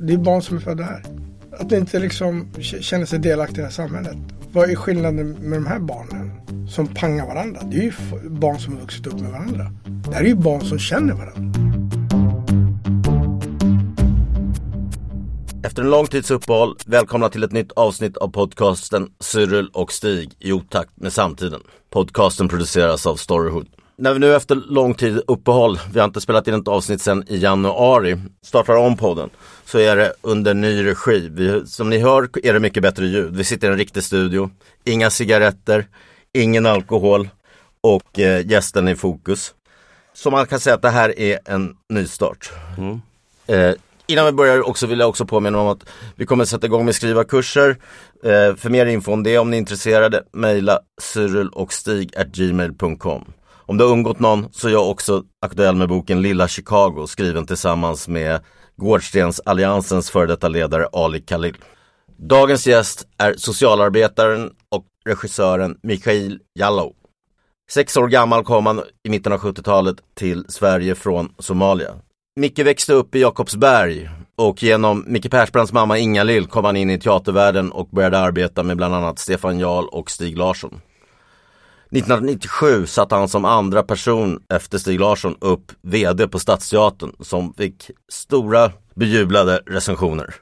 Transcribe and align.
Det 0.00 0.12
är 0.12 0.18
barn 0.18 0.42
som 0.42 0.56
är 0.56 0.60
födda 0.60 0.84
här. 0.84 1.02
Att 1.58 1.72
inte 1.72 1.98
liksom 1.98 2.48
känna 2.60 3.06
sig 3.06 3.18
delaktiga 3.18 3.58
i 3.58 3.60
det 3.60 3.64
här 3.64 3.70
samhället. 3.70 4.16
Vad 4.52 4.70
är 4.70 4.74
skillnaden 4.74 5.30
med 5.32 5.58
de 5.58 5.66
här 5.66 5.78
barnen 5.78 6.32
som 6.68 6.86
pangar 6.86 7.26
varandra? 7.26 7.60
Det 7.70 7.76
är 7.76 7.82
ju 7.82 7.92
barn 8.28 8.58
som 8.58 8.74
har 8.74 8.80
vuxit 8.80 9.06
upp 9.06 9.20
med 9.20 9.30
varandra. 9.30 9.72
Det 10.08 10.14
här 10.14 10.22
är 10.22 10.28
ju 10.28 10.34
barn 10.34 10.60
som 10.60 10.78
känner 10.78 11.14
varandra. 11.14 11.60
Efter 15.64 15.82
en 15.82 15.90
lång 15.90 16.06
tids 16.06 16.30
uppehåll, 16.30 16.76
välkomna 16.86 17.28
till 17.28 17.42
ett 17.42 17.52
nytt 17.52 17.72
avsnitt 17.72 18.16
av 18.16 18.28
podcasten 18.28 19.08
Cyril 19.20 19.68
och 19.72 19.92
Stig 19.92 20.30
i 20.38 20.52
otakt 20.52 20.90
med 20.94 21.12
samtiden. 21.12 21.60
Podcasten 21.90 22.48
produceras 22.48 23.06
av 23.06 23.16
Storyhood. 23.16 23.66
När 24.00 24.12
vi 24.12 24.18
nu 24.18 24.34
efter 24.34 24.54
lång 24.54 24.94
tid 24.94 25.22
uppehåll, 25.26 25.78
vi 25.92 25.98
har 25.98 26.06
inte 26.06 26.20
spelat 26.20 26.48
in 26.48 26.54
ett 26.54 26.68
avsnitt 26.68 27.02
sedan 27.02 27.24
i 27.26 27.38
januari, 27.38 28.18
startar 28.42 28.76
om 28.76 28.96
podden, 28.96 29.30
så 29.64 29.78
är 29.78 29.96
det 29.96 30.12
under 30.20 30.54
ny 30.54 30.84
regi. 30.84 31.28
Vi, 31.32 31.66
som 31.66 31.90
ni 31.90 31.98
hör 31.98 32.28
är 32.42 32.52
det 32.52 32.60
mycket 32.60 32.82
bättre 32.82 33.06
ljud. 33.06 33.36
Vi 33.36 33.44
sitter 33.44 33.68
i 33.68 33.70
en 33.70 33.78
riktig 33.78 34.04
studio, 34.04 34.50
inga 34.84 35.10
cigaretter, 35.10 35.86
ingen 36.32 36.66
alkohol 36.66 37.28
och 37.80 38.18
eh, 38.18 38.46
gästen 38.46 38.88
i 38.88 38.96
fokus. 38.96 39.54
Så 40.14 40.30
man 40.30 40.46
kan 40.46 40.60
säga 40.60 40.74
att 40.74 40.82
det 40.82 40.90
här 40.90 41.18
är 41.18 41.38
en 41.44 41.76
nystart. 41.88 42.52
Eh, 43.46 43.72
innan 44.06 44.26
vi 44.26 44.32
börjar 44.32 44.68
också 44.68 44.86
vill 44.86 44.98
jag 44.98 45.08
också 45.08 45.26
påminna 45.26 45.58
om 45.58 45.68
att 45.68 45.84
vi 46.16 46.26
kommer 46.26 46.44
sätta 46.44 46.66
igång 46.66 46.84
med 46.84 46.94
skriva 46.94 47.24
kurser. 47.24 47.76
Eh, 48.24 48.56
för 48.56 48.70
mer 48.70 48.86
info 48.86 49.12
om 49.12 49.22
det 49.22 49.38
om 49.38 49.50
ni 49.50 49.56
är 49.56 49.58
intresserade, 49.58 50.22
mejla 50.32 50.80
cyril 51.00 51.48
och 51.48 51.72
stig 51.72 52.12
gmail.com. 52.32 53.24
Om 53.68 53.76
det 53.76 53.84
har 53.84 53.92
undgått 53.92 54.20
någon 54.20 54.48
så 54.52 54.68
är 54.68 54.72
jag 54.72 54.90
också 54.90 55.22
aktuell 55.42 55.76
med 55.76 55.88
boken 55.88 56.22
Lilla 56.22 56.48
Chicago 56.48 57.06
skriven 57.06 57.46
tillsammans 57.46 58.08
med 58.08 58.40
Gårdstensalliansens 58.76 60.10
före 60.10 60.26
detta 60.26 60.48
ledare 60.48 60.86
Ali 60.92 61.20
Khalil. 61.20 61.56
Dagens 62.16 62.66
gäst 62.66 63.06
är 63.18 63.34
socialarbetaren 63.36 64.50
och 64.68 64.84
regissören 65.04 65.78
Mikhail 65.82 66.40
Jallow. 66.58 66.92
Sex 67.70 67.96
år 67.96 68.08
gammal 68.08 68.44
kom 68.44 68.66
han 68.66 68.82
i 69.04 69.10
mitten 69.10 69.32
av 69.32 69.38
70-talet 69.38 69.96
till 70.14 70.44
Sverige 70.48 70.94
från 70.94 71.32
Somalia. 71.38 71.94
Micke 72.40 72.58
växte 72.58 72.92
upp 72.92 73.14
i 73.14 73.20
Jakobsberg 73.20 74.10
och 74.36 74.62
genom 74.62 75.04
Micke 75.06 75.30
Persbrandts 75.30 75.72
mamma 75.72 75.98
Inga-Lill 75.98 76.46
kom 76.46 76.64
han 76.64 76.76
in 76.76 76.90
i 76.90 77.00
teatervärlden 77.00 77.72
och 77.72 77.88
började 77.88 78.18
arbeta 78.18 78.62
med 78.62 78.76
bland 78.76 78.94
annat 78.94 79.18
Stefan 79.18 79.58
Jarl 79.58 79.84
och 79.84 80.10
Stig 80.10 80.38
Larsson. 80.38 80.80
1997 81.90 82.86
satte 82.86 83.14
han 83.14 83.28
som 83.28 83.44
andra 83.44 83.82
person 83.82 84.42
efter 84.48 84.78
Stig 84.78 85.00
Larsson 85.00 85.36
upp 85.40 85.72
VD 85.82 86.28
på 86.28 86.38
Stadsteatern 86.38 87.12
som 87.20 87.54
fick 87.54 87.90
stora 88.08 88.72
bejublade 88.94 89.62
recensioner. 89.66 90.34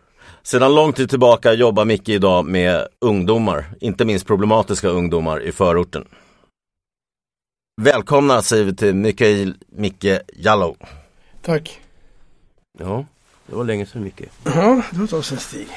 Sedan 0.43 0.75
lång 0.75 0.93
tid 0.93 1.11
tillbaka 1.11 1.53
jobbar 1.53 1.85
Micke 1.85 2.09
idag 2.09 2.45
med 2.47 2.89
ungdomar, 3.01 3.75
inte 3.81 4.05
minst 4.05 4.27
problematiska 4.27 4.89
ungdomar 4.89 5.41
i 5.41 5.53
förorten. 5.53 6.05
Välkomna 7.83 8.43
säger 8.43 8.65
vi 8.65 8.77
till 8.77 8.95
Mikael 8.95 9.55
Micke 9.69 10.21
Jallow. 10.37 10.77
Tack. 11.43 11.81
Ja, 12.79 13.07
det 13.47 13.57
var 13.57 13.65
länge 13.65 13.87
sedan 13.87 14.03
Micke. 14.03 14.23
Ja, 14.45 14.83
det 14.91 14.97
var 14.99 15.05
ett 15.05 15.11
tag 15.11 15.25
sedan 15.25 15.39
Stig. 15.39 15.69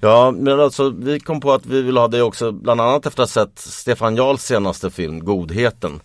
Ja, 0.00 0.30
men 0.30 0.60
alltså 0.60 0.90
vi 0.90 1.20
kom 1.20 1.40
på 1.40 1.52
att 1.52 1.66
vi 1.66 1.82
vill 1.82 1.96
ha 1.96 2.08
det 2.08 2.22
också 2.22 2.52
bland 2.52 2.80
annat 2.80 3.06
efter 3.06 3.22
att 3.22 3.34
ha 3.34 3.44
sett 3.44 3.58
Stefan 3.58 4.16
Jarls 4.16 4.42
senaste 4.42 4.90
film 4.90 5.24
Godheten. 5.24 6.00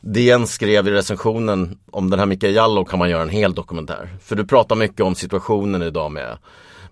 DN 0.00 0.46
skrev 0.46 0.88
i 0.88 0.90
recensionen 0.90 1.78
om 1.90 2.10
den 2.10 2.18
här 2.18 2.26
Mikael 2.26 2.54
Jallow 2.54 2.84
kan 2.84 2.98
man 2.98 3.10
göra 3.10 3.22
en 3.22 3.28
hel 3.28 3.54
dokumentär. 3.54 4.08
För 4.22 4.36
du 4.36 4.46
pratar 4.46 4.76
mycket 4.76 5.00
om 5.00 5.14
situationen 5.14 5.82
idag 5.82 6.12
med, 6.12 6.38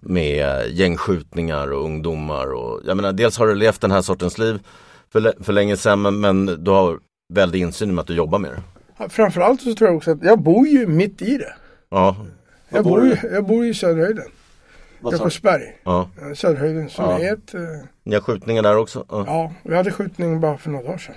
med 0.00 0.70
gängskjutningar 0.70 1.72
och 1.72 1.84
ungdomar 1.84 2.52
och 2.54 2.80
jag 2.86 2.96
menar 2.96 3.12
dels 3.12 3.38
har 3.38 3.46
du 3.46 3.54
levt 3.54 3.80
den 3.80 3.90
här 3.90 4.02
sortens 4.02 4.38
liv 4.38 4.60
för, 5.12 5.44
för 5.44 5.52
länge 5.52 5.76
sedan 5.76 6.02
men, 6.02 6.20
men 6.20 6.64
du 6.64 6.70
har 6.70 6.98
väldig 7.34 7.60
insyn 7.60 7.94
med 7.94 8.02
att 8.02 8.06
du 8.06 8.14
jobbar 8.14 8.38
med 8.38 8.50
det. 8.50 9.08
Framförallt 9.08 9.62
så 9.62 9.74
tror 9.74 9.88
jag 9.88 9.96
också 9.96 10.10
att 10.10 10.22
jag 10.22 10.42
bor 10.42 10.66
ju 10.66 10.86
mitt 10.86 11.22
i 11.22 11.38
det. 11.38 11.54
Ja, 11.90 12.16
Jag 12.68 12.84
bor, 12.84 13.06
ju, 13.06 13.16
jag 13.32 13.46
bor 13.46 13.64
ju 13.64 13.70
i 13.70 13.74
Söderhöjden. 13.74 14.24
Jakobsberg. 15.12 15.76
ja. 15.84 16.08
eh, 16.22 16.32
Söderhöjden 16.34 16.88
som 16.90 17.04
Ja. 17.04 17.18
är 17.20 17.32
ett... 17.32 17.54
eh, 17.54 17.60
Ni 18.02 18.14
har 18.14 18.22
skjutningar 18.22 18.62
där 18.62 18.76
också? 18.76 19.06
Ja. 19.08 19.24
Ja, 19.26 19.52
vi 19.62 19.76
hade 19.76 19.90
skjutning 19.92 20.40
bara 20.40 20.58
för 20.58 20.70
några 20.70 20.84
dagar 20.86 20.98
sedan. 20.98 21.14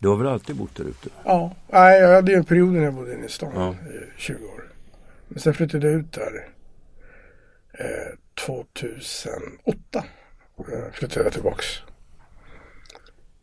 Du 0.00 0.08
har 0.08 0.16
väl 0.16 0.26
alltid 0.26 0.56
bott 0.56 0.76
där 0.76 0.84
ute? 0.84 1.08
Ja, 1.24 1.54
nej 1.68 2.00
jag 2.00 2.14
hade 2.14 2.32
ju 2.32 2.38
en 2.38 2.44
period 2.44 2.72
när 2.74 2.84
jag 2.84 2.94
bodde 2.94 3.14
inne 3.14 3.26
i 3.26 3.28
stan 3.28 3.52
Ja. 3.54 3.74
i 3.90 4.20
20 4.20 4.44
år. 4.44 4.64
Men 5.28 5.40
sen 5.40 5.54
flyttade 5.54 5.90
jag 5.90 6.00
ut 6.00 6.12
där 6.12 6.46
eh, 7.78 8.16
2008. 8.46 10.04
Eh, 10.58 10.92
flyttade 10.92 11.24
jag 11.24 11.32
tillbaks. 11.32 11.66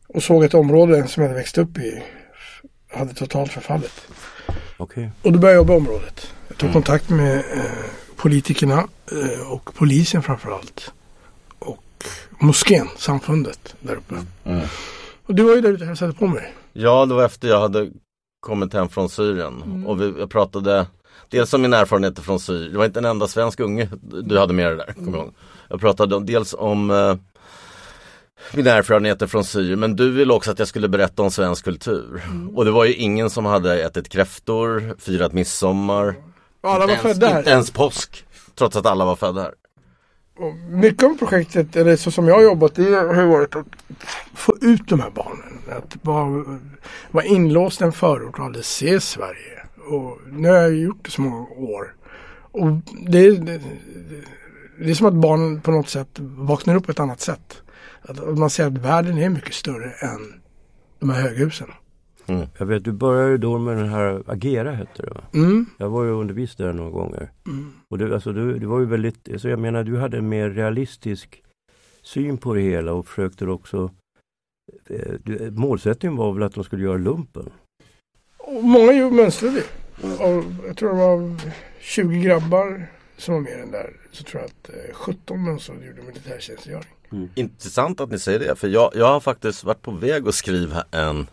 Och 0.08 0.24
såg 0.24 0.44
ett 0.44 0.53
område 0.53 1.08
som 1.08 1.24
jag 1.24 1.29
hade 1.29 1.40
växt 1.40 1.58
upp 1.58 1.78
i 1.78 2.03
hade 2.91 3.14
totalt 3.14 3.52
förfallit. 3.52 4.08
Okej. 4.78 5.12
Och 5.24 5.31
då 5.31 5.40
började 5.40 5.56
jag 5.56 5.62
jobba 5.62 5.74
i 5.74 5.78
området. 5.78 6.34
Jag 6.47 6.58
tog 6.58 6.74
kontakt 6.74 7.09
med 7.09 7.38
eh, 7.38 7.64
politikerna 8.17 8.88
eh, 9.11 9.51
och 9.51 9.73
polisen 9.73 10.23
framförallt. 10.23 10.94
Och 11.59 11.83
moskén, 12.39 12.88
samfundet 12.97 13.75
där 13.79 13.95
uppe. 13.95 14.16
Och 15.25 15.35
du 15.35 15.44
var 15.44 15.55
ju 15.55 15.61
där 15.61 15.69
ute 15.69 15.83
och 15.83 15.88
hälsade 15.88 16.13
på 16.13 16.28
mig. 16.28 16.53
Ja, 16.73 17.05
det 17.05 17.13
var 17.13 17.25
efter 17.25 17.47
jag 17.47 17.59
hade 17.59 17.89
kommit 18.39 18.73
hem 18.73 18.89
från 18.89 19.09
Syrien 19.09 19.83
och 19.88 20.01
vi, 20.01 20.13
jag 20.19 20.29
pratade 20.29 20.85
dels 21.29 21.53
om 21.53 21.61
mina 21.61 21.78
erfarenheter 21.78 22.22
från 22.22 22.39
Syrien. 22.39 22.72
Det 22.72 22.78
var 22.78 22.85
inte 22.85 23.00
en 23.00 23.05
enda 23.05 23.28
svensk 23.28 23.59
unge 23.59 23.89
du 24.01 24.39
hade 24.39 24.53
med 24.53 24.67
dig 24.67 24.78
där, 24.78 24.94
kommer 24.94 25.17
ihåg. 25.17 25.34
Jag 25.69 25.79
pratade 25.79 26.16
om, 26.16 26.25
dels 26.25 26.55
om 26.57 26.91
eh, 26.91 27.16
mina 28.53 28.72
erfarenheter 28.72 29.28
från 29.28 29.44
Syrien 29.44 29.79
men 29.79 29.95
du 29.95 30.11
ville 30.11 30.34
också 30.34 30.51
att 30.51 30.59
jag 30.59 30.67
skulle 30.67 30.88
berätta 30.88 31.23
om 31.23 31.31
svensk 31.31 31.63
kultur. 31.66 32.22
Och 32.55 32.66
det 32.66 32.72
var 32.72 32.85
ju 32.85 32.94
ingen 32.94 33.29
som 33.29 33.45
hade 33.45 33.84
ätit 33.84 34.09
kräftor, 34.09 34.95
firat 34.99 35.34
midsommar. 35.34 36.16
Alla 36.62 36.85
var 36.85 36.94
inte, 36.94 37.07
ens, 37.07 37.19
födda 37.19 37.38
inte 37.38 37.50
här. 37.50 37.56
ens 37.56 37.72
påsk. 37.72 38.25
Trots 38.56 38.75
att 38.75 38.85
alla 38.85 39.06
var 39.06 39.16
födda 39.16 39.41
här. 39.41 39.53
Och 40.40 40.56
mycket 40.56 41.03
av 41.03 41.18
projektet, 41.18 41.75
eller 41.75 41.95
så 41.95 42.12
som 42.12 42.28
jag 42.28 42.35
har 42.35 42.41
jobbat, 42.41 42.75
det 42.75 42.95
har 42.95 43.25
varit 43.25 43.56
att 43.56 43.66
få 44.34 44.56
ut 44.62 44.88
de 44.88 45.00
här 45.00 45.09
barnen. 45.09 45.62
Att 45.69 45.97
vara, 46.01 46.59
vara 47.12 47.25
inlåst 47.25 47.81
i 47.81 47.84
en 47.84 47.91
förort 47.91 48.40
och 48.40 48.46
aldrig 48.46 48.66
se 48.66 49.00
Sverige. 49.00 49.63
Och 49.91 50.19
nu 50.31 50.50
har 50.50 50.56
jag 50.56 50.75
gjort 50.75 51.06
det 51.06 51.12
så 51.12 51.22
många 51.22 51.47
år. 51.50 51.96
Och 52.51 52.67
det, 53.07 53.31
det, 53.31 53.62
det 54.79 54.91
är 54.91 54.96
som 54.96 55.07
att 55.07 55.13
barnen 55.13 55.62
på 55.62 55.72
något 55.72 55.90
sätt 55.90 56.19
vaknar 56.19 56.75
upp 56.75 56.85
på 56.85 56.91
ett 56.91 57.00
annat 57.00 57.22
sätt. 57.22 57.62
Att 58.01 58.19
att 58.19 58.38
man 58.38 58.50
ser 58.50 58.66
att 58.67 58.78
världen 58.78 59.17
är 59.17 59.29
mycket 59.29 59.53
större 59.53 59.91
än 59.91 60.41
de 61.00 61.09
här 61.09 61.22
höghusen. 61.22 61.67
Jag 62.57 62.65
vet, 62.65 62.83
du 62.83 62.91
började 62.91 63.31
ju 63.31 63.38
då 63.38 63.57
med 63.57 63.77
den 63.77 63.89
här 63.89 64.23
Agera 64.27 64.72
hette 64.72 65.03
det 65.03 65.13
va? 65.13 65.22
Mm. 65.34 65.66
Jag 65.78 65.90
var 65.90 66.03
ju 66.03 66.11
undervisare 66.11 66.67
där 66.67 66.73
några 66.73 66.91
gånger. 66.91 67.31
Och 67.90 67.97
det, 67.97 68.13
alltså, 68.13 68.34
du, 68.34 68.59
det 68.59 68.67
var 68.67 68.79
ju 68.79 68.85
väldigt, 68.85 69.29
alltså, 69.31 69.49
jag 69.49 69.59
menar 69.59 69.84
du 69.84 69.97
hade 69.97 70.17
en 70.17 70.29
mer 70.29 70.49
realistisk 70.49 71.43
syn 72.02 72.37
på 72.37 72.53
det 72.53 72.61
hela 72.61 72.93
och 72.93 73.07
försökte 73.07 73.46
också 73.47 73.91
eh, 74.90 75.13
du, 75.23 75.52
Målsättningen 75.52 76.17
var 76.17 76.34
väl 76.34 76.43
att 76.43 76.53
de 76.53 76.63
skulle 76.63 76.84
göra 76.84 76.97
lumpen? 76.97 77.49
Och 78.37 78.63
många 78.63 78.93
ju 78.93 79.09
mönstrade. 79.11 79.63
Och 80.02 80.43
jag 80.67 80.78
tror 80.78 80.90
det 80.90 80.96
var 80.96 81.35
20 81.79 82.19
grabbar 82.19 82.87
som 83.17 83.34
var 83.34 83.41
med 83.41 83.59
den 83.59 83.72
där. 83.72 83.93
Så 84.11 84.23
tror 84.23 84.41
jag 84.41 84.49
att 84.49 84.69
eh, 84.90 84.93
17 84.93 85.43
mönstrade 85.43 85.85
gjorde 85.85 86.02
militärtjänstgöring. 86.02 87.29
Intressant 87.35 88.02
att 88.02 88.11
ni 88.11 88.19
säger 88.19 88.40
det, 88.40 88.55
för 88.55 88.67
jag, 88.67 88.91
jag 88.96 89.05
har 89.05 89.19
faktiskt 89.19 89.63
varit 89.63 89.81
på 89.81 89.91
väg 89.91 90.28
att 90.28 90.35
skriva 90.35 90.84
en 90.91 91.28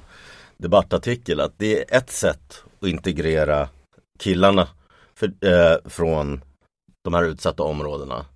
debattartikel 0.56 1.40
att 1.40 1.52
det 1.56 1.78
är 1.92 1.96
ett 1.98 2.10
sätt 2.10 2.62
att 2.80 2.88
integrera 2.88 3.68
killarna 4.18 4.68
för, 5.14 5.26
eh, 5.26 5.76
från 5.84 6.40
de 7.04 7.14
här 7.14 7.24
utsatta 7.24 7.62
områdena. 7.62 8.26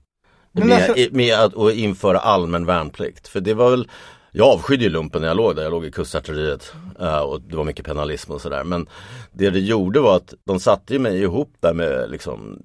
Med, 0.53 1.09
med 1.13 1.39
att 1.39 1.55
och 1.55 1.73
införa 1.73 2.19
allmän 2.19 2.67
värnplikt. 2.67 3.29
För 3.29 3.41
det 3.41 3.55
var 3.55 3.71
väl 3.71 3.89
jag 4.33 4.49
avskydde 4.49 4.85
ju 4.85 4.91
lumpen 4.91 5.21
när 5.21 5.29
jag 5.29 5.37
låg 5.37 5.57
där, 5.57 5.63
jag 5.63 5.71
låg 5.71 5.85
i 5.85 5.91
kustartilleriet 5.91 6.73
eh, 7.01 7.19
och 7.19 7.41
det 7.41 7.57
var 7.57 7.65
mycket 7.65 7.87
penalism 7.87 8.33
och 8.33 8.41
sådär. 8.41 8.65
Men 8.65 8.89
det 9.33 9.51
det 9.51 9.61
gjorde 9.61 10.01
var 10.01 10.17
att 10.17 10.35
de 10.45 10.61
satte 10.61 10.93
ju 10.93 10.99
mig 10.99 11.23
ihop 11.23 11.53
där 11.61 11.75
med 11.75 12.11
liksom 12.11 12.63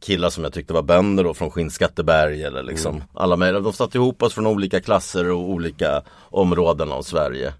killar 0.00 0.30
som 0.30 0.44
jag 0.44 0.52
tyckte 0.52 0.72
var 0.72 0.82
bönder 0.82 1.24
då 1.24 1.34
från 1.34 1.50
Skinnskatteberg 1.50 2.42
eller 2.42 2.62
liksom 2.62 2.94
Mm. 2.94 3.06
alla 3.14 3.36
möjliga. 3.36 3.60
De 3.60 3.72
satte 3.72 3.98
ihop 3.98 4.22
oss 4.22 4.34
från 4.34 4.46
olika 4.46 4.80
klasser 4.80 5.30
och 5.30 5.50
olika 5.50 6.02
områden 6.20 6.92
av 6.92 7.02
Sverige. 7.02 7.52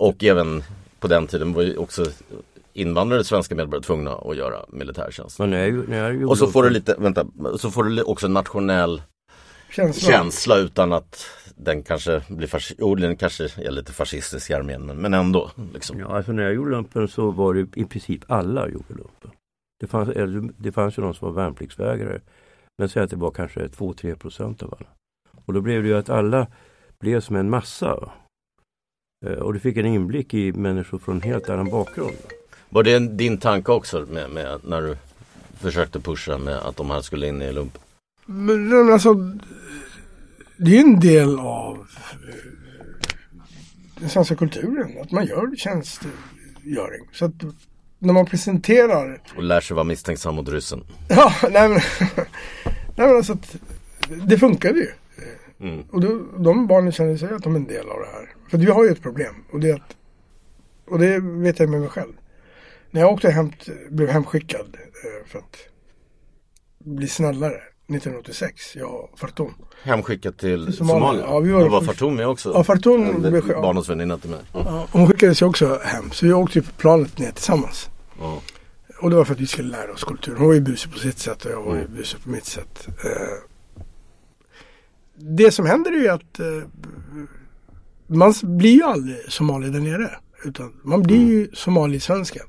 Och 0.00 0.24
även 0.24 0.62
på 1.00 1.08
den 1.08 1.26
tiden 1.26 1.52
var 1.52 1.62
ju 1.62 1.76
också 1.76 2.04
invandrare 2.72 3.24
svenska 3.24 3.54
medborgare 3.54 3.82
tvungna 3.84 4.14
att 4.14 4.36
göra 4.36 4.64
militärtjänst. 4.68 5.38
Men 5.38 5.50
när 5.50 5.66
jag, 5.66 5.88
när 5.88 5.98
jag 5.98 6.14
gjorde 6.14 6.26
Och 6.26 6.38
så 6.38 6.46
får 6.46 6.62
du 6.62 6.70
lite, 6.70 6.94
vänta, 6.98 7.26
så 7.58 7.70
får 7.70 7.84
du 7.84 8.02
också 8.02 8.26
en 8.26 8.32
nationell 8.32 9.02
Känslan. 9.70 10.12
känsla 10.12 10.56
utan 10.58 10.92
att 10.92 11.26
den 11.56 11.82
kanske 11.82 12.22
blir 12.28 12.48
fasc- 12.48 12.74
jo, 12.78 12.94
den 12.94 13.16
kanske 13.16 13.44
är 13.44 13.70
lite 13.70 13.92
fascistisk 13.92 14.50
i 14.50 14.54
armén 14.54 14.86
men, 14.86 14.96
men 14.96 15.14
ändå. 15.14 15.50
Liksom. 15.74 15.98
Ja, 16.00 16.06
alltså 16.16 16.32
när 16.32 16.42
jag 16.42 16.54
gjorde 16.54 16.70
lumpen 16.70 17.08
så 17.08 17.30
var 17.30 17.54
det 17.54 17.60
i 17.74 17.84
princip 17.84 18.30
alla 18.30 18.68
gjorde 18.68 18.88
lumpen. 18.94 19.30
Det 19.80 19.86
fanns, 19.86 20.08
det 20.58 20.72
fanns 20.72 20.98
ju 20.98 21.02
de 21.02 21.14
som 21.14 21.28
var 21.28 21.42
värnpliktsvägrare. 21.42 22.20
Men 22.78 22.88
säg 22.88 23.02
att 23.02 23.10
det 23.10 23.16
var 23.16 23.30
kanske 23.30 23.66
2-3 23.66 24.14
procent 24.16 24.62
av 24.62 24.74
alla. 24.78 24.88
Och 25.46 25.52
då 25.52 25.60
blev 25.60 25.82
det 25.82 25.88
ju 25.88 25.96
att 25.96 26.10
alla 26.10 26.46
blev 27.00 27.20
som 27.20 27.36
en 27.36 27.50
massa. 27.50 28.10
Eh, 29.24 29.32
Och 29.32 29.52
du 29.54 29.60
fick 29.60 29.76
en 29.76 29.86
inblick 29.86 30.34
i 30.34 30.52
människor 30.52 30.98
från 30.98 31.14
en 31.16 31.22
helt 31.22 31.48
annan 31.48 31.70
bakgrund. 31.70 32.16
Var 32.68 32.82
det 32.82 32.98
din 32.98 33.38
tanke 33.38 33.72
också 33.72 34.06
med, 34.10 34.30
med 34.30 34.60
när 34.64 34.82
du 34.82 34.96
försökte 35.60 36.00
pusha 36.00 36.38
med 36.38 36.56
att 36.56 36.76
de 36.76 36.90
här 36.90 37.00
skulle 37.02 37.26
in 37.28 37.42
i 37.42 37.52
lump? 37.52 37.78
Men 38.26 38.68
men 38.68 38.92
alltså, 38.92 39.14
det 40.56 40.76
är 40.76 40.80
en 40.80 41.00
del 41.00 41.38
av 41.38 41.74
eh, 42.28 42.34
den 44.00 44.08
svenska 44.08 44.36
kulturen. 44.36 44.98
Att 45.02 45.10
man 45.10 45.26
gör 45.26 45.56
tjänstgöring. 45.56 47.08
Så 47.12 47.24
att 47.24 47.32
när 47.98 48.12
man 48.12 48.26
presenterar 48.26 49.20
Och 49.36 49.42
lär 49.42 49.60
sig 49.60 49.74
vara 49.74 49.84
misstänksam 49.84 50.34
mot 50.34 50.48
ryssen. 50.48 50.84
Ja, 51.08 51.32
nej 51.50 51.68
men, 51.68 51.70
nej 52.96 53.06
men 53.06 53.16
alltså 53.16 53.32
att 53.32 53.56
det 54.26 54.38
funkade 54.38 54.78
ju. 54.78 54.90
Mm. 55.60 55.84
Och 55.92 56.00
då, 56.00 56.18
de 56.38 56.66
barnen 56.66 56.92
känner 56.92 57.16
sig 57.16 57.34
att 57.34 57.42
de 57.42 57.54
är 57.54 57.58
en 57.58 57.66
del 57.66 57.88
av 57.88 58.00
det 58.00 58.06
här. 58.12 58.34
För 58.50 58.58
vi 58.58 58.66
har 58.66 58.84
ju 58.84 58.90
ett 58.90 59.02
problem 59.02 59.34
och 59.52 59.60
det 59.60 59.72
att, 59.72 59.96
och 60.88 60.98
det 60.98 61.20
vet 61.20 61.58
jag 61.58 61.68
med 61.68 61.80
mig 61.80 61.88
själv. 61.88 62.12
När 62.90 63.00
jag 63.00 63.12
åkte 63.12 63.30
hem, 63.30 63.52
blev 63.90 64.08
hemskickad 64.08 64.76
eh, 64.76 65.28
för 65.30 65.38
att 65.38 65.56
bli 66.78 67.08
snällare 67.08 67.54
1986, 67.88 68.76
jag 68.76 68.94
och 68.94 69.18
Fartoum. 69.18 69.54
Hemskickat 69.82 70.38
till 70.38 70.72
Somalia. 70.72 71.00
Somalia. 71.00 71.24
Ja, 71.24 71.38
vi 71.38 71.52
var 71.52 71.60
Då 71.60 71.68
var 71.68 71.82
Fartoum 71.82 72.16
med 72.16 72.28
också. 72.28 72.52
Ja, 72.54 72.64
Fartoum 72.64 73.22
blev-. 73.22 73.60
Barndomsväninna 73.62 74.18
till 74.18 74.30
mig. 74.30 74.40
Ja. 74.52 74.62
Ja, 74.64 74.88
hon 74.92 75.06
skickades 75.06 75.42
ju 75.42 75.46
också 75.46 75.80
hem 75.84 76.10
så 76.10 76.26
vi 76.26 76.32
åkte 76.32 76.62
på 76.62 76.72
planet 76.72 77.18
ner 77.18 77.30
tillsammans. 77.30 77.90
Ja. 78.20 78.42
Och 79.00 79.10
det 79.10 79.16
var 79.16 79.24
för 79.24 79.34
att 79.34 79.40
vi 79.40 79.46
skulle 79.46 79.68
lära 79.68 79.92
oss 79.92 80.04
kulturen. 80.04 80.38
Hon 80.38 80.46
var 80.46 80.54
ju 80.54 80.60
busig 80.60 80.92
på 80.92 80.98
sitt 80.98 81.18
sätt 81.18 81.44
och 81.44 81.50
jag 81.50 81.62
var 81.62 81.76
ju 81.76 81.88
busig 81.88 82.22
på 82.24 82.30
mitt 82.30 82.44
sätt. 82.44 82.88
Eh, 85.16 85.24
det 85.24 85.52
som 85.52 85.66
händer 85.66 85.92
är 85.92 85.96
ju 85.96 86.08
att 86.08 86.40
eh, 86.40 86.46
man 88.06 88.34
blir 88.42 88.74
ju 88.74 88.82
aldrig 88.82 89.32
somalier 89.32 89.70
där 89.70 89.80
nere. 89.80 90.10
Utan 90.44 90.80
man 90.82 91.02
blir 91.02 91.26
ju 91.26 91.50
somaliesvensken. 91.52 92.46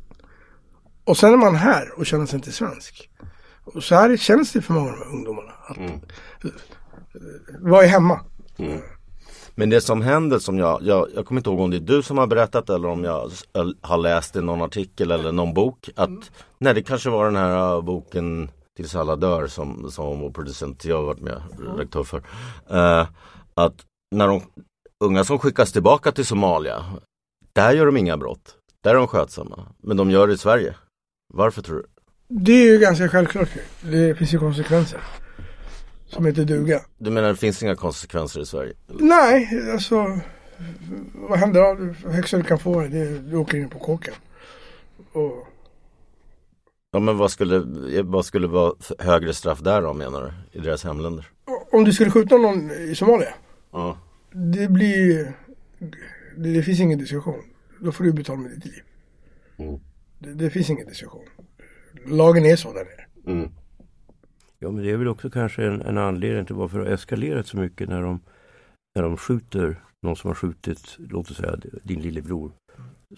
Och 1.03 1.17
sen 1.17 1.33
är 1.33 1.37
man 1.37 1.55
här 1.55 1.99
och 1.99 2.05
känner 2.05 2.25
sig 2.25 2.37
inte 2.37 2.51
svensk. 2.51 3.09
Och 3.63 3.83
så 3.83 3.95
här 3.95 4.17
känns 4.17 4.51
det 4.51 4.61
för 4.61 4.73
många 4.73 4.91
av 4.91 4.97
de 4.97 5.03
här 5.05 5.13
ungdomarna. 5.13 5.51
Att, 5.67 5.77
eh, 5.77 6.51
Vad 7.59 7.83
är 7.83 7.87
hemma? 7.87 8.19
Men 9.55 9.69
det 9.69 9.81
som 9.81 10.01
händer 10.01 10.39
som 10.39 10.57
jag, 10.57 10.81
jag, 10.83 11.07
jag 11.15 11.25
kommer 11.25 11.39
inte 11.39 11.49
ihåg 11.49 11.59
om 11.59 11.71
det 11.71 11.77
är 11.77 11.81
du 11.81 12.03
som 12.03 12.17
har 12.17 12.27
berättat 12.27 12.69
eller 12.69 12.87
om 12.87 13.03
jag 13.03 13.31
har 13.81 13.97
läst 13.97 14.35
i 14.35 14.41
någon 14.41 14.61
artikel 14.61 15.11
eller 15.11 15.31
någon 15.31 15.53
bok. 15.53 15.89
Att, 15.95 16.31
nej 16.57 16.73
det 16.73 16.83
kanske 16.83 17.09
var 17.09 17.25
den 17.25 17.35
här 17.35 17.75
uh, 17.75 17.81
boken 17.83 18.51
Tills 18.77 18.95
alla 18.95 19.15
dör 19.15 19.47
som, 19.47 19.91
som 19.91 20.19
vår 20.19 20.31
producent 20.31 20.85
jag 20.85 20.97
har 20.97 21.03
varit 21.03 21.21
med 21.21 21.41
redaktör 21.59 22.03
för. 22.03 22.23
Eh, 22.69 23.07
att 23.53 23.85
när 24.15 24.27
de 24.27 24.41
unga 25.03 25.23
som 25.23 25.39
skickas 25.39 25.71
tillbaka 25.71 26.11
till 26.11 26.25
Somalia, 26.25 26.85
där 27.53 27.73
gör 27.73 27.85
de 27.85 27.97
inga 27.97 28.17
brott. 28.17 28.55
Där 28.83 28.91
är 28.91 28.95
de 28.95 29.07
skötsamma. 29.07 29.67
Men 29.77 29.97
de 29.97 30.11
gör 30.11 30.27
det 30.27 30.33
i 30.33 30.37
Sverige. 30.37 30.75
Varför 31.33 31.61
tror 31.61 31.75
du? 31.75 31.85
Det 32.27 32.51
är 32.51 32.71
ju 32.71 32.79
ganska 32.79 33.09
självklart. 33.09 33.49
Det 33.81 34.15
finns 34.15 34.33
ju 34.33 34.39
konsekvenser. 34.39 35.01
Som 36.05 36.25
heter 36.25 36.45
duga. 36.45 36.81
Du 36.97 37.11
menar 37.11 37.27
det 37.27 37.35
finns 37.35 37.63
inga 37.63 37.75
konsekvenser 37.75 38.41
i 38.41 38.45
Sverige? 38.45 38.73
Nej, 38.87 39.71
alltså. 39.71 40.19
Vad 41.13 41.39
händer 41.39 41.95
högsta 42.09 42.37
du 42.37 42.43
kan 42.43 42.59
få 42.59 42.81
det 42.81 43.19
du 43.19 43.37
åker 43.37 43.57
in 43.57 43.69
på 43.69 43.79
kåken. 43.79 44.13
Och, 45.11 45.46
Ja 46.91 46.99
men 46.99 47.17
vad 47.17 47.31
skulle, 47.31 47.59
vad 48.03 48.25
skulle 48.25 48.47
vara 48.47 48.73
högre 48.99 49.33
straff 49.33 49.59
där 49.59 49.81
då 49.81 49.93
menar 49.93 50.21
du? 50.21 50.59
I 50.59 50.61
deras 50.61 50.83
hemländer? 50.83 51.31
om 51.71 51.83
du 51.83 51.93
skulle 51.93 52.11
skjuta 52.11 52.37
någon 52.37 52.71
i 52.71 52.95
Somalia. 52.95 53.33
Ja. 53.71 53.97
Det 54.31 54.67
blir 54.67 55.33
det, 56.35 56.53
det 56.53 56.63
finns 56.63 56.79
ingen 56.79 56.99
diskussion. 56.99 57.43
Då 57.79 57.91
får 57.91 58.03
du 58.03 58.13
betala 58.13 58.39
med 58.39 58.51
ditt 58.51 58.65
liv. 58.65 58.83
Mm. 59.57 59.79
Det, 60.19 60.33
det 60.33 60.49
finns 60.49 60.69
ingen 60.69 60.87
diskussion. 60.87 61.25
Lagen 62.05 62.45
är 62.45 62.55
så 62.55 62.73
där 62.73 62.85
nere. 62.85 63.35
Mm. 63.37 63.51
Ja 64.59 64.71
men 64.71 64.83
det 64.83 64.91
är 64.91 64.97
väl 64.97 65.07
också 65.07 65.29
kanske 65.29 65.65
en, 65.65 65.81
en 65.81 65.97
anledning 65.97 66.45
till 66.45 66.55
varför 66.55 66.79
det 66.79 66.85
har 66.85 66.91
eskalerat 66.91 67.47
så 67.47 67.57
mycket 67.57 67.89
när 67.89 68.01
de, 68.01 68.19
när 68.95 69.03
de 69.03 69.17
skjuter 69.17 69.81
någon 70.01 70.15
som 70.15 70.27
har 70.27 70.35
skjutit, 70.35 70.95
låt 70.97 71.31
oss 71.31 71.37
säga 71.37 71.57
din 71.83 72.01
lillebror. 72.01 72.51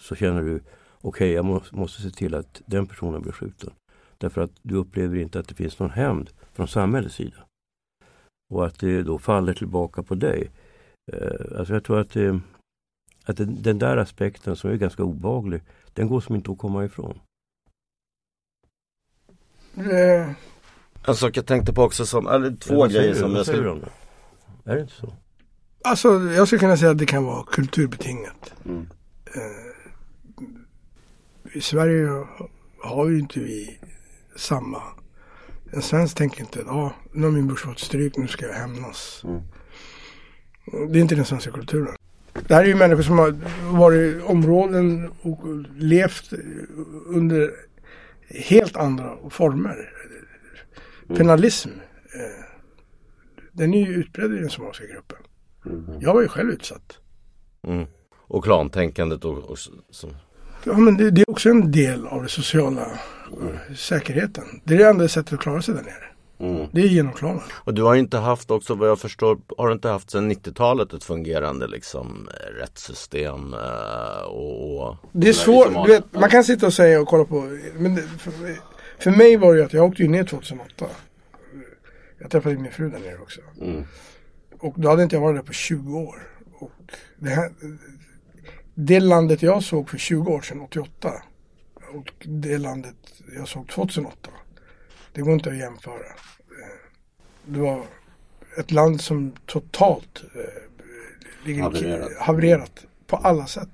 Så 0.00 0.14
känner 0.14 0.42
du, 0.42 0.60
okej 1.02 1.32
jag 1.32 1.44
må, 1.44 1.62
måste 1.72 2.02
se 2.02 2.10
till 2.10 2.34
att 2.34 2.62
den 2.66 2.86
personen 2.86 3.22
blir 3.22 3.32
skjuten. 3.32 3.70
Därför 4.18 4.40
att 4.40 4.50
du 4.62 4.74
upplever 4.74 5.16
inte 5.16 5.38
att 5.38 5.48
det 5.48 5.54
finns 5.54 5.78
någon 5.78 5.90
hämnd 5.90 6.30
från 6.52 6.68
samhällets 6.68 7.14
sida. 7.14 7.36
Och 8.50 8.66
att 8.66 8.78
det 8.78 9.02
då 9.02 9.18
faller 9.18 9.54
tillbaka 9.54 10.02
på 10.02 10.14
dig. 10.14 10.50
Eh, 11.12 11.58
alltså 11.58 11.74
jag 11.74 11.84
tror 11.84 12.00
att, 12.00 12.10
det, 12.10 12.40
att 13.24 13.36
den, 13.36 13.62
den 13.62 13.78
där 13.78 13.96
aspekten 13.96 14.56
som 14.56 14.70
är 14.70 14.76
ganska 14.76 15.02
obehaglig, 15.02 15.62
den 15.94 16.08
går 16.08 16.20
som 16.20 16.34
inte 16.34 16.52
att 16.52 16.58
komma 16.58 16.84
ifrån. 16.84 17.20
En 21.06 21.14
sak 21.14 21.36
jag 21.36 21.46
tänkte 21.46 21.72
på 21.72 21.82
också 21.82 22.06
som, 22.06 22.26
eller 22.26 22.56
två 22.56 22.88
säger 22.88 23.00
grejer 23.00 23.14
som 23.14 23.34
jag 23.34 23.46
skulle... 23.46 23.70
Är 24.64 24.74
det 24.74 24.80
inte 24.80 24.92
så? 24.92 25.12
alltså 25.84 26.08
jag 26.08 26.46
skulle 26.46 26.58
kunna 26.58 26.76
säga 26.76 26.90
att 26.90 26.98
det 26.98 27.06
kan 27.06 27.24
vara 27.24 27.44
kulturbetingat. 27.44 28.52
Mm. 28.64 28.86
Eh, 29.26 29.69
I 31.52 31.60
Sverige 31.60 32.26
har 32.78 33.08
ju 33.08 33.18
inte 33.18 33.40
vi 33.40 33.78
samma. 34.36 34.82
En 35.72 35.82
svensk 35.82 36.16
tänker 36.16 36.40
inte, 36.40 36.62
ja 36.66 36.92
nu 37.12 37.24
har 37.26 37.32
min 37.32 37.46
brorsa 37.46 37.68
fått 37.68 37.78
stryk, 37.78 38.16
nu 38.16 38.26
ska 38.26 38.46
jag 38.46 38.54
hämnas. 38.54 39.22
Mm. 39.24 39.42
Det 40.92 40.98
är 40.98 41.02
inte 41.02 41.14
den 41.14 41.24
svenska 41.24 41.50
kulturen. 41.50 41.94
Det 42.48 42.54
här 42.54 42.62
är 42.64 42.68
ju 42.68 42.74
människor 42.74 43.02
som 43.02 43.18
har 43.18 43.36
varit 43.72 44.16
i 44.16 44.20
områden 44.20 45.10
och 45.22 45.40
levt 45.76 46.32
under 47.06 47.50
helt 48.28 48.76
andra 48.76 49.30
former. 49.30 49.92
Penalism. 51.16 51.70
eh, 52.14 52.44
Den 53.52 53.74
är 53.74 53.86
ju 53.86 53.94
utbredd 53.94 54.32
i 54.32 54.38
den 54.38 54.50
somaliska 54.50 54.86
gruppen. 54.86 55.18
Jag 56.00 56.14
var 56.14 56.22
ju 56.22 56.28
själv 56.28 56.50
utsatt. 56.50 56.98
Mm. 57.62 57.86
Och 58.12 58.44
klantänkandet 58.44 59.24
och, 59.24 59.38
och 59.38 59.58
som... 59.90 60.16
Ja 60.64 60.76
men 60.76 60.96
det, 60.96 61.10
det 61.10 61.20
är 61.20 61.30
också 61.30 61.48
en 61.48 61.72
del 61.72 62.06
av 62.06 62.20
den 62.20 62.28
sociala 62.28 62.82
eh, 62.82 63.74
säkerheten. 63.76 64.44
Det 64.64 64.74
är 64.74 64.78
det 64.78 64.88
enda 64.88 65.08
sättet 65.08 65.32
att 65.32 65.40
klara 65.40 65.62
sig 65.62 65.74
där 65.74 65.82
nere. 65.82 66.10
Det 66.72 66.80
är 66.80 66.86
genom 66.86 67.12
klanen. 67.12 67.42
Och 67.52 67.74
du 67.74 67.82
har 67.82 67.94
inte 67.94 68.18
haft 68.18 68.50
också 68.50 68.74
vad 68.74 68.88
jag 68.88 68.98
förstår, 68.98 69.38
har 69.58 69.66
du 69.68 69.72
inte 69.72 69.88
haft 69.88 70.10
sedan 70.10 70.32
90-talet 70.32 70.92
ett 70.92 71.04
fungerande 71.04 71.66
liksom 71.66 72.28
rättssystem 72.60 73.54
eh, 73.54 74.22
och... 74.22 74.88
och 74.88 74.96
Det 75.12 75.28
är 75.28 75.32
svårt, 75.32 75.86
du 75.86 75.92
vet, 75.92 76.12
man 76.12 76.30
kan 76.30 76.44
sitta 76.44 76.66
och 76.66 76.74
säga 76.74 77.00
och 77.00 77.08
kolla 77.08 77.24
på, 77.24 77.58
men 77.78 77.94
det, 77.94 78.02
för, 78.02 78.32
för 78.98 79.10
mig 79.10 79.36
var 79.36 79.52
det 79.52 79.58
ju 79.58 79.64
att 79.64 79.72
jag 79.72 79.84
åkte 79.84 80.02
ju 80.02 80.08
ner 80.08 80.24
2008. 80.24 80.86
Jag 82.18 82.30
träffade 82.30 82.56
min 82.56 82.72
fru 82.72 82.90
där 82.90 82.98
nere 82.98 83.18
också. 83.22 83.40
Mm. 83.60 83.84
Och 84.60 84.74
då 84.76 84.88
hade 84.88 85.02
inte 85.02 85.16
jag 85.16 85.20
varit 85.20 85.36
där 85.36 85.42
på 85.42 85.52
20 85.52 85.98
år. 85.98 86.22
Och 86.58 86.72
det, 87.18 87.30
här, 87.30 87.50
det 88.86 89.00
landet 89.00 89.42
jag 89.42 89.62
såg 89.62 89.90
för 89.90 89.98
20 89.98 90.32
år 90.32 90.40
sedan, 90.40 90.60
88, 90.60 91.22
och 91.92 92.12
det 92.24 92.58
landet 92.58 92.96
jag 93.36 93.48
såg 93.48 93.68
2008, 93.68 94.30
det 95.12 95.20
går 95.20 95.32
inte 95.34 95.50
att 95.50 95.56
jämföra. 95.56 95.94
Eh, 96.06 96.76
Det 97.44 97.60
var 97.60 97.84
ett 98.58 98.70
land 98.70 99.00
som 99.00 99.32
totalt 99.46 100.22
eh, 100.34 100.62
ligger 101.46 101.62
Havererat. 101.62 102.16
havererat 102.18 102.86
på 103.06 103.16
alla 103.16 103.46
sätt. 103.46 103.68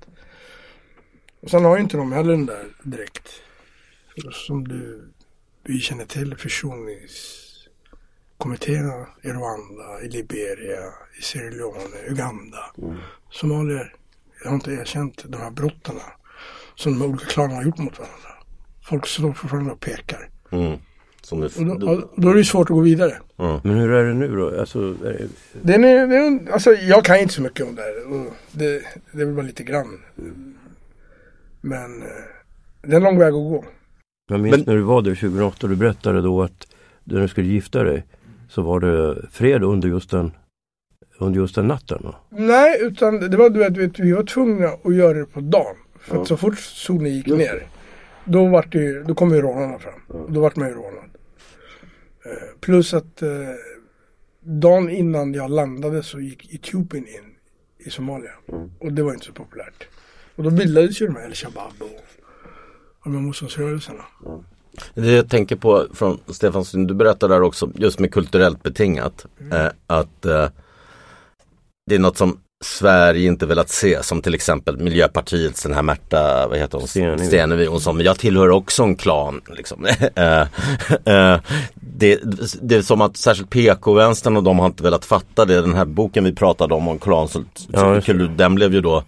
Och 1.40 1.50
sen 1.50 1.64
har 1.64 1.76
ju 1.76 1.82
inte 1.82 1.96
de 1.96 2.12
heller 2.12 2.30
den 2.32 2.46
där 2.46 2.64
direkt, 2.82 3.28
som 4.32 4.68
du 4.68 5.12
vi 5.62 5.78
känner 5.78 6.04
till, 6.04 6.34
kommittéerna 8.38 9.06
i 9.22 9.28
Rwanda, 9.28 10.00
i 10.02 10.08
Liberia, 10.08 10.92
i 11.18 11.22
Sierra 11.22 11.50
Leone, 11.50 11.96
Uganda. 12.08 12.72
Somalier 13.30 13.94
har 14.48 14.54
inte 14.54 14.70
erkänt 14.72 15.24
de 15.28 15.36
här 15.40 15.50
brotten 15.50 15.94
som 16.74 16.98
de 16.98 17.04
olika 17.04 17.24
klanerna 17.26 17.54
har 17.56 17.64
gjort 17.64 17.78
mot 17.78 17.98
varandra. 17.98 18.28
Folk 18.82 19.06
står 19.06 19.32
fortfarande 19.32 19.72
och 19.72 19.80
pekar. 19.80 20.28
Mm. 20.50 20.78
Som 21.22 21.40
det, 21.40 21.56
Och 21.56 21.80
då, 21.80 21.90
och 21.90 22.10
då 22.16 22.28
är 22.28 22.32
det 22.32 22.38
ju 22.40 22.44
svårt 22.44 22.70
att 22.70 22.74
gå 22.76 22.80
vidare. 22.80 23.12
Men 23.36 23.74
hur 23.78 23.90
är 23.90 24.04
det 24.04 24.14
nu 24.14 24.36
då? 24.36 24.60
Alltså, 24.60 24.78
är 24.78 25.12
det, 25.12 25.28
Den 25.62 25.84
är, 25.84 26.06
den, 26.06 26.48
alltså 26.52 26.70
jag 26.72 27.04
kan 27.04 27.16
inte 27.18 27.34
så 27.34 27.42
mycket 27.42 27.66
om 27.68 27.74
det 27.74 27.82
här. 27.82 28.12
Och 28.12 28.32
det, 28.52 28.82
det 29.12 29.22
är 29.22 29.26
väl 29.26 29.34
bara 29.34 29.46
lite 29.46 29.64
grann. 29.64 30.00
Men 31.60 32.02
eh, 32.02 32.08
det 32.82 32.92
är 32.92 32.96
en 32.96 33.02
lång 33.02 33.18
väg 33.18 33.28
att 33.28 33.32
gå. 33.32 33.64
jag 34.28 34.40
minns 34.40 34.56
Men- 34.56 34.64
när 34.66 34.74
du 34.74 34.82
var 34.82 35.02
där 35.02 35.14
2008 35.14 35.66
du 35.66 35.76
berättade 35.76 36.20
då 36.22 36.42
att 36.42 36.66
när 37.04 37.20
du 37.20 37.28
skulle 37.28 37.48
gifta 37.48 37.82
dig 37.82 38.04
så 38.48 38.62
var 38.62 38.80
det 38.80 39.26
fred 39.30 39.62
under 39.62 39.88
just 39.88 40.10
den, 40.10 40.32
under 41.18 41.40
just 41.40 41.54
den 41.54 41.66
natten. 41.68 41.98
Va? 42.04 42.14
Nej, 42.30 42.78
utan 42.82 43.30
det 43.30 43.36
var 43.36 43.50
du 43.50 43.58
vet, 43.58 43.76
vet, 43.76 43.98
vi 43.98 44.12
var 44.12 44.22
tvungna 44.24 44.68
att 44.84 44.94
göra 44.96 45.18
det 45.18 45.24
på 45.26 45.40
dagen. 45.40 45.76
För 46.00 46.20
att 46.22 46.28
så 46.28 46.36
fort 46.36 46.58
solen 46.58 47.12
gick 47.14 47.26
ner, 47.26 47.66
då, 48.24 48.46
vart 48.46 48.72
det, 48.72 48.78
ju- 48.78 49.02
då 49.04 49.14
kom 49.14 49.34
ju 49.34 49.40
rånarna 49.42 49.78
fram. 49.78 50.00
Och 50.22 50.32
Då 50.32 50.40
vart 50.40 50.56
man 50.56 50.68
ju 50.68 50.74
rånad. 50.74 51.04
Eh, 52.24 52.60
plus 52.60 52.94
att 52.94 53.22
eh, 53.22 53.28
dagen 54.40 54.90
innan 54.90 55.34
jag 55.34 55.50
landade 55.50 56.02
så 56.02 56.20
gick 56.20 56.54
Etiopien 56.54 57.06
in 57.06 57.34
i 57.86 57.90
Somalia. 57.90 58.30
Och 58.78 58.92
det 58.92 59.02
var 59.02 59.12
inte 59.12 59.26
så 59.26 59.32
populärt. 59.32 59.88
Och 60.36 60.42
då 60.42 60.50
bildades 60.50 61.00
ju 61.02 61.06
de 61.06 61.16
här 61.16 61.24
El 61.26 61.34
Shabab 61.34 61.72
och, 61.80 61.86
och 63.06 63.10
de 63.12 63.24
motståndsrörelserna. 63.24 64.04
Det 64.94 65.12
jag 65.12 65.30
tänker 65.30 65.56
på 65.56 65.86
från 65.94 66.18
Stefan, 66.28 66.86
du 66.86 66.94
berättade 66.94 67.34
där 67.34 67.42
också 67.42 67.70
just 67.74 67.98
med 68.00 68.12
kulturellt 68.12 68.62
betingat. 68.62 69.26
Eh, 69.52 69.66
att 69.86 70.24
eh, 70.24 70.48
det 71.86 71.94
är 71.94 71.98
något 71.98 72.16
som 72.16 72.38
Sverige 72.64 73.26
inte 73.26 73.46
velat 73.46 73.70
se 73.70 74.02
som 74.02 74.22
till 74.22 74.34
exempel 74.34 74.78
Miljöpartiets 74.78 75.62
den 75.62 75.74
här 75.74 75.82
Märta, 75.82 76.48
vad 76.48 76.58
heter 76.58 76.78
hon? 76.78 76.88
Stenevi. 76.88 77.26
Stenevi. 77.26 77.66
Hon 77.66 77.80
sa, 77.80 77.92
men 77.92 78.06
jag 78.06 78.18
tillhör 78.18 78.50
också 78.50 78.82
en 78.82 78.96
klan. 78.96 79.40
Liksom. 79.56 79.86
Eh, 80.14 80.40
eh, 81.04 81.40
det, 81.74 82.20
det 82.62 82.76
är 82.76 82.82
som 82.82 83.00
att 83.00 83.16
särskilt 83.16 83.50
PK-vänstern 83.50 84.36
och 84.36 84.42
de 84.42 84.58
har 84.58 84.66
inte 84.66 84.82
velat 84.82 85.04
fatta 85.04 85.44
det. 85.44 85.60
Den 85.60 85.74
här 85.74 85.84
boken 85.84 86.24
vi 86.24 86.32
pratade 86.32 86.74
om, 86.74 86.88
om 86.88 86.98
klan, 86.98 87.28
så, 87.28 87.44
Ja, 87.68 88.00
den 88.36 88.54
blev 88.54 88.74
ju 88.74 88.80
då 88.80 89.04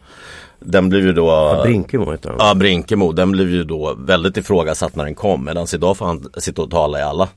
den 0.61 0.89
blev 0.89 1.05
ju 1.05 1.13
då 1.13 1.61
Brinkemo 1.63 2.13
heter 2.13 2.29
han. 2.31 2.39
Ja, 2.39 2.55
Brinkemo, 2.55 3.13
den 3.13 3.33
blev 3.33 3.51
ju 3.51 3.65
då 3.65 3.95
väldigt 3.99 4.37
ifrågasatt 4.37 4.97
när 4.97 5.05
den 5.05 5.15
kom. 5.15 5.45
Medan 5.45 5.67
idag 5.75 5.97
får 5.97 6.07
han 6.07 6.27
sitta 6.39 6.63
och 6.63 6.71
tala 6.71 6.99
i 6.99 7.03
alla 7.03 7.29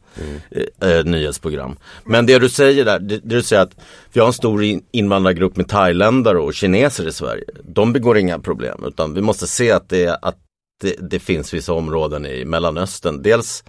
eh, 0.51 0.91
eh, 0.91 1.05
nyhetsprogram. 1.05 1.77
Men 2.03 2.25
det 2.25 2.39
du 2.39 2.49
säger 2.49 2.85
där, 2.85 2.99
det, 2.99 3.17
det 3.17 3.35
du 3.35 3.43
säger 3.43 3.63
att 3.63 3.75
vi 4.13 4.19
har 4.19 4.27
en 4.27 4.33
stor 4.33 4.63
in- 4.63 4.83
invandrargrupp 4.91 5.57
med 5.57 5.67
thailändare 5.67 6.39
och 6.39 6.53
kineser 6.53 7.07
i 7.07 7.11
Sverige. 7.11 7.43
De 7.63 7.93
begår 7.93 8.17
inga 8.17 8.39
problem, 8.39 8.83
utan 8.87 9.13
vi 9.13 9.21
måste 9.21 9.47
se 9.47 9.71
att 9.71 9.89
det, 9.89 10.19
att 10.21 10.37
det, 10.81 10.95
det 10.99 11.19
finns 11.19 11.53
vissa 11.53 11.73
områden 11.73 12.25
i 12.25 12.45
Mellanöstern. 12.45 13.21
Dels 13.21 13.63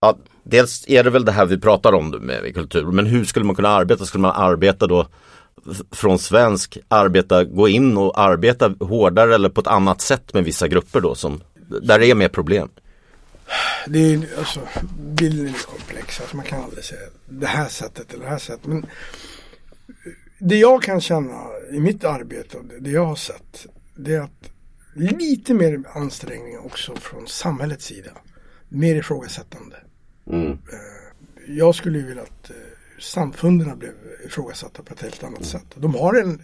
Ja, 0.00 0.16
dels 0.42 0.84
är 0.88 1.04
det 1.04 1.10
väl 1.10 1.24
det 1.24 1.32
här 1.32 1.46
vi 1.46 1.58
pratar 1.58 1.92
om 1.92 2.10
med, 2.10 2.20
med 2.42 2.54
kultur, 2.54 2.84
men 2.84 3.06
hur 3.06 3.24
skulle 3.24 3.44
man 3.44 3.56
kunna 3.56 3.68
arbeta? 3.68 4.04
Skulle 4.04 4.22
man 4.22 4.32
arbeta 4.36 4.86
då 4.86 5.06
från 5.90 6.18
svensk, 6.18 6.78
arbeta, 6.88 7.44
gå 7.44 7.68
in 7.68 7.96
och 7.96 8.20
arbeta 8.20 8.74
hårdare 8.80 9.34
eller 9.34 9.48
på 9.48 9.60
ett 9.60 9.66
annat 9.66 10.00
sätt 10.00 10.34
med 10.34 10.44
vissa 10.44 10.68
grupper 10.68 11.00
då 11.00 11.14
som, 11.14 11.42
där 11.82 11.98
det 11.98 12.06
är 12.06 12.14
mer 12.14 12.28
problem? 12.28 12.68
Det 13.86 13.98
är 13.98 14.28
alltså, 14.38 14.60
bilden 14.98 15.46
är 15.54 15.66
komplex. 15.66 16.20
Alltså, 16.20 16.36
man 16.36 16.44
kan 16.46 16.62
aldrig 16.64 16.84
säga 16.84 17.00
det 17.28 17.46
här 17.46 17.68
sättet 17.68 18.12
eller 18.14 18.24
det 18.24 18.30
här 18.30 18.38
sättet. 18.38 18.66
Men 18.66 18.86
det 20.38 20.56
jag 20.56 20.82
kan 20.82 21.00
känna 21.00 21.40
i 21.72 21.80
mitt 21.80 22.04
arbete 22.04 22.56
och 22.56 22.64
det- 22.80 22.90
jag 22.90 23.06
har 23.06 23.16
sett. 23.16 23.66
Det 23.96 24.14
är 24.14 24.20
att 24.20 24.50
lite 24.94 25.54
mer 25.54 25.82
ansträngning 25.94 26.58
också 26.58 26.94
från 26.96 27.26
samhällets 27.26 27.84
sida. 27.84 28.10
Mer 28.68 28.94
ifrågasättande. 28.96 29.76
Eh, 30.30 30.54
Jag 31.48 31.74
skulle 31.74 31.98
vilja 31.98 32.22
att 32.22 32.50
eh, 32.50 32.56
samfunden 33.00 33.78
blev 33.78 33.92
ifrågasatta 34.26 34.82
på 34.82 34.94
ett 34.94 35.02
helt 35.02 35.24
annat 35.24 35.44
sätt. 35.44 35.66
De 35.74 35.94
har 35.94 36.14
en, 36.14 36.42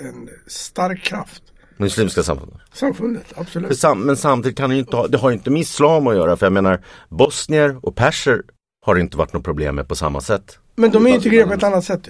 en 0.00 0.28
stark 0.46 1.02
kraft. 1.02 1.42
Muslimska 1.76 2.22
samfundet. 2.22 2.56
Samfundet, 2.72 3.32
absolut. 3.36 3.78
sam, 3.78 4.00
men 4.00 4.16
samtidigt 4.16 4.58
kan 4.58 4.70
det 4.70 4.74
ju 4.76 4.80
inte 4.80 4.96
ha, 4.96 5.06
det 5.06 5.18
har 5.18 5.30
ju 5.30 5.36
inte 5.36 5.50
med 5.50 5.60
islam 5.60 6.06
att 6.06 6.14
göra 6.16 6.36
för 6.36 6.46
jag 6.46 6.52
menar 6.52 6.84
bosnier 7.08 7.78
och 7.82 7.96
perser 7.96 8.42
har 8.86 8.94
det 8.94 9.00
inte 9.00 9.16
varit 9.16 9.32
något 9.32 9.44
problem 9.44 9.74
med 9.74 9.88
på 9.88 9.94
samma 9.96 10.20
sätt. 10.20 10.58
Men 10.76 10.90
de 10.90 11.06
är 11.06 11.10
ju 11.10 11.16
integrerade 11.16 11.48
på 11.48 11.54
ett 11.54 11.62
annat 11.62 11.84
sätt. 11.84 12.08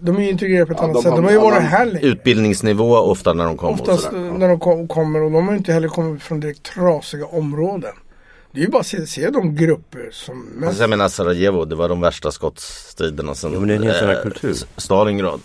De 0.00 0.16
är 0.16 0.20
ju 0.20 0.30
integrerade 0.30 0.66
på 0.66 0.72
ett 0.72 0.80
annat 0.80 0.94
de 0.94 1.02
sätt. 1.02 1.16
De 1.16 1.24
har 1.24 1.32
ju 1.32 1.38
varit 1.38 1.62
här 1.62 1.86
länge. 1.86 2.06
Utbildningsnivå 2.06 2.96
ofta 2.96 3.32
när 3.32 3.44
de 3.44 3.56
kommer 3.56 3.72
och 3.72 3.80
Oftast 3.80 4.02
sådär. 4.02 4.18
när 4.38 4.48
de 4.48 4.60
kom, 4.60 4.88
kommer 4.88 5.22
och 5.22 5.30
de 5.30 5.44
har 5.44 5.52
ju 5.52 5.58
inte 5.58 5.72
heller 5.72 5.88
kommit 5.88 6.22
från 6.22 6.40
direkt 6.40 6.62
trasiga 6.62 7.26
områden. 7.26 7.92
Det 8.52 8.60
är 8.60 8.64
ju 8.64 8.70
bara 8.70 8.80
att 8.80 8.86
se, 8.86 9.06
se 9.06 9.30
de 9.30 9.54
grupper 9.54 10.08
som 10.12 10.40
mest... 10.40 10.66
Alltså 10.66 10.82
jag 10.82 10.90
menar 10.90 11.08
Sarajevo, 11.08 11.64
det 11.64 11.74
var 11.74 11.88
de 11.88 12.00
värsta 12.00 12.30
skottstriderna 12.30 13.34
sen 13.34 13.52
Ja, 13.52 13.58
men 13.58 13.68
det 13.68 13.74
är 13.74 13.76
en 13.76 13.82
helt 13.82 14.02
annan 14.02 14.16
eh, 14.16 14.22
kultur. 14.22 14.56
Stalingrad. 14.76 15.40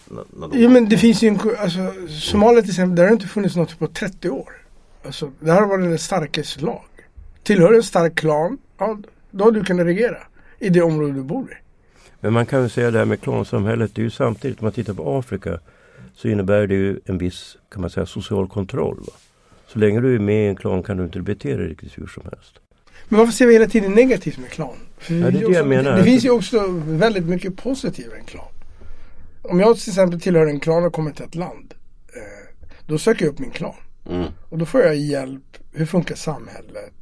Jo 0.54 0.70
men 0.70 0.90
det 0.90 0.98
finns 0.98 1.24
ju 1.24 1.28
en, 1.28 1.40
alltså 1.60 1.80
Somalia 2.10 2.62
till 2.62 2.70
exempel, 2.70 2.96
där 2.96 3.04
har 3.04 3.10
det 3.10 3.14
inte 3.14 3.28
funnits 3.28 3.56
något 3.56 3.80
på 3.80 3.88
30 3.88 4.30
år. 4.30 4.50
Alltså, 5.06 5.32
det 5.40 5.52
här 5.52 5.62
har 5.62 5.68
varit 5.68 5.86
en 5.86 5.98
starkes 5.98 6.62
lag. 6.62 6.86
Tillhör 7.44 7.74
en 7.74 7.84
stark 7.84 8.16
klan, 8.16 8.58
ja, 8.78 8.98
då 9.32 9.44
har 9.44 9.52
du 9.52 9.64
kunnat 9.64 9.86
regera 9.86 10.18
i 10.60 10.70
det 10.70 10.82
område 10.82 11.14
du 11.14 11.24
bor 11.24 11.52
i. 11.52 11.56
Men 12.20 12.34
man 12.34 12.46
kan 12.46 12.64
ju 12.64 12.70
säga 12.70 12.92
det 12.92 12.98
här 12.98 13.06
med 13.06 13.22
klansamhället, 13.22 13.96
det 13.96 14.02
är 14.02 14.04
ju 14.04 14.10
samtidigt 14.10 14.60
om 14.60 14.66
man 14.66 14.72
tittar 14.72 14.94
på 14.94 15.18
Afrika 15.18 15.60
så 16.16 16.28
innebär 16.28 16.68
det 16.68 16.76
ju 16.76 17.00
en 17.06 17.18
viss, 17.18 17.58
kan 17.72 17.82
man 17.82 17.90
säga, 17.90 18.06
social 18.06 18.48
kontroll. 18.48 18.98
Va? 19.08 19.14
Så 19.68 19.80
länge 19.80 20.02
du 20.02 20.16
är 20.16 20.20
med 20.20 20.46
i 20.46 20.48
en 20.48 20.56
klan 20.56 20.84
kan 20.84 20.98
du 20.98 21.04
inte 21.04 21.20
bete 21.20 21.58
dig 21.58 21.68
riktigt 21.68 21.98
hur 21.98 22.08
som 22.08 22.24
helst. 22.24 22.60
Men 23.10 23.20
varför 23.20 23.34
ser 23.34 23.48
vi 23.48 23.54
hela 23.54 23.68
tiden 23.68 23.92
negativt 23.92 24.38
med 24.38 24.50
klan? 24.50 24.76
Ja, 25.08 25.16
det 25.16 25.32
det 25.32 25.46
också. 25.46 25.64
Det, 25.64 26.04
finns 26.04 26.26
ju 26.26 26.30
också 26.30 26.68
väldigt 26.86 27.26
mycket 27.26 27.58
positivt 27.58 28.14
i 28.14 28.20
en 28.20 28.26
klan. 28.26 28.46
Om 29.42 29.60
jag 29.60 29.78
till 29.78 29.90
exempel 29.92 30.22
tillhör 30.22 30.48
en 30.48 30.60
klan 30.60 30.84
och 30.84 30.94
kommer 30.94 31.12
till 31.12 31.26
ett 31.26 31.36
land. 31.36 31.74
Eh, 32.16 32.68
då 32.88 32.98
söker 32.98 33.26
jag 33.26 33.34
upp 33.34 33.40
min 33.40 33.52
klan. 33.52 33.76
Mm. 34.10 34.26
Och 34.50 34.58
då 34.58 34.66
får 34.66 34.82
jag 34.82 34.96
hjälp. 34.96 35.58
Hur 35.74 35.86
funkar 35.86 36.16
samhället? 36.16 36.94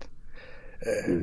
Eh, 0.79 1.13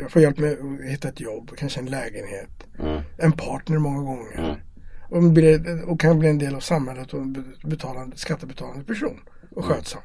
Jag 0.00 0.10
får 0.10 0.22
hjälp 0.22 0.38
med 0.38 0.52
att 0.52 0.90
hitta 0.90 1.08
ett 1.08 1.20
jobb, 1.20 1.50
kanske 1.56 1.80
en 1.80 1.86
lägenhet. 1.86 2.66
Mm. 2.78 3.02
En 3.18 3.32
partner 3.32 3.78
många 3.78 4.02
gånger. 4.02 4.62
Och, 5.08 5.22
blir, 5.22 5.82
och 5.88 6.00
kan 6.00 6.18
bli 6.18 6.28
en 6.28 6.38
del 6.38 6.54
av 6.54 6.60
samhället 6.60 7.14
och 7.14 7.20
en 7.20 7.44
betalande, 7.64 8.16
skattebetalande 8.16 8.84
person. 8.84 9.20
Och 9.50 9.64
skötsam. 9.64 10.00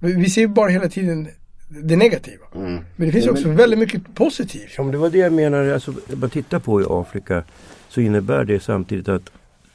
Men 0.00 0.20
Vi 0.20 0.30
ser 0.30 0.40
ju 0.40 0.48
bara 0.48 0.70
hela 0.70 0.88
tiden 0.88 1.28
det 1.68 1.96
negativa. 1.96 2.44
Men 2.52 2.84
det 2.96 3.12
finns 3.12 3.26
ju 3.26 3.30
också 3.30 3.48
väldigt 3.48 3.78
mycket 3.78 4.14
positivt. 4.14 4.70
Ja, 4.76 4.82
men 4.82 4.92
det 4.92 4.98
var 4.98 5.10
det 5.10 5.18
jag 5.18 5.32
menade, 5.32 5.74
alltså, 5.74 5.90
om 5.90 6.20
man 6.20 6.30
tittar 6.30 6.58
på 6.58 6.80
i 6.80 6.84
Afrika 6.88 7.44
så 7.88 8.00
innebär 8.00 8.44
det 8.44 8.60
samtidigt 8.60 9.08
att 9.08 9.30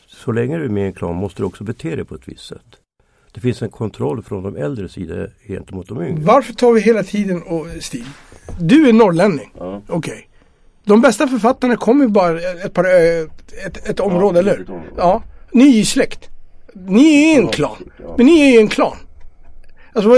så 0.08 0.32
länge 0.32 0.58
du 0.58 0.66
är 0.66 0.70
med 0.70 0.84
i 0.84 0.88
en 0.88 0.94
klan 0.94 1.16
måste 1.16 1.42
du 1.42 1.46
också 1.46 1.64
bete 1.64 1.96
dig 1.96 2.06
på 2.06 2.16
ett 2.16 2.28
visst 2.28 2.48
sätt. 2.48 2.66
Det 3.32 3.42
finns 3.42 3.62
en 3.62 3.70
kontroll 3.70 4.24
från 4.24 4.44
de 4.44 4.56
äldre 4.56 4.90
sida 4.90 5.28
gentemot 5.48 5.88
de 5.88 6.02
yngre. 6.02 6.24
Varför 6.24 6.54
tar 6.54 6.74
vi 6.74 6.82
hela 6.82 7.04
tiden 7.04 7.42
och 7.42 7.68
Stig, 7.80 8.06
du 8.60 8.90
är 8.90 8.94
norrlänning. 8.94 9.52
Okej. 9.88 10.30
De 10.84 11.02
bästa 11.02 11.28
författarna 11.28 11.76
kommer 11.76 12.08
bara 12.08 12.42
ett, 12.42 12.74
par, 12.74 12.86
ett, 13.66 13.90
ett 13.90 14.00
område, 14.00 14.40
eller 14.40 14.58
hur? 14.58 14.82
Ja. 14.98 15.24
Ni 15.52 15.70
är 15.70 15.78
ju 15.78 15.86
släkt. 15.86 16.30
Ni 16.74 17.34
är 17.34 17.40
en 17.40 17.48
klan. 17.48 17.92
Men 18.18 18.26
ni 18.26 18.42
är 18.42 18.52
ju 18.52 18.60
en 18.60 18.68
klan. 18.68 18.98
Alltså, 19.94 20.12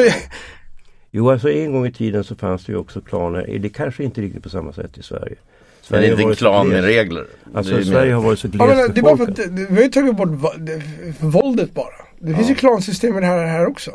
Jo, 1.11 1.29
alltså 1.31 1.49
en 1.49 1.73
gång 1.73 1.85
i 1.85 1.91
tiden 1.91 2.23
så 2.23 2.35
fanns 2.35 2.65
det 2.65 2.71
ju 2.71 2.77
också 2.77 3.01
klaner. 3.01 3.57
Det 3.59 3.69
kanske 3.69 4.03
inte 4.03 4.21
riktigt 4.21 4.43
på 4.43 4.49
samma 4.49 4.73
sätt 4.73 4.97
i 4.97 5.03
Sverige. 5.03 5.35
Men 5.89 6.01
det 6.01 6.07
är 6.07 6.21
inte 6.21 6.35
klan 6.35 6.67
med 6.67 6.83
glest- 6.83 6.87
regler. 6.87 7.25
Alltså 7.53 7.83
Sverige 7.83 8.13
har 8.13 8.21
varit 8.21 8.39
så 8.39 8.47
ja, 8.53 8.65
men 8.65 8.75
glest 8.75 8.95
det 8.95 8.99
är 8.99 9.03
bara 9.03 9.17
för 9.17 9.31
att 9.31 9.39
vi 9.39 9.75
har 9.75 9.81
ju 9.81 9.89
tagit 9.89 10.17
bort 10.17 10.29
våldet 11.19 11.73
bara. 11.73 11.85
Det 12.19 12.35
finns 12.35 12.49
ju 12.49 12.55
klansystem 12.55 13.17
i 13.17 13.19
det 13.21 13.25
här, 13.25 13.45
här 13.45 13.67
också. 13.67 13.91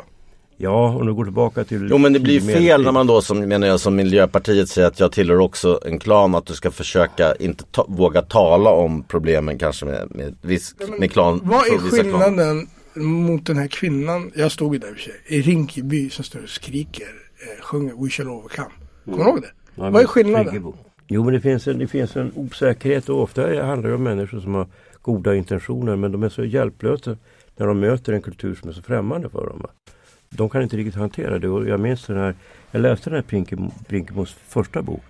Ja, 0.59 0.89
om 0.99 1.05
du 1.07 1.13
går 1.13 1.23
tillbaka 1.23 1.63
till 1.63 1.87
Jo 1.91 1.97
men 1.97 2.13
det 2.13 2.19
blir 2.19 2.33
ju 2.33 2.53
fel 2.53 2.83
när 2.83 2.91
man 2.91 3.07
då 3.07 3.21
som 3.21 3.39
menar 3.39 3.67
jag 3.67 3.79
som 3.79 3.95
Miljöpartiet 3.95 4.69
säger 4.69 4.87
att 4.87 4.99
jag 4.99 5.11
tillhör 5.11 5.39
också 5.39 5.79
en 5.85 5.99
klan 5.99 6.35
att 6.35 6.45
du 6.45 6.53
ska 6.53 6.71
försöka 6.71 7.35
inte 7.35 7.63
ta, 7.71 7.85
våga 7.89 8.21
tala 8.21 8.69
om 8.69 9.03
problemen 9.03 9.57
kanske 9.57 9.85
med, 9.85 10.07
med, 10.15 10.35
viss, 10.41 10.75
med 10.99 11.11
klan. 11.11 11.41
Vad 11.43 11.67
är 11.67 11.77
skillnaden 11.77 12.67
mot 13.05 13.45
den 13.45 13.57
här 13.57 13.67
kvinnan, 13.67 14.31
jag 14.35 14.51
stod 14.51 14.73
ju 14.73 14.79
där 14.79 14.87
i 14.87 14.91
och 14.91 14.95
för 14.95 15.01
sig, 15.03 15.13
i 15.27 15.41
Rinkeby 15.41 16.09
som 16.09 16.23
står 16.23 16.43
och 16.43 16.49
skriker, 16.49 17.07
eh, 17.39 17.63
sjunger 17.63 18.03
We 18.03 18.09
shall 18.09 18.27
overcome. 18.29 18.69
Kommer 19.05 19.17
du 19.17 19.23
ihåg 19.29 19.41
det? 19.41 19.51
Ja, 19.75 19.89
Vad 19.89 20.01
är 20.01 20.07
skillnaden? 20.07 20.45
Friggebo. 20.47 20.73
Jo 21.07 21.23
men 21.23 21.33
det 21.33 21.41
finns, 21.41 21.67
en, 21.67 21.77
det 21.79 21.87
finns 21.87 22.15
en 22.15 22.31
osäkerhet 22.35 23.09
och 23.09 23.21
ofta 23.21 23.41
handlar 23.65 23.89
det 23.89 23.95
om 23.95 24.03
människor 24.03 24.39
som 24.39 24.53
har 24.53 24.67
goda 25.01 25.35
intentioner 25.35 25.95
men 25.95 26.11
de 26.11 26.23
är 26.23 26.29
så 26.29 26.43
hjälplösa 26.45 27.17
när 27.57 27.67
de 27.67 27.79
möter 27.79 28.13
en 28.13 28.21
kultur 28.21 28.55
som 28.55 28.69
är 28.69 28.73
så 28.73 28.81
främmande 28.81 29.29
för 29.29 29.45
dem. 29.45 29.65
De 30.29 30.49
kan 30.49 30.61
inte 30.63 30.77
riktigt 30.77 30.95
hantera 30.95 31.39
det 31.39 31.49
och 31.49 31.67
jag 31.67 31.79
minns 31.79 32.05
den 32.05 32.17
här, 32.17 32.35
jag 32.71 32.81
läste 32.81 33.09
den 33.09 33.15
här 33.23 33.23
Brinkemo- 33.29 33.71
Brinkemos 33.87 34.33
första 34.47 34.81
bok. 34.81 35.03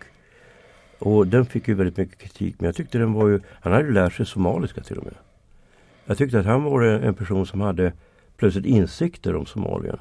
Och 0.99 1.27
den 1.27 1.45
fick 1.45 1.67
ju 1.67 1.73
väldigt 1.73 1.97
mycket 1.97 2.17
kritik. 2.17 2.55
Men 2.57 2.65
jag 2.65 2.75
tyckte 2.75 2.97
den 2.97 3.13
var 3.13 3.27
ju, 3.27 3.39
han 3.61 3.73
hade 3.73 3.85
ju 3.85 3.93
lärt 3.93 4.13
sig 4.13 4.25
somaliska 4.25 4.81
till 4.81 4.97
och 4.97 5.03
med. 5.05 5.13
Jag 6.07 6.17
tyckte 6.17 6.39
att 6.39 6.45
han 6.45 6.63
var 6.63 6.81
en 6.83 7.13
person 7.13 7.45
som 7.45 7.61
hade 7.61 7.93
plötsligt 8.37 8.65
insikter 8.65 9.35
om 9.35 9.45
Somalia. 9.45 9.99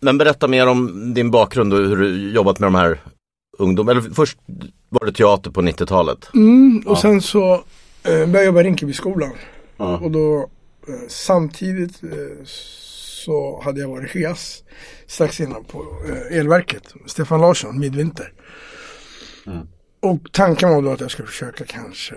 Men 0.00 0.18
berätta 0.18 0.48
mer 0.48 0.66
om 0.66 1.14
din 1.14 1.30
bakgrund 1.30 1.72
och 1.72 1.78
hur 1.78 1.96
du 1.96 2.32
jobbat 2.32 2.58
med 2.58 2.66
de 2.66 2.74
här 2.74 3.00
ungdomarna. 3.58 4.00
Eller 4.00 4.10
först 4.10 4.38
var 4.88 5.06
det 5.06 5.12
teater 5.12 5.50
på 5.50 5.62
90-talet. 5.62 6.28
Mm, 6.34 6.82
och 6.86 6.98
sen 6.98 7.22
så 7.22 7.54
eh, 7.54 7.60
började 8.02 8.38
jag 8.38 8.46
jobba 8.46 8.60
i 8.60 8.64
Rinkebyskolan. 8.64 9.32
Ja. 9.76 9.98
Och 9.98 10.10
då 10.10 10.50
eh, 10.88 11.08
samtidigt 11.08 12.02
eh, 12.02 12.44
så 13.24 13.62
hade 13.64 13.80
jag 13.80 13.88
varit 13.88 14.10
chef 14.10 14.38
strax 15.06 15.40
innan 15.40 15.64
på 15.64 15.84
elverket. 16.30 16.94
Stefan 17.06 17.40
Larsson, 17.40 17.80
Midvinter. 17.80 18.32
Och 20.00 20.18
tanken 20.32 20.70
var 20.70 20.82
då 20.82 20.90
att 20.90 21.00
jag 21.00 21.10
skulle 21.10 21.28
försöka 21.28 21.64
kanske 21.64 22.14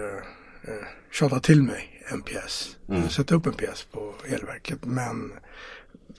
eh, 0.64 0.86
tjata 1.12 1.40
till 1.40 1.64
mig 1.64 1.95
en 2.12 2.22
pjäs. 2.22 2.78
Sätta 3.10 3.36
upp 3.36 3.46
en 3.46 3.54
pjäs 3.54 3.88
på 3.92 4.14
elverket. 4.26 4.80
Men 4.82 5.32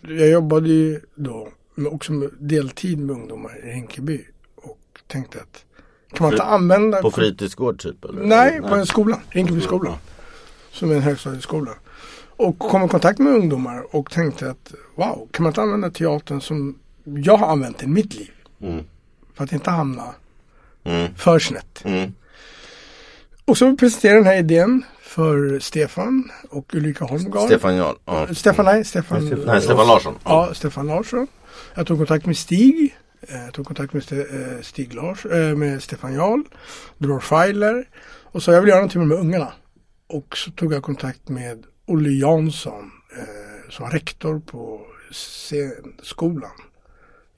jag 0.01 0.29
jobbade 0.29 0.69
ju 0.69 1.01
då 1.15 1.49
också 1.91 2.13
med 2.13 2.31
deltid 2.39 2.99
med 2.99 3.17
ungdomar 3.17 3.59
i 3.59 3.71
Rinkeby. 3.73 4.25
Och 4.55 4.79
tänkte 5.07 5.41
att 5.41 5.65
kan 6.13 6.25
man 6.25 6.33
inte 6.33 6.45
använda 6.45 7.03
På 7.03 7.11
fritidsgård 7.11 7.83
typ? 7.83 8.05
Eller? 8.05 8.23
Nej, 8.23 8.61
på 8.61 8.75
en 8.75 8.87
skola. 8.87 9.21
Rinkebyskolan. 9.31 9.97
Som 10.73 10.91
är 10.91 10.95
en 10.95 11.03
högstadieskola. 11.03 11.71
Och 12.37 12.59
kom 12.59 12.85
i 12.85 12.89
kontakt 12.89 13.19
med 13.19 13.33
ungdomar 13.33 13.97
och 13.97 14.11
tänkte 14.11 14.51
att 14.51 14.75
wow, 14.95 15.29
kan 15.31 15.43
man 15.43 15.51
inte 15.51 15.63
använda 15.63 15.91
teatern 15.91 16.41
som 16.41 16.79
jag 17.05 17.37
har 17.37 17.47
använt 17.47 17.83
i 17.83 17.87
mitt 17.87 18.15
liv? 18.15 18.31
Mm. 18.61 18.85
För 19.35 19.45
att 19.45 19.53
inte 19.53 19.71
hamna 19.71 20.15
Mm. 20.87 21.15
för 21.15 21.39
snett. 21.39 21.85
Mm. 21.85 22.15
Och 23.45 23.59
så 23.59 23.77
presenterade 23.77 24.17
jag 24.17 24.25
den 24.25 24.33
här 24.33 24.39
idén 24.39 24.85
för 25.17 25.59
Stefan 25.59 26.31
och 26.51 26.75
Ulrika 26.75 27.05
Holmgard. 27.05 27.47
Stefan 27.47 27.77
Jarl. 27.77 27.97
Ja. 28.05 28.35
Stefan, 28.35 28.65
nej, 28.65 28.85
Stefan, 28.85 29.43
Nej, 29.47 29.61
Stefan 29.63 29.87
Larsson. 29.87 30.15
Ja, 30.25 30.55
Stefan 30.55 30.87
Larsson. 30.87 31.27
Jag 31.75 31.87
tog 31.87 31.99
kontakt 31.99 32.27
med 32.27 32.37
Stig. 32.37 32.97
Eh, 33.21 33.45
Jag 33.45 33.55
tog 33.55 33.67
kontakt 33.67 33.93
med 33.93 34.13
eh, 34.13 34.61
Stig 34.63 34.95
Lars, 34.95 35.27
eh, 35.27 35.57
med 35.57 35.83
Stefan 35.83 36.15
Jarl. 36.15 36.41
Dror 36.99 37.21
Feiler. 37.21 37.89
Och 38.33 38.43
så 38.43 38.53
jag 38.53 38.61
vill 38.61 38.69
göra 38.69 38.79
någonting 38.79 39.01
med 39.01 39.09
de 39.11 39.15
här 39.17 39.23
ungarna. 39.23 39.53
Och 40.07 40.37
så 40.37 40.51
tog 40.51 40.73
jag 40.73 40.83
kontakt 40.83 41.29
med 41.29 41.65
Olle 41.87 42.11
Jansson 42.11 42.91
eh, 43.19 43.71
som 43.71 43.83
var 43.85 43.93
rektor 43.93 44.41
på 44.41 44.81
scenskolan 45.13 46.51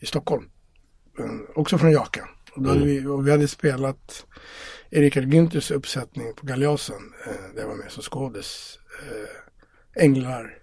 i 0.00 0.06
Stockholm. 0.06 0.44
Eh, 1.18 1.24
också 1.54 1.78
från 1.78 1.92
Jaka. 1.92 2.28
Då 2.58 2.68
hade 2.68 2.84
vi, 2.84 3.06
och 3.06 3.26
vi 3.26 3.30
hade 3.30 3.48
spelat 3.48 4.26
Erika 4.90 5.20
Günthers 5.20 5.72
uppsättning 5.72 6.34
på 6.34 6.46
Galeasen 6.46 7.12
eh, 7.26 7.32
där 7.54 7.60
jag 7.62 7.68
var 7.68 7.74
med 7.76 7.90
som 7.90 8.02
skådis. 8.02 8.78
Eh, 9.96 10.02
Änglar. 10.04 10.54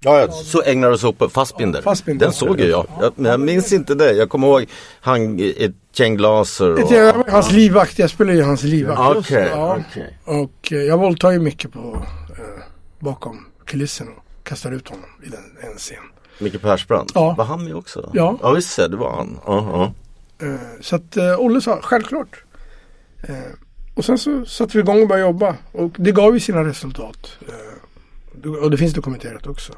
Ja, 0.00 0.20
ja. 0.20 0.32
Så 0.32 0.62
ägnar 0.62 0.90
du 0.90 0.98
sig 0.98 1.08
åt 1.08 1.32
Fassbinder. 1.32 1.82
Fassbinder. 1.82 2.26
Den 2.26 2.32
såg 2.34 2.60
ju 2.60 2.66
jag. 2.66 2.86
jag. 3.00 3.12
Men 3.16 3.30
jag 3.30 3.40
minns 3.40 3.72
inte 3.72 3.94
det. 3.94 4.12
Jag 4.12 4.28
kommer 4.28 4.46
ihåg 4.46 4.66
han 5.00 5.40
i 5.40 5.54
ett 5.58 5.98
gäng 6.00 6.16
glaser. 6.16 6.72
Och... 6.72 6.90
Var 6.90 7.30
hans 7.30 7.52
livvakt, 7.52 7.98
jag 7.98 8.10
spelar 8.10 8.32
ju 8.32 8.42
hans 8.42 8.62
livvakt. 8.62 9.16
Okej, 9.18 9.48
Ja. 9.50 9.78
okej. 9.90 10.18
Och 10.24 10.72
eh, 10.72 10.78
jag 10.78 10.98
våldtar 10.98 11.30
ju 11.30 11.38
mycket 11.38 11.72
på 11.72 12.02
eh, 12.30 12.62
bakom 12.98 13.46
kulissen 13.66 14.08
och 14.08 14.44
kastar 14.44 14.72
ut 14.72 14.88
honom 14.88 15.10
i 15.26 15.28
den, 15.28 15.70
en 15.70 15.78
scen. 15.78 15.96
Micke 16.38 16.62
Persbrandt. 16.62 17.12
Ja. 17.14 17.34
Var 17.38 17.44
han 17.44 17.64
med 17.64 17.74
också? 17.74 18.10
Ja. 18.14 18.38
Ja 18.42 18.50
visst 18.50 18.76
det, 18.76 18.96
var 18.96 19.10
han. 19.10 19.40
Ja, 19.46 19.68
ja. 19.72 19.92
Eh, 20.44 20.80
så 20.80 20.96
att 20.96 21.16
eh, 21.16 21.40
Olle 21.40 21.60
sa 21.60 21.80
självklart. 21.82 22.44
Eh, 23.22 23.52
och 23.94 24.04
sen 24.04 24.18
så 24.18 24.44
satte 24.44 24.76
vi 24.76 24.82
igång 24.82 25.02
och 25.02 25.08
började 25.08 25.28
jobba. 25.28 25.56
Och 25.72 25.90
det 25.98 26.12
gav 26.12 26.34
ju 26.34 26.40
sina 26.40 26.64
resultat. 26.64 27.38
Och 28.62 28.70
det 28.70 28.76
finns 28.76 28.94
dokumenterat 28.94 29.46
också. 29.46 29.72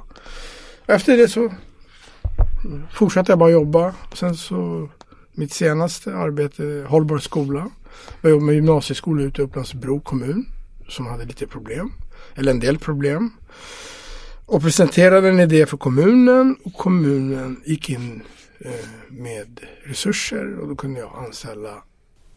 Efter 0.87 1.16
det 1.16 1.28
så 1.28 1.52
fortsatte 2.92 3.32
jag 3.32 3.38
bara 3.38 3.50
jobba. 3.50 3.94
Och 4.11 4.18
sen 4.18 4.35
så 4.37 4.88
mitt 5.32 5.52
senaste 5.52 6.16
arbete, 6.16 6.87
Hållbar 6.88 7.18
skola. 7.18 7.70
Jag 8.20 8.30
jobbade 8.30 8.46
med 8.46 8.54
gymnasieskola 8.54 9.22
ute 9.22 9.42
i 9.42 9.44
Upplandsbro 9.44 10.00
kommun. 10.00 10.46
Som 10.88 11.07
hade 11.07 11.24
lite 11.24 11.46
problem. 11.46 11.92
Eller 12.35 12.52
en 12.52 12.61
del 12.61 12.79
problem. 12.79 13.31
Och 14.46 14.62
presenterade 14.62 15.29
en 15.29 15.40
idé 15.40 15.66
för 15.66 15.76
kommunen. 15.76 16.57
Och 16.64 16.74
kommunen 16.74 17.61
gick 17.64 17.90
in 17.90 18.22
med 19.09 19.61
resurser. 19.83 20.59
Och 20.59 20.69
då 20.69 20.77
kunde 20.77 21.01
jag 21.01 21.12
anställa 21.27 21.83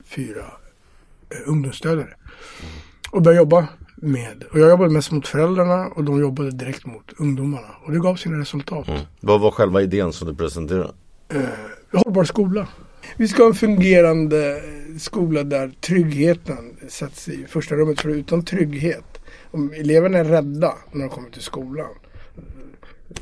fyra 0.06 0.46
eh, 1.30 1.38
ungdomsstödjare. 1.50 2.16
Och 3.12 3.22
började 3.22 3.42
jobba 3.42 3.68
med. 3.96 4.44
Och 4.52 4.60
jag 4.60 4.70
jobbade 4.70 4.90
mest 4.90 5.12
mot 5.12 5.28
föräldrarna. 5.28 5.88
Och 5.88 6.04
de 6.04 6.20
jobbade 6.20 6.52
direkt 6.52 6.86
mot 6.86 7.14
ungdomarna. 7.18 7.76
Och 7.86 7.92
det 7.92 8.00
gav 8.00 8.16
sina 8.16 8.40
resultat. 8.40 8.88
Vad 9.20 9.42
var 9.42 9.52
själva 9.52 9.82
idén 9.82 10.14
som 10.14 10.28
du 10.28 10.36
presenterade? 10.36 10.94
Hållbar 11.92 12.24
skola. 12.24 12.68
Vi 13.18 13.28
ska 13.28 13.44
ha 13.44 13.50
en 13.50 13.56
fungerande 13.56 14.62
skola 15.00 15.44
där 15.44 15.72
tryggheten 15.82 16.78
sätts 16.88 17.30
i 17.30 17.46
första 17.50 17.76
rummet. 17.76 18.02
För 18.02 18.10
utan 18.10 18.46
trygghet, 18.46 19.20
om 19.52 19.74
eleverna 19.74 20.18
är 20.18 20.24
rädda 20.24 20.76
när 20.92 21.02
de 21.02 21.10
kommer 21.10 21.30
till 21.30 21.42
skolan, 21.42 21.90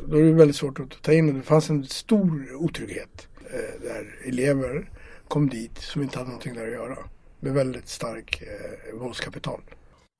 då 0.08 0.18
är 0.20 0.24
det 0.24 0.32
väldigt 0.34 0.56
svårt 0.56 0.80
att 0.80 1.02
ta 1.02 1.14
in. 1.14 1.30
Och 1.30 1.36
det 1.36 1.42
fanns 1.42 1.70
en 1.70 1.84
stor 1.86 2.56
otrygghet 2.56 3.28
eh, 3.54 3.82
där 3.82 4.16
elever 4.26 4.90
kom 5.28 5.50
dit 5.50 5.78
som 5.78 6.02
inte 6.02 6.18
hade 6.18 6.30
någonting 6.30 6.54
där 6.54 6.66
att 6.68 6.74
göra. 6.74 6.98
Med 7.40 7.54
väldigt 7.54 7.88
stark 7.88 8.42
eh, 8.42 9.00
våldskapital. 9.00 9.62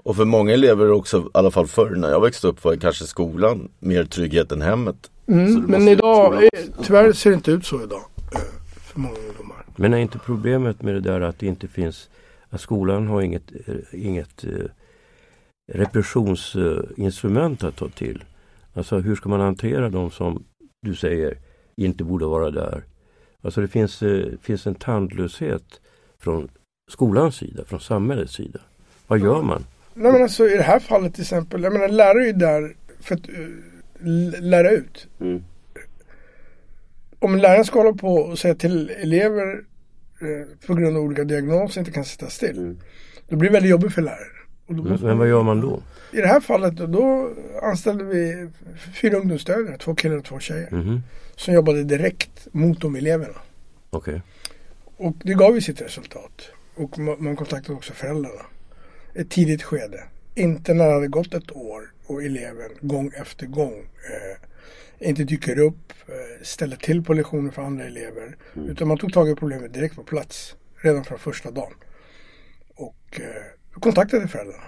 Och 0.04 0.16
för 0.16 0.26
många 0.26 0.54
elever 0.54 0.92
också, 0.92 1.18
i 1.20 1.24
alla 1.34 1.52
fall 1.52 1.68
förr 1.68 1.96
när 1.96 2.10
jag 2.10 2.22
växte 2.22 2.48
upp 2.48 2.64
var 2.64 2.72
det 2.72 2.80
kanske 2.80 3.06
skolan 3.06 3.70
mer 3.80 4.04
trygghet 4.04 4.52
än 4.52 4.62
hemmet. 4.62 5.12
Det 5.26 5.34
Mm, 5.34 5.64
men 5.64 5.88
idag, 5.88 6.50
tyvärr 6.84 7.12
ser 7.14 7.30
det 7.30 7.36
inte 7.36 7.52
ut 7.52 7.66
så 7.66 7.84
idag. 7.84 8.04
eh, 8.34 8.40
För 8.82 9.00
många 9.00 9.16
ungdomar. 9.28 9.66
Men 9.76 9.94
är 9.94 9.98
inte 9.98 10.20
problemet 10.20 10.82
med 10.82 10.94
det 10.94 11.00
där 11.02 11.22
att 11.22 11.40
det 11.40 11.48
inte 11.48 11.68
finns, 11.68 12.10
att 12.50 12.62
skolan 12.62 13.08
har 13.08 13.22
inget, 13.22 13.52
eh, 13.68 13.76
inget 14.06 14.46
repressionsinstrument 15.74 17.64
att 17.64 17.76
ta 17.76 17.90
till? 17.90 18.24
Alltså 18.78 19.00
hur 19.00 19.16
ska 19.16 19.30
man 19.30 19.40
hantera 19.40 19.90
de 19.90 20.12
som 20.12 20.44
du 20.82 20.96
säger 20.96 21.38
inte 21.76 22.04
borde 22.04 22.26
vara 22.26 22.52
där? 22.52 22.84
Alltså 23.42 23.62
det 23.62 23.68
finns, 23.68 24.04
eh, 24.04 24.26
finns 24.42 24.68
en 24.68 24.76
tandlöshet 24.76 25.82
från 26.20 26.50
skolans 26.92 27.36
sida, 27.36 27.66
från 27.66 27.80
samhällets 27.80 28.34
sida. 28.34 28.60
Vad 29.08 29.20
gör 29.20 29.42
man? 29.42 29.66
Nej 29.94 30.12
men 30.12 30.22
alltså 30.22 30.48
i 30.48 30.58
det 30.58 30.64
här 30.64 30.80
fallet 30.80 31.14
till 31.14 31.22
exempel, 31.22 31.64
jag 31.64 31.74
menar 31.74 31.88
lärare 31.88 32.24
är 32.24 32.26
ju 32.26 32.34
där 32.34 32.76
för 33.00 33.16
att 33.16 33.30
uh, 33.30 34.42
lära 34.42 34.72
ut. 34.72 35.08
Om 37.20 37.36
läraren 37.36 37.66
ska 37.66 37.80
hålla 37.80 37.98
på 37.98 38.16
och 38.16 38.40
säga 38.40 38.56
till 38.56 38.90
elever 38.90 39.64
eh, 40.22 40.68
på 40.68 40.74
grund 40.74 40.98
av 40.98 41.04
olika 41.04 41.24
diagnoser 41.24 41.82
inte 41.82 41.92
kan 41.92 42.06
sitta 42.06 42.28
still. 42.28 42.76
Då 43.30 43.36
blir 43.36 43.50
det 43.50 43.54
väldigt 43.54 43.72
jobbigt 43.72 43.94
för 43.94 44.02
läraren. 44.02 44.37
Men, 44.68 45.00
men 45.02 45.18
vad 45.18 45.28
gör 45.28 45.44
man 45.44 45.62
då? 45.62 45.82
I 46.14 46.18
det 46.18 46.28
här 46.28 46.40
fallet 46.40 46.76
då, 46.76 47.32
anställde 47.62 48.04
vi 48.04 48.50
fyra 49.02 49.18
ungdomsstödjare, 49.18 49.78
två 49.78 49.96
killar 49.96 50.18
och 50.18 50.26
två 50.26 50.40
tjejer. 50.40 50.72
Mhm, 50.72 51.02
Som 51.36 51.54
jobbade 51.54 51.84
direkt 51.84 52.48
mot 52.52 52.82
de 52.82 52.96
eleverna. 52.96 53.38
Okej. 53.90 54.22
Och 54.98 55.14
det 55.24 55.34
gav 55.34 55.56
ju 55.56 55.62
sitt 55.62 55.82
resultat. 55.82 56.50
Och 56.76 56.92
ma- 56.98 57.20
man 57.20 57.36
kontaktade 57.36 57.78
också 57.78 57.94
föräldrarna. 57.94 58.46
Ett 59.14 59.30
tidigt 59.30 59.64
skede. 59.64 60.04
Inte 60.36 60.74
när 60.74 60.88
det 60.88 60.94
hade 60.94 61.08
gått 61.08 61.34
ett 61.34 61.52
år 61.56 61.92
och 62.06 62.24
eleven 62.24 62.70
gång 62.82 63.12
efter 63.16 63.46
gång 63.48 63.74
eh, 63.80 65.08
inte 65.10 65.24
dyker 65.24 65.60
upp, 65.60 65.94
eh, 66.08 66.44
ställer 66.44 66.76
till 66.76 67.04
på 67.04 67.14
lektioner 67.14 67.52
för 67.52 67.62
andra 67.62 67.86
elever. 67.86 68.36
Utan 68.68 68.88
man 68.88 68.98
tog 68.98 69.14
tag 69.14 69.30
i 69.30 69.36
problemet 69.36 69.74
direkt 69.74 69.96
på 69.96 70.04
plats. 70.04 70.56
Redan 70.76 71.04
från 71.04 71.20
första 71.20 71.52
dagen. 71.52 71.74
Och 72.76 73.20
eh, 73.20 73.26
kontaktade 73.80 74.28
föräldrarna. 74.28 74.64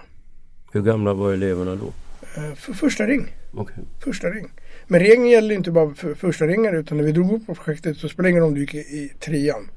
Hur 0.72 0.82
gamla 0.82 1.14
var 1.14 1.32
eleverna 1.32 1.76
då? 1.76 1.92
Eh, 2.36 2.54
för 2.54 2.72
första 2.72 3.06
ring. 3.06 3.26
Okej. 3.54 3.76
Första 4.04 4.30
ring. 4.30 4.52
Men 4.86 5.00
regeln 5.00 5.26
gäller 5.28 5.54
inte 5.54 5.70
bara 5.70 5.94
för 5.94 6.14
första 6.14 6.46
ringare 6.46 6.78
utan 6.78 6.96
när 6.96 7.04
vi 7.04 7.12
drog 7.12 7.32
upp 7.32 7.46
på 7.46 7.54
projektet 7.54 7.96
så 7.96 8.08
spelar 8.08 8.22
det 8.24 8.30
ingen 8.30 8.42
roll 8.42 8.48
om 8.48 8.54
du 8.54 8.60
gick 8.60 8.74
i, 8.74 8.78
i 8.78 9.12
trean. 9.20 9.70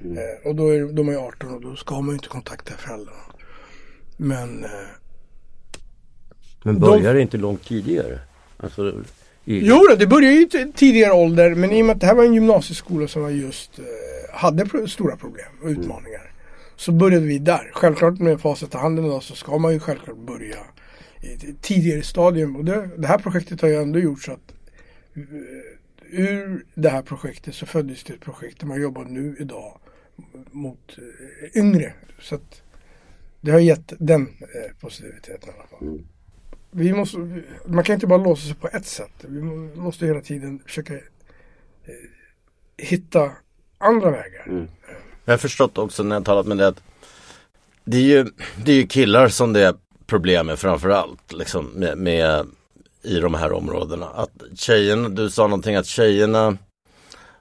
Eh, 0.00 0.48
och 0.48 0.54
då 0.54 0.68
är 0.74 0.92
de 0.92 1.08
är 1.08 1.16
18 1.16 1.54
och 1.54 1.60
då 1.60 1.76
ska 1.76 1.94
man 2.00 2.08
ju 2.08 2.14
inte 2.14 2.28
kontakta 2.28 2.74
föräldrarna. 2.78 3.18
Men 4.16 4.64
eh, 4.64 4.70
Men 6.64 6.74
De- 6.74 6.80
börjar 6.80 7.14
det 7.14 7.20
inte 7.22 7.36
långt 7.36 7.64
tidigare? 7.68 8.18
Alltså, 8.56 8.94
i, 9.44 9.66
jo 9.68 9.80
det 9.98 10.06
började 10.06 10.34
ju 10.34 10.42
i 10.42 10.72
tidigare 10.76 11.12
ålder 11.12 11.54
men 11.54 11.72
i 11.72 11.82
och 11.82 11.86
med 11.86 11.94
att 11.94 12.00
det 12.00 12.06
här 12.06 12.14
var 12.14 12.24
en 12.24 12.34
gymnasieskola 12.34 13.08
som 13.08 13.22
var 13.22 13.30
just 13.30 13.78
eh, 13.78 13.84
hade 14.34 14.66
pro- 14.66 14.86
stora 14.88 15.16
problem 15.16 15.46
och 15.62 15.68
utmaningar. 15.68 16.29
Så 16.80 16.92
började 16.92 17.26
vi 17.26 17.38
där. 17.38 17.70
Självklart 17.74 18.18
med 18.18 18.40
facit 18.40 18.74
i 18.74 18.76
handen 18.76 19.04
idag 19.04 19.22
så 19.22 19.34
ska 19.34 19.58
man 19.58 19.72
ju 19.72 19.80
självklart 19.80 20.16
börja 20.16 20.56
i 21.20 21.54
tidigare 21.60 22.02
stadium. 22.02 22.56
Och 22.56 22.64
det, 22.64 22.90
det 22.96 23.06
här 23.06 23.18
projektet 23.18 23.60
har 23.60 23.68
ju 23.68 23.74
ändå 23.76 23.98
gjort 23.98 24.22
så 24.22 24.32
att 24.32 24.54
eh, 25.14 25.22
ur 26.10 26.64
det 26.74 26.88
här 26.88 27.02
projektet 27.02 27.54
så 27.54 27.66
föddes 27.66 28.04
det 28.04 28.12
ett 28.14 28.20
projekt 28.20 28.60
där 28.60 28.66
man 28.66 28.82
jobbar 28.82 29.04
nu 29.04 29.36
idag 29.38 29.80
mot 30.50 30.98
eh, 30.98 31.60
yngre. 31.62 31.92
Så 32.20 32.34
att 32.34 32.62
det 33.40 33.50
har 33.50 33.58
gett 33.60 33.92
den 33.98 34.22
eh, 34.22 34.76
positiviteten 34.80 35.48
i 35.48 35.52
alla 35.58 35.66
fall. 35.68 35.98
Vi 36.70 36.92
måste, 36.92 37.42
man 37.66 37.84
kan 37.84 37.94
inte 37.94 38.06
bara 38.06 38.24
låsa 38.24 38.46
sig 38.46 38.54
på 38.56 38.68
ett 38.68 38.86
sätt. 38.86 39.24
Vi 39.28 39.42
må- 39.42 39.74
måste 39.82 40.06
hela 40.06 40.20
tiden 40.20 40.62
försöka 40.66 40.94
hitta 42.76 43.32
andra 43.78 44.10
vägar. 44.10 44.68
Jag 45.24 45.32
har 45.32 45.38
förstått 45.38 45.78
också 45.78 46.02
när 46.02 46.16
jag 46.16 46.24
talat 46.24 46.46
med 46.46 46.58
dig 46.58 46.66
att 46.66 46.82
det 47.84 47.96
är 47.96 48.02
ju, 48.02 48.26
det 48.64 48.72
är 48.72 48.76
ju 48.76 48.86
killar 48.86 49.28
som 49.28 49.52
det 49.52 49.66
är 49.66 49.74
problem 50.06 50.46
med 50.46 50.58
framförallt 50.58 51.32
liksom 51.32 51.66
med, 51.66 51.98
med 51.98 52.46
i 53.02 53.20
de 53.20 53.34
här 53.34 53.52
områdena. 53.52 54.06
Att 54.06 54.42
tjejerna, 54.54 55.08
du 55.08 55.30
sa 55.30 55.42
någonting 55.42 55.76
att 55.76 55.86
tjejerna 55.86 56.56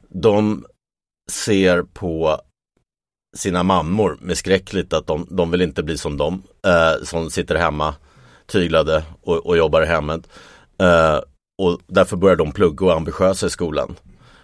de 0.08 0.66
ser 1.32 1.82
på 1.82 2.42
sina 3.38 3.64
mammor 3.64 4.18
med 4.22 4.38
skräck 4.38 4.74
lite 4.74 4.98
att 4.98 5.08
de, 5.08 5.28
de 5.30 5.52
vill 5.52 5.62
inte 5.62 5.84
bli 5.84 5.98
som 5.98 6.18
dem 6.18 6.44
eh, 6.66 7.04
som 7.04 7.30
sitter 7.30 7.56
hemma 7.56 7.96
tyglade 8.48 9.04
och, 9.22 9.46
och 9.46 9.58
jobbar 9.58 9.82
i 9.82 9.86
hemmet. 9.86 10.30
Eh, 10.78 11.20
och 11.62 11.80
därför 11.88 12.18
börjar 12.18 12.36
de 12.36 12.52
plugga 12.52 12.86
och 12.86 12.94
ambitiösa 12.94 13.48
i 13.48 13.50
skolan. 13.50 13.96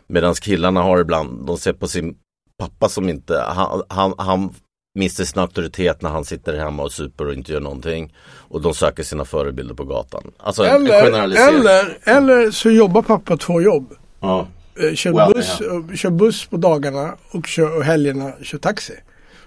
Medan 0.08 0.34
killarna 0.34 0.82
har 0.82 1.00
ibland, 1.00 1.48
de 1.48 1.58
ser 1.58 1.74
på 1.74 1.88
sin 1.88 2.18
pappa 2.60 2.90
som 2.90 3.10
inte, 3.10 3.40
han, 3.40 3.84
han, 3.88 4.14
han 4.18 4.54
mister 4.96 5.26
sin 5.26 5.42
auktoritet 5.42 6.02
när 6.02 6.10
han 6.10 6.26
sitter 6.26 6.58
hemma 6.58 6.84
och 6.84 6.92
super 6.92 7.28
och 7.28 7.34
inte 7.34 7.52
gör 7.52 7.60
någonting. 7.60 8.14
Och 8.26 8.62
de 8.62 8.74
söker 8.74 9.04
sina 9.04 9.26
förebilder 9.26 9.76
på 9.76 9.84
gatan. 9.86 10.32
Alltså 10.38 10.64
Eller, 10.64 11.04
eller, 11.50 11.98
eller 12.04 12.52
så 12.52 12.70
jobbar 12.70 13.02
pappa 13.02 13.38
två 13.38 13.62
jobb. 13.62 13.94
Ja. 14.20 14.48
Eh, 14.80 14.96
Kör, 14.96 15.20
aldrig 15.20 15.38
buss, 15.38 15.60
och, 15.60 15.98
kör 15.98 16.10
buss 16.10 16.46
på 16.46 16.58
dagarna 16.58 17.16
och, 17.32 17.48
kör, 17.48 17.78
och 17.78 17.84
helgerna 17.84 18.34
kör 18.42 18.58
taxi. 18.58 18.94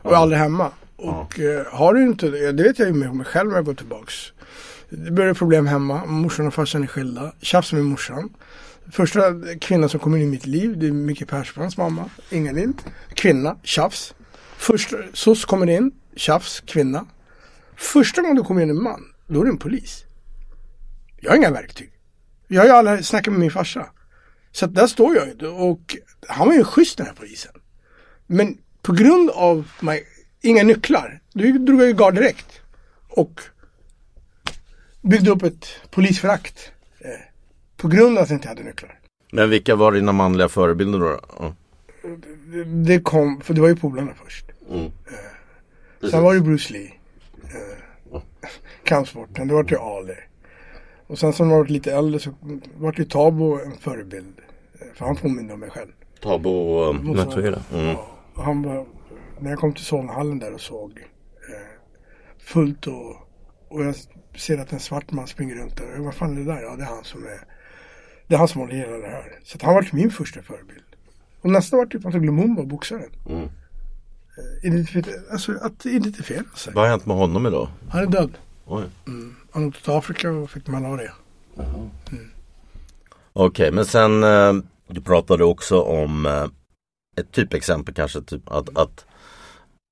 Och 0.02 0.12
är 0.12 0.16
aldrig 0.16 0.38
hemma. 0.38 0.70
Och 0.96 1.40
eh, 1.40 1.66
har 1.72 1.94
du 1.94 2.02
inte 2.02 2.28
det, 2.28 2.52
det 2.52 2.62
vet 2.62 2.78
jag 2.78 2.88
ju 2.88 2.94
med 2.94 3.14
mig 3.14 3.26
själv 3.26 3.48
när 3.48 3.56
jag 3.56 3.64
går 3.64 3.74
tillbaks. 3.74 4.14
Det 4.90 5.10
börjar 5.10 5.34
problem 5.34 5.66
hemma, 5.66 6.06
morsan 6.06 6.46
och 6.46 6.54
farsan 6.54 6.82
är 6.82 6.86
skilda, 6.86 7.32
tjafs 7.42 7.72
med 7.72 7.84
morsan. 7.84 8.30
Första 8.92 9.20
kvinnan 9.60 9.88
som 9.88 10.00
kommer 10.00 10.18
in 10.18 10.24
i 10.24 10.26
mitt 10.26 10.46
liv, 10.46 10.78
det 10.78 10.86
är 10.86 10.92
Micke 10.92 11.28
Persbrandts 11.28 11.76
mamma, 11.76 12.10
Ingalill. 12.30 12.72
Kvinna, 13.14 13.56
tjafs. 13.62 14.14
Första, 14.56 14.96
SOS 15.12 15.44
kommer 15.44 15.70
in, 15.70 15.90
tjafs, 16.16 16.60
kvinna. 16.60 17.06
Första 17.76 18.22
gången 18.22 18.36
det 18.36 18.42
kommer 18.42 18.62
in 18.62 18.70
en 18.70 18.82
man, 18.82 19.04
då 19.26 19.40
är 19.40 19.44
det 19.44 19.50
en 19.50 19.58
polis. 19.58 20.04
Jag 21.20 21.30
har 21.30 21.36
inga 21.36 21.50
verktyg. 21.50 21.92
Jag 22.48 22.60
har 22.60 22.66
ju 22.66 22.72
aldrig 22.72 23.04
snackat 23.04 23.32
med 23.32 23.40
min 23.40 23.50
farsa. 23.50 23.86
Så 24.52 24.64
att 24.64 24.74
där 24.74 24.86
står 24.86 25.16
jag 25.16 25.26
ju 25.26 25.46
och 25.46 25.96
han 26.28 26.48
var 26.48 26.54
ju 26.54 26.64
schysst 26.64 26.98
den 26.98 27.06
här 27.06 27.14
polisen. 27.14 27.52
Men 28.26 28.58
på 28.82 28.92
grund 28.92 29.30
av 29.30 29.70
mig, 29.80 30.06
inga 30.40 30.62
nycklar, 30.62 31.20
då 31.32 31.42
drog 31.42 31.80
jag 31.80 31.86
ju 31.86 31.94
gard 31.94 32.14
direkt. 32.14 32.60
Och 33.08 33.40
byggde 35.02 35.30
upp 35.30 35.42
ett 35.42 35.66
polisförakt. 35.90 36.72
Eh, 37.78 37.82
på 37.82 37.88
grund 37.88 38.18
av 38.18 38.22
att 38.22 38.30
jag 38.30 38.36
inte 38.36 38.48
hade 38.48 38.62
nycklar. 38.62 39.00
Men 39.32 39.50
vilka 39.50 39.76
var 39.76 39.92
dina 39.92 40.12
manliga 40.12 40.48
förebilder 40.48 40.98
då? 40.98 41.20
Ja. 41.38 41.54
Det, 42.46 42.64
det 42.64 43.00
kom, 43.00 43.40
för 43.40 43.54
det 43.54 43.60
var 43.60 43.68
ju 43.68 43.76
polarna 43.76 44.12
först. 44.24 44.44
Eh, 44.70 46.10
sen 46.10 46.22
var 46.22 46.34
det 46.34 46.40
Bruce 46.40 46.72
Lee. 46.72 46.92
Eh, 47.44 48.20
kampsporten, 48.84 49.48
det 49.48 49.54
var 49.54 49.64
ju 49.64 49.78
Ali. 49.78 50.14
Och 51.06 51.18
sen 51.18 51.32
som 51.32 51.50
jag 51.50 51.58
varit 51.58 51.70
lite 51.70 51.92
äldre 51.92 52.20
så 52.20 52.30
var 52.76 52.92
det 52.92 52.98
ju 52.98 53.04
Tabo 53.04 53.60
en 53.60 53.76
förebild. 53.78 54.40
Eh, 54.80 54.86
För 54.94 55.04
han 55.04 55.16
påminner 55.16 55.54
om 55.54 55.60
mig 55.60 55.70
själv. 55.70 55.90
Tabo 56.22 56.50
och... 56.50 56.90
um, 56.90 57.16
Matueda. 57.16 57.62
Och 58.34 58.44
han 58.44 58.62
var, 58.62 58.86
när 59.40 59.50
jag 59.50 59.58
kom 59.58 59.74
till 59.74 59.84
Solnahallen 59.84 60.38
där 60.38 60.54
och 60.54 60.60
såg 60.60 60.90
eh, 61.48 61.80
fullt 62.38 62.86
och, 62.86 63.16
och 63.68 63.84
jag 63.84 63.94
ser 64.36 64.58
att 64.58 64.72
en 64.72 64.80
svart 64.80 65.10
man 65.10 65.26
springer 65.26 65.54
runt 65.54 65.76
där. 65.76 65.98
Vad 65.98 66.14
fan 66.14 66.32
är 66.32 66.40
det 66.40 66.52
där? 66.52 66.62
Ja, 66.62 66.76
det 66.76 66.82
är 66.82 66.86
han 66.86 67.04
som 67.04 67.24
är 67.24 67.57
det 68.28 68.34
är 68.34 68.38
han 68.38 68.48
som 68.48 68.60
håller 68.60 68.74
hela 68.74 68.96
det 68.96 69.06
här. 69.06 69.38
Så 69.44 69.58
han 69.62 69.74
var 69.74 69.88
min 69.92 70.10
första 70.10 70.42
förebild. 70.42 70.82
Och 71.40 71.50
nästa 71.50 71.76
var 71.76 71.86
typ 71.86 72.06
Anton 72.06 72.26
Lumumba, 72.26 72.62
boxaren. 72.62 73.10
Mm. 73.28 73.48
Eh, 74.62 75.04
alltså 75.32 75.52
att 75.62 75.86
identifiera 75.86 76.44
sig. 76.56 76.72
Vad 76.74 76.84
har 76.84 76.90
hänt 76.90 77.06
med 77.06 77.16
honom 77.16 77.46
idag? 77.46 77.68
Han 77.88 78.02
är 78.02 78.06
död. 78.06 78.38
Oj. 78.66 78.84
Han 79.50 79.68
åkte 79.68 79.82
till 79.82 79.92
Afrika 79.92 80.30
och 80.30 80.50
fick 80.50 80.66
malaria. 80.66 81.12
Okej, 83.32 83.72
men 83.72 83.84
sen 83.84 84.24
eh, 84.24 84.52
du 84.88 85.00
pratade 85.00 85.44
också 85.44 85.80
om 85.80 86.26
eh, 86.26 86.46
ett 87.20 87.32
typexempel 87.32 87.94
kanske, 87.94 88.22
typ 88.22 88.50
att, 88.50 88.78
att 88.78 89.06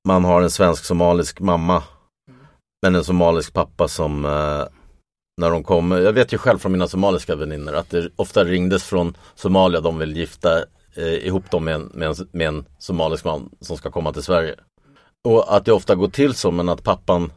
man 0.09 0.25
har 0.25 0.42
en 0.42 0.51
svensk-somalisk 0.51 1.40
mamma 1.40 1.83
men 2.83 2.94
en 2.94 3.05
somalisk 3.05 3.53
pappa 3.53 3.88
som 3.88 4.25
när 5.40 5.51
de 5.51 5.62
kom. 5.62 5.90
jag 5.90 6.12
vet 6.12 6.33
ju 6.33 6.38
själv 6.38 6.59
från 6.59 6.72
mina 6.72 6.88
somaliska 6.88 7.37
vänner 7.37 7.72
att 7.72 7.90
det 7.90 8.09
ofta 8.16 8.44
ringdes 8.44 8.85
från 8.85 9.16
Somalia, 9.35 9.81
de 9.81 9.99
vill 9.99 10.16
gifta 10.16 10.59
eh, 10.94 11.27
ihop 11.27 11.51
dem 11.51 11.64
med 11.64 11.75
en, 11.75 11.90
med, 11.94 12.09
en, 12.09 12.29
med 12.33 12.49
en 12.49 12.64
somalisk 12.79 13.25
man 13.25 13.51
som 13.61 13.77
ska 13.77 13.90
komma 13.90 14.12
till 14.12 14.22
Sverige. 14.22 14.55
Och 15.25 15.57
att 15.57 15.64
det 15.64 15.72
ofta 15.72 15.94
går 15.94 16.09
till 16.09 16.35
så, 16.35 16.51
men 16.51 16.68
att 16.68 16.83
pappan 16.83 17.33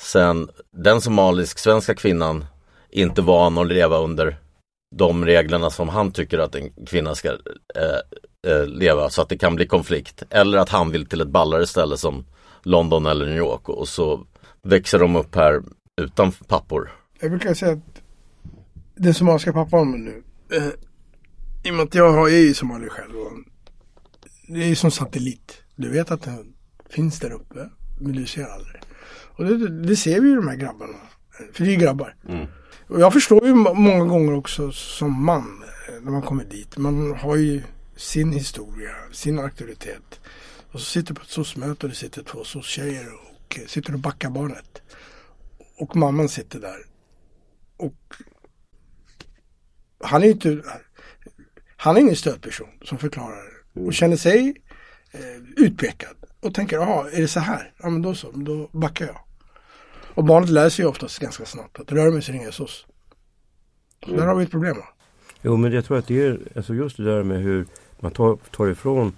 sen, 0.00 0.48
den 0.76 1.00
somalisk-svenska 1.00 1.94
kvinnan 1.94 2.44
inte 2.90 3.22
van 3.22 3.58
att 3.58 3.66
leva 3.66 3.98
under 3.98 4.36
de 4.96 5.24
reglerna 5.24 5.70
som 5.70 5.88
han 5.88 6.12
tycker 6.12 6.38
att 6.38 6.54
en 6.54 6.86
kvinna 6.86 7.14
ska 7.14 7.28
eh, 7.28 8.52
eh, 8.52 8.66
leva 8.66 9.10
så 9.10 9.22
att 9.22 9.28
det 9.28 9.38
kan 9.38 9.54
bli 9.54 9.66
konflikt. 9.66 10.22
Eller 10.30 10.58
att 10.58 10.68
han 10.68 10.90
vill 10.90 11.06
till 11.06 11.20
ett 11.20 11.28
ballare 11.28 11.66
ställe 11.66 11.96
som 11.96 12.24
London 12.62 13.06
eller 13.06 13.26
New 13.26 13.36
York 13.36 13.68
och 13.68 13.88
så 13.88 14.20
växer 14.62 14.98
de 14.98 15.16
upp 15.16 15.34
här 15.34 15.62
utan 16.00 16.32
pappor. 16.32 17.01
Jag 17.22 17.30
brukar 17.30 17.54
säga 17.54 17.72
att 17.72 18.02
den 18.94 19.14
somaliska 19.14 19.52
pappan 19.52 19.90
nu. 20.04 20.22
Eh, 20.56 20.68
I 21.64 21.70
och 21.70 21.74
med 21.74 21.82
att 21.84 21.94
jag 21.94 22.12
har- 22.12 22.28
är 22.28 22.38
ju 22.38 22.54
somalier 22.54 22.88
själv. 22.90 23.12
Det 24.48 24.62
är 24.62 24.66
ju 24.68 24.74
som 24.74 24.90
satellit. 24.90 25.62
Du 25.76 25.88
vet 25.90 26.10
att 26.10 26.22
den 26.22 26.54
finns 26.90 27.18
där 27.20 27.32
uppe. 27.32 27.70
Men 28.00 28.12
du 28.12 28.26
ser 28.26 28.44
aldrig. 28.44 28.82
Och 29.36 29.44
det, 29.44 29.68
det 29.86 29.96
ser 29.96 30.20
vi 30.20 30.28
ju 30.28 30.36
de 30.36 30.48
här 30.48 30.56
grabbarna. 30.56 30.98
För 31.52 31.64
det 31.64 31.70
är 31.70 31.72
ju 31.74 31.76
grabbar. 31.80 32.16
Och 32.88 33.00
jag 33.00 33.12
förstår 33.12 33.46
ju 33.46 33.54
må- 33.54 33.74
många 33.74 34.04
gånger 34.04 34.32
också 34.34 34.72
som 34.72 35.24
man. 35.24 35.62
eh, 35.88 36.00
När 36.02 36.10
man 36.12 36.22
kommer 36.22 36.44
dit. 36.44 36.76
Man 36.76 37.14
har 37.14 37.36
ju 37.36 37.62
sin 37.96 38.32
historia. 38.32 38.90
Sin 39.12 39.38
auktoritet. 39.38 40.20
Och 40.72 40.80
så 40.80 40.86
sitter 40.86 41.08
du 41.08 41.14
på 41.14 41.22
ett 41.22 41.28
SOS-möte 41.30 41.86
och 41.86 41.90
det 41.90 41.94
sitter 41.96 42.22
två 42.22 42.44
SOS-tjejer 42.44 43.08
och 43.14 43.58
eh, 43.58 43.66
sitter 43.66 43.92
och 43.92 43.98
backar 43.98 44.30
barnet. 44.30 44.82
Och 45.78 45.96
mamman 45.96 46.28
sitter 46.28 46.60
där. 46.60 46.76
Och 47.82 48.14
han 50.04 50.22
är 50.22 50.26
ju 50.26 50.32
inte, 50.32 50.62
han 51.76 51.96
är 51.96 52.00
ingen 52.00 52.16
stödperson 52.16 52.68
som 52.84 52.98
förklarar 52.98 53.44
och 53.74 53.94
känner 53.94 54.16
sig 54.16 54.54
eh, 55.10 55.64
utpekad. 55.64 56.16
Och 56.40 56.54
tänker, 56.54 56.76
jaha, 56.76 57.10
är 57.10 57.20
det 57.20 57.28
så 57.28 57.40
här? 57.40 57.72
Ja 57.82 57.90
men 57.90 58.02
då 58.02 58.14
så, 58.14 58.30
då 58.30 58.68
backar 58.72 59.06
jag. 59.06 59.18
Och 60.14 60.24
barnet 60.24 60.50
lär 60.50 60.68
sig 60.68 60.84
ju 60.84 60.88
oftast 60.88 61.18
ganska 61.18 61.44
snabbt 61.44 61.80
att 61.80 61.92
rör 61.92 62.10
mig 62.10 62.22
så 62.22 62.32
ringer 62.32 62.44
jag 62.44 62.54
SOS. 62.54 62.86
Så 64.06 64.16
där 64.16 64.26
har 64.26 64.34
vi 64.34 64.44
ett 64.44 64.50
problem. 64.50 64.76
va? 64.76 64.88
Jo 65.42 65.56
men 65.56 65.72
jag 65.72 65.84
tror 65.84 65.98
att 65.98 66.06
det 66.06 66.26
är 66.26 66.38
alltså 66.56 66.74
just 66.74 66.96
det 66.96 67.04
där 67.04 67.22
med 67.22 67.42
hur 67.42 67.66
man 68.00 68.12
tar, 68.12 68.38
tar 68.50 68.68
ifrån 68.68 69.16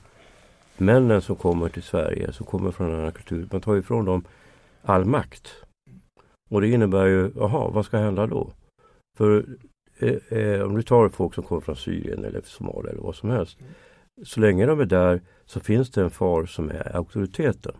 männen 0.76 1.22
som 1.22 1.36
kommer 1.36 1.68
till 1.68 1.82
Sverige, 1.82 2.32
som 2.32 2.46
kommer 2.46 2.70
från 2.70 2.90
en 2.90 3.00
annan 3.00 3.12
kultur. 3.12 3.48
Man 3.52 3.60
tar 3.60 3.76
ifrån 3.76 4.04
dem 4.04 4.24
all 4.82 5.04
makt. 5.04 5.48
Och 6.50 6.60
det 6.60 6.68
innebär 6.68 7.06
ju, 7.06 7.32
jaha, 7.36 7.70
vad 7.70 7.84
ska 7.84 7.98
hända 7.98 8.26
då? 8.26 8.50
För 9.18 9.46
eh, 9.98 10.38
eh, 10.38 10.62
om 10.62 10.76
du 10.76 10.82
tar 10.82 11.08
folk 11.08 11.34
som 11.34 11.44
kommer 11.44 11.60
från 11.60 11.76
Syrien 11.76 12.24
eller 12.24 12.40
Somalia 12.44 12.90
eller 12.90 13.02
vad 13.02 13.14
som 13.14 13.30
helst. 13.30 13.58
Så 14.24 14.40
länge 14.40 14.66
de 14.66 14.80
är 14.80 14.84
där 14.84 15.20
så 15.44 15.60
finns 15.60 15.90
det 15.90 16.02
en 16.02 16.10
far 16.10 16.46
som 16.46 16.70
är 16.70 16.96
auktoriteten. 16.96 17.74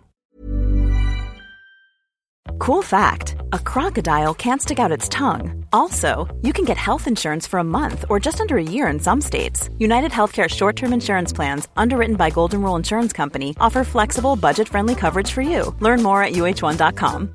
Cool 2.59 2.83
fact 2.83 3.37
a 3.53 3.59
crocodile 3.59 4.35
can't 4.35 4.61
stick 4.61 4.79
out 4.79 4.97
its 4.99 5.09
tongue. 5.09 5.67
Also, 5.73 6.29
you 6.43 6.53
can 6.53 6.65
get 6.65 6.77
health 6.77 7.09
insurance 7.09 7.47
for 7.47 7.59
a 7.59 7.65
month 7.65 8.05
or 8.11 8.21
just 8.21 8.41
under 8.41 8.57
a 8.57 8.63
year 8.63 8.87
in 8.89 9.01
some 9.01 9.21
states. 9.21 9.69
United 9.79 10.13
Healthcare 10.13 10.49
short 10.49 10.77
term 10.77 10.93
insurance 10.93 11.33
plans, 11.33 11.69
underwritten 11.77 12.17
by 12.17 12.31
Golden 12.31 12.63
Rule 12.63 12.77
Insurance 12.77 13.13
Company, 13.13 13.57
offer 13.61 13.85
flexible, 13.85 14.37
budget 14.37 14.69
friendly 14.69 14.95
coverage 14.95 15.33
for 15.33 15.43
you. 15.43 15.75
Learn 15.81 16.03
more 16.03 16.23
at 16.23 16.33
uh1.com. 16.33 17.35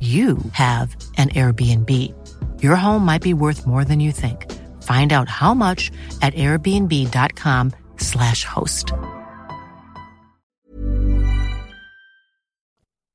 you 0.00 0.38
have 0.52 0.96
an 1.16 1.28
Airbnb. 1.28 1.90
Your 2.62 2.76
home 2.76 3.04
might 3.04 3.22
be 3.22 3.34
worth 3.34 3.66
more 3.66 3.84
than 3.84 4.00
you 4.00 4.12
think. 4.12 4.44
Find 4.82 5.12
out 5.12 5.28
how 5.28 5.54
much 5.54 5.90
at 6.22 6.34
airbnb.com 6.34 7.70
slash 7.98 8.44
host. 8.44 8.92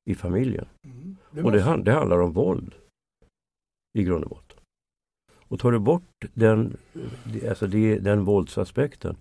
i 0.06 0.16
familjen. 0.16 0.66
och 1.44 1.52
det, 1.52 1.62
han- 1.62 1.84
det 1.84 1.94
handlar 1.94 2.20
om 2.22 2.32
våld 2.32 2.74
i 3.98 4.04
grund 4.04 4.24
och 4.24 4.30
botten. 4.30 4.58
Och 5.48 5.60
tar 5.60 5.72
du 5.72 5.80
bort 5.80 6.26
den, 6.34 6.78
det- 7.24 7.50
alltså 7.50 7.68
det, 7.68 8.00
den 8.00 8.24
våldsaspekten 8.24 9.18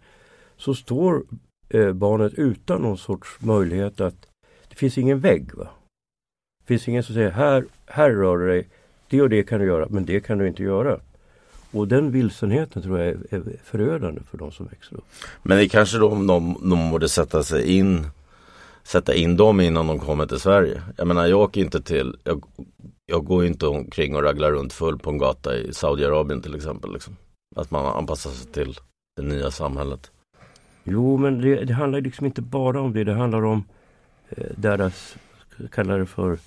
så 0.57 0.75
står 0.75 1.25
eh, 1.69 1.93
barnet 1.93 2.35
utan 2.35 2.83
någon 2.83 2.99
sorts 2.99 3.41
möjlighet 3.41 4.01
att 4.01 4.27
det 4.69 4.75
finns 4.77 4.99
ingen 4.99 5.21
vägg. 5.21 5.55
Va? 5.55 5.69
Finns 6.65 6.89
ingen 6.89 7.03
som 7.03 7.15
säger 7.15 7.31
här, 7.31 7.65
här 7.87 8.11
rör 8.11 8.39
du 8.39 8.47
dig, 8.49 8.69
det 9.09 9.23
och 9.23 9.29
det 9.29 9.43
kan 9.43 9.61
du 9.61 9.67
göra 9.67 9.87
men 9.91 10.05
det 10.05 10.21
kan 10.21 10.39
du 10.39 10.49
inte 10.49 10.63
göra. 10.63 11.01
Och 11.71 11.89
den 11.89 12.11
vilsenheten 12.11 12.83
tror 12.83 12.99
jag 12.99 13.09
är, 13.09 13.19
är 13.31 13.61
förödande 13.65 14.21
för 14.31 14.39
de 14.39 14.53
som 14.53 14.67
växer 14.67 14.97
upp. 14.97 15.05
Men 15.43 15.57
det 15.57 15.65
är 15.65 15.69
kanske 15.69 15.99
då 15.99 16.09
de, 16.09 16.57
de 16.71 16.91
borde 16.91 17.09
sätta 17.09 17.43
sig 17.43 17.79
in 17.79 18.07
Sätta 18.85 19.15
in 19.15 19.37
dem 19.37 19.61
innan 19.61 19.87
de 19.87 19.99
kommer 19.99 20.27
till 20.27 20.41
Sverige. 20.41 20.83
Jag 20.97 21.07
menar 21.07 21.27
jag 21.27 21.41
åker 21.41 21.61
inte 21.61 21.83
till 21.83 22.17
Jag, 22.25 22.45
jag 23.07 23.25
går 23.25 23.45
inte 23.45 23.67
omkring 23.67 24.17
och 24.17 24.23
raglar 24.23 24.53
runt 24.53 24.73
full 24.73 24.99
på 24.99 25.11
en 25.11 25.19
gata 25.19 25.57
i 25.57 25.75
Saudiarabien 25.75 26.43
till 26.43 26.55
exempel. 26.55 26.93
Liksom. 26.93 27.17
Att 27.57 27.71
man 27.71 27.87
anpassar 27.97 28.31
sig 28.31 28.53
till 28.53 28.75
det 29.17 29.23
nya 29.23 29.51
samhället. 29.51 30.11
Jo, 30.85 31.17
men 31.17 31.41
det, 31.41 31.65
det 31.65 31.75
handlar 31.75 32.01
liksom 32.01 32.27
inte 32.27 32.43
bara 32.43 32.81
om 32.81 32.93
det. 32.93 33.05
Det 33.05 33.15
handlar 33.15 33.45
om 33.45 33.65
eh, 34.29 34.45
deras, 34.57 35.17
kallar 35.71 35.99
det 35.99 36.07
för 36.07 36.39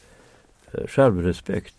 självrespekt. 0.87 1.75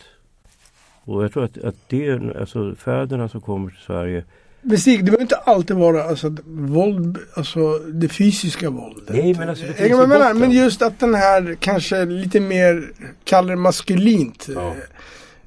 Och 1.05 1.25
jag 1.25 1.33
tror 1.33 1.45
att, 1.45 1.59
att 1.65 1.75
det, 1.89 2.07
är- 2.07 2.41
alltså 2.41 2.75
fäderna 2.75 3.29
som 3.29 3.41
kommer 3.41 3.71
till 3.71 3.81
Sverige. 3.87 4.25
Men 4.63 4.79
Stig, 4.79 4.99
det 4.99 5.05
behöver 5.05 5.23
inte 5.23 5.37
alltid 5.37 5.77
vara 5.77 6.05
alltså, 6.05 6.37
våld, 6.47 7.19
alltså 7.35 7.79
det 7.79 8.09
fysiska 8.09 8.71
våldet. 8.71 9.05
Nej, 9.09 9.35
men 9.35 9.49
alltså 9.49 9.65
det 9.65 9.69
Jag 9.69 9.77
finns 9.79 9.91
i 10.05 10.07
menar, 10.07 10.35
men 10.35 10.51
just 10.51 10.83
att 10.83 10.99
den 11.01 11.15
här 11.15 11.57
kanske 11.61 12.05
lite 12.05 12.41
mer, 12.41 12.91
kallar 13.25 13.51
det 13.51 13.57
maskulint. 13.57 14.49
Ja. 14.55 14.61
eh, 14.69 14.77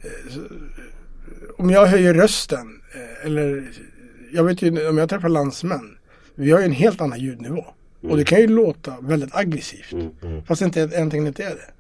eh, 0.02 0.42
Om 1.58 1.70
jag 1.70 1.86
höjer 1.86 2.14
rösten, 2.14 2.82
eh, 2.96 3.26
eller 3.26 3.68
jag 4.34 4.44
vet 4.44 4.62
ju 4.62 4.88
om 4.90 4.98
jag 4.98 5.10
träffar 5.10 5.30
landsmän. 5.30 5.98
Vi 6.36 6.52
har 6.52 6.60
ju 6.60 6.66
en 6.66 6.72
helt 6.72 7.02
annan 7.02 7.20
ljudnivå. 7.20 7.66
Och 8.02 8.18
det 8.18 8.24
kan 8.26 8.40
ju 8.40 8.48
låta 8.48 8.96
väldigt 9.02 9.36
aggressivt. 9.36 9.94
Fast 10.48 10.60
det 10.60 10.66
inte, 10.66 10.80
egentligen 10.80 11.28
inte 11.28 11.44
är 11.44 11.50
det. 11.50 11.72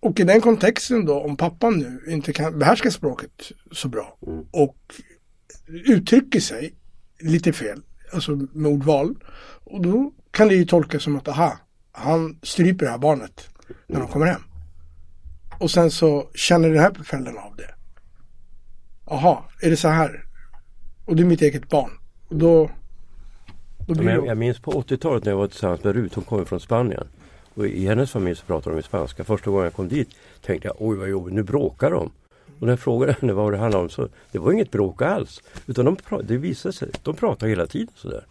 Och 0.00 0.20
i 0.20 0.24
den 0.24 0.40
kontexten 0.40 1.04
då, 1.04 1.20
om 1.20 1.36
pappan 1.36 1.78
nu 1.78 2.12
inte 2.12 2.32
kan 2.32 2.58
behärska 2.58 2.90
språket 2.90 3.52
så 3.72 3.88
bra 3.88 4.18
och 4.50 4.76
uttrycker 5.66 6.40
sig 6.40 6.74
lite 7.20 7.52
fel, 7.52 7.82
alltså 8.12 8.30
med 8.52 8.72
ordval. 8.72 9.16
Och 9.64 9.82
då 9.82 10.12
kan 10.30 10.48
det 10.48 10.54
ju 10.54 10.64
tolkas 10.64 11.02
som 11.02 11.16
att 11.16 11.28
aha, 11.28 11.58
han 11.92 12.38
stryper 12.42 12.84
det 12.84 12.90
här 12.90 12.98
barnet 12.98 13.48
när 13.86 14.00
de 14.00 14.08
kommer 14.08 14.26
hem. 14.26 14.42
Och 15.60 15.70
sen 15.70 15.90
så 15.90 16.30
känner 16.34 16.68
den 16.68 16.78
här 16.78 16.92
föräldern 17.04 17.36
av 17.38 17.56
det. 17.56 17.74
Aha, 19.04 19.48
är 19.62 19.70
det 19.70 19.76
så 19.76 19.88
här? 19.88 20.24
Och 21.06 21.16
det 21.16 21.22
är 21.22 21.26
mitt 21.26 21.42
eget 21.42 21.68
barn. 21.68 21.90
Och 22.28 22.36
då, 22.36 22.70
då 23.86 23.94
blir 23.94 24.10
jag, 24.10 24.26
jag 24.26 24.38
minns 24.38 24.58
på 24.58 24.72
80-talet 24.72 25.24
när 25.24 25.32
jag 25.32 25.38
var 25.38 25.46
tillsammans 25.46 25.84
med 25.84 25.94
Rut, 25.94 26.14
hon 26.14 26.24
kommer 26.24 26.44
från 26.44 26.60
Spanien. 26.60 27.08
Och 27.58 27.66
i 27.66 27.86
hennes 27.86 28.10
familj 28.10 28.36
så 28.36 28.44
pratade 28.44 28.76
de 28.76 28.80
i 28.80 28.82
spanska. 28.82 29.24
Första 29.24 29.50
gången 29.50 29.64
jag 29.64 29.74
kom 29.74 29.88
dit 29.88 30.08
tänkte 30.42 30.68
jag 30.68 30.76
oj 30.78 30.96
vad 30.96 31.08
jobbigt, 31.08 31.34
nu 31.34 31.42
bråkar 31.42 31.90
de. 31.90 32.10
Och 32.58 32.66
när 32.66 32.68
jag 32.68 32.80
frågade 32.80 33.16
henne 33.20 33.32
vad 33.32 33.52
det 33.52 33.58
handlade 33.58 33.84
om 33.84 33.90
så 33.90 34.08
det 34.32 34.38
var 34.38 34.52
inget 34.52 34.70
bråk 34.70 35.02
alls. 35.02 35.42
Utan 35.66 35.84
de 35.84 35.96
pra- 35.96 36.22
det 36.22 36.36
visade 36.36 36.72
sig, 36.72 36.90
de 37.02 37.16
pratar 37.16 37.46
hela 37.46 37.66
tiden 37.66 37.94
sådär. 37.94 38.24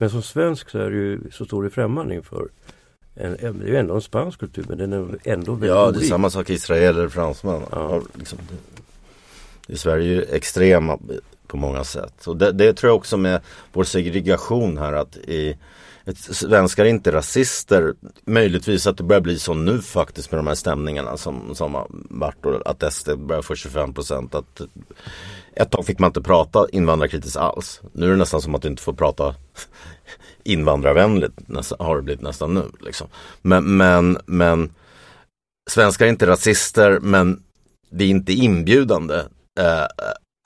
Men 0.00 0.10
som 0.10 0.22
svensk 0.22 0.70
så 0.70 0.78
är 0.78 0.90
det 0.90 0.96
ju 0.96 1.30
så 1.30 1.44
står 1.44 1.62
det 1.62 1.70
främmande 1.70 2.14
inför 2.14 2.48
en, 3.14 3.36
en, 3.40 3.58
det 3.58 3.64
är 3.64 3.68
ju 3.68 3.76
ändå 3.76 3.94
en 3.94 4.02
spansk 4.02 4.40
kultur 4.40 4.64
men 4.68 4.78
den 4.78 4.92
är 4.92 5.18
ändå 5.24 5.52
väldigt 5.52 5.70
Ja, 5.70 5.90
det 5.90 5.98
är 5.98 6.08
samma 6.08 6.30
sak 6.30 6.50
israeler 6.50 7.06
och 7.06 7.12
fransmän. 7.12 7.62
Ja. 7.70 8.02
Liksom, 8.14 8.38
det, 8.48 9.72
I 9.72 9.76
Sverige 9.76 10.04
är 10.04 10.14
ju 10.14 10.22
extrema 10.22 10.98
på 11.46 11.56
många 11.56 11.84
sätt. 11.84 12.26
Och 12.26 12.36
det, 12.36 12.52
det 12.52 12.72
tror 12.72 12.90
jag 12.90 12.96
också 12.96 13.16
med 13.16 13.40
vår 13.72 13.84
segregation 13.84 14.78
här 14.78 14.92
att 14.92 15.16
i 15.16 15.56
svenskar 16.14 16.84
är 16.84 16.88
inte 16.88 17.12
rasister. 17.12 17.94
Möjligtvis 18.26 18.86
att 18.86 18.96
det 18.96 19.04
börjar 19.04 19.20
bli 19.20 19.38
så 19.38 19.54
nu 19.54 19.82
faktiskt 19.82 20.30
med 20.30 20.38
de 20.38 20.46
här 20.46 20.54
stämningarna 20.54 21.16
som, 21.16 21.54
som 21.54 21.74
har 21.74 21.86
varit 21.90 22.46
och 22.46 22.70
att 22.70 22.92
SD 22.92 23.10
börjar 23.18 23.42
få 23.42 23.54
25 23.54 23.94
procent. 23.94 24.34
Att 24.34 24.60
ett 25.54 25.70
tag 25.70 25.86
fick 25.86 25.98
man 25.98 26.08
inte 26.08 26.22
prata 26.22 26.66
invandrarkritiskt 26.72 27.36
alls. 27.36 27.80
Nu 27.92 28.06
är 28.06 28.10
det 28.10 28.16
nästan 28.16 28.42
som 28.42 28.54
att 28.54 28.62
du 28.62 28.68
inte 28.68 28.82
får 28.82 28.92
prata 28.92 29.34
invandrarvänligt. 30.44 31.48
Nästan, 31.48 31.86
har 31.86 31.96
det 31.96 32.02
blivit 32.02 32.22
nästan 32.22 32.54
nu. 32.54 32.64
Liksom. 32.80 33.08
Men, 33.42 33.76
men, 33.76 34.18
men 34.26 34.72
svenskar 35.70 36.06
är 36.06 36.10
inte 36.10 36.26
rasister 36.26 37.00
men 37.00 37.42
det 37.90 38.04
är 38.04 38.08
inte 38.08 38.32
inbjudande. 38.32 39.22
Eh, 39.60 39.84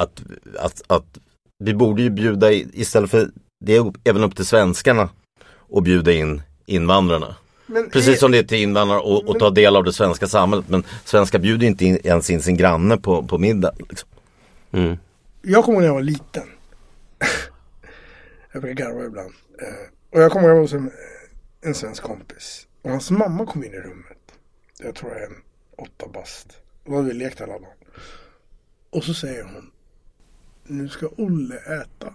att, 0.02 0.22
att, 0.58 0.82
att 0.86 1.18
vi 1.64 1.74
borde 1.74 2.02
ju 2.02 2.10
bjuda 2.10 2.52
i, 2.52 2.68
istället 2.72 3.10
för 3.10 3.30
det 3.64 3.76
är 3.76 3.92
även 4.04 4.24
upp 4.24 4.36
till 4.36 4.46
svenskarna 4.46 5.08
att 5.72 5.84
bjuda 5.84 6.12
in 6.12 6.42
invandrarna. 6.66 7.36
Men 7.66 7.90
Precis 7.90 8.20
som 8.20 8.30
det 8.30 8.38
är 8.38 8.42
till 8.42 8.58
invandrare 8.58 9.00
och, 9.00 9.28
och 9.28 9.38
ta 9.38 9.50
del 9.50 9.76
av 9.76 9.84
det 9.84 9.92
svenska 9.92 10.26
samhället. 10.26 10.68
Men 10.68 10.84
svenskar 11.04 11.38
bjuder 11.38 11.66
inte 11.66 11.84
in, 11.84 11.98
ens 12.04 12.30
in 12.30 12.42
sin 12.42 12.56
granne 12.56 12.96
på, 12.96 13.22
på 13.22 13.38
middag. 13.38 13.72
Liksom. 13.88 14.08
Mm. 14.72 14.96
Jag 15.42 15.64
kommer 15.64 15.76
ihåg 15.76 15.82
när 15.82 15.88
jag 15.88 15.94
var 15.94 16.02
liten. 16.02 16.48
jag 18.52 18.62
brukar 18.62 18.84
garva 18.84 19.04
ibland. 19.04 19.34
Eh, 19.62 19.90
och 20.12 20.22
jag 20.22 20.32
kommer 20.32 20.48
ihåg 20.48 20.58
hos 20.58 20.72
en, 20.72 20.90
en 21.60 21.74
svensk 21.74 22.02
kompis. 22.02 22.66
Och 22.82 22.90
hans 22.90 23.10
mamma 23.10 23.46
kom 23.46 23.64
in 23.64 23.72
i 23.72 23.76
rummet. 23.76 24.18
Jag 24.78 24.94
tror 24.94 25.12
jag 25.12 25.20
är 25.20 25.26
en 25.26 25.42
åtta 25.78 26.08
bast. 26.12 26.46
Då 26.84 26.94
hade 26.94 27.08
vi 27.08 27.14
lekt 27.14 27.40
alla 27.40 27.52
dagar. 27.52 27.74
Och 28.90 29.04
så 29.04 29.14
säger 29.14 29.42
hon. 29.44 29.70
Nu 30.64 30.88
ska 30.88 31.08
Olle 31.16 31.56
äta. 31.56 32.14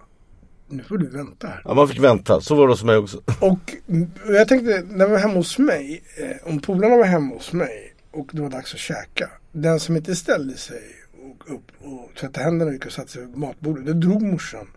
Nu 0.68 0.84
får 0.84 0.98
du 0.98 1.08
vänta 1.10 1.48
här. 1.48 1.62
Ja, 1.66 1.74
man 1.74 1.88
fick 1.88 2.00
vänta, 2.00 2.42
så 2.42 2.56
var 2.56 2.68
det 2.68 2.74
hos 2.74 2.84
mig 2.84 2.98
också. 2.98 3.18
Och 3.42 3.76
mm, 3.88 4.12
jag 4.28 4.48
tänkte 4.48 4.84
när 4.90 5.06
vi 5.06 5.12
var 5.12 5.20
hemma 5.20 5.34
hos 5.34 5.58
mig. 5.58 6.04
Eh, 6.18 6.48
om 6.52 6.60
polarna 6.60 6.98
var 6.98 7.06
hemma 7.06 7.34
hos 7.34 7.54
mig. 7.54 7.94
Och 8.12 8.30
det 8.32 8.42
var 8.42 8.50
dags 8.50 8.74
att 8.74 8.80
käka. 8.80 9.30
Den 9.52 9.80
som 9.80 9.96
inte 9.96 10.16
ställde 10.16 10.58
sig 10.58 10.84
och 11.24 11.54
upp 11.56 11.72
och 11.80 12.16
tvättade 12.20 12.46
händerna 12.46 12.70
och 12.70 12.74
gick 12.74 12.86
och 12.86 12.92
satte 12.92 13.12
sig 13.12 13.22
vid 13.22 13.38
matbordet. 13.38 13.86
Då 13.86 13.94
drog 13.94 14.22
morsan 14.22 14.68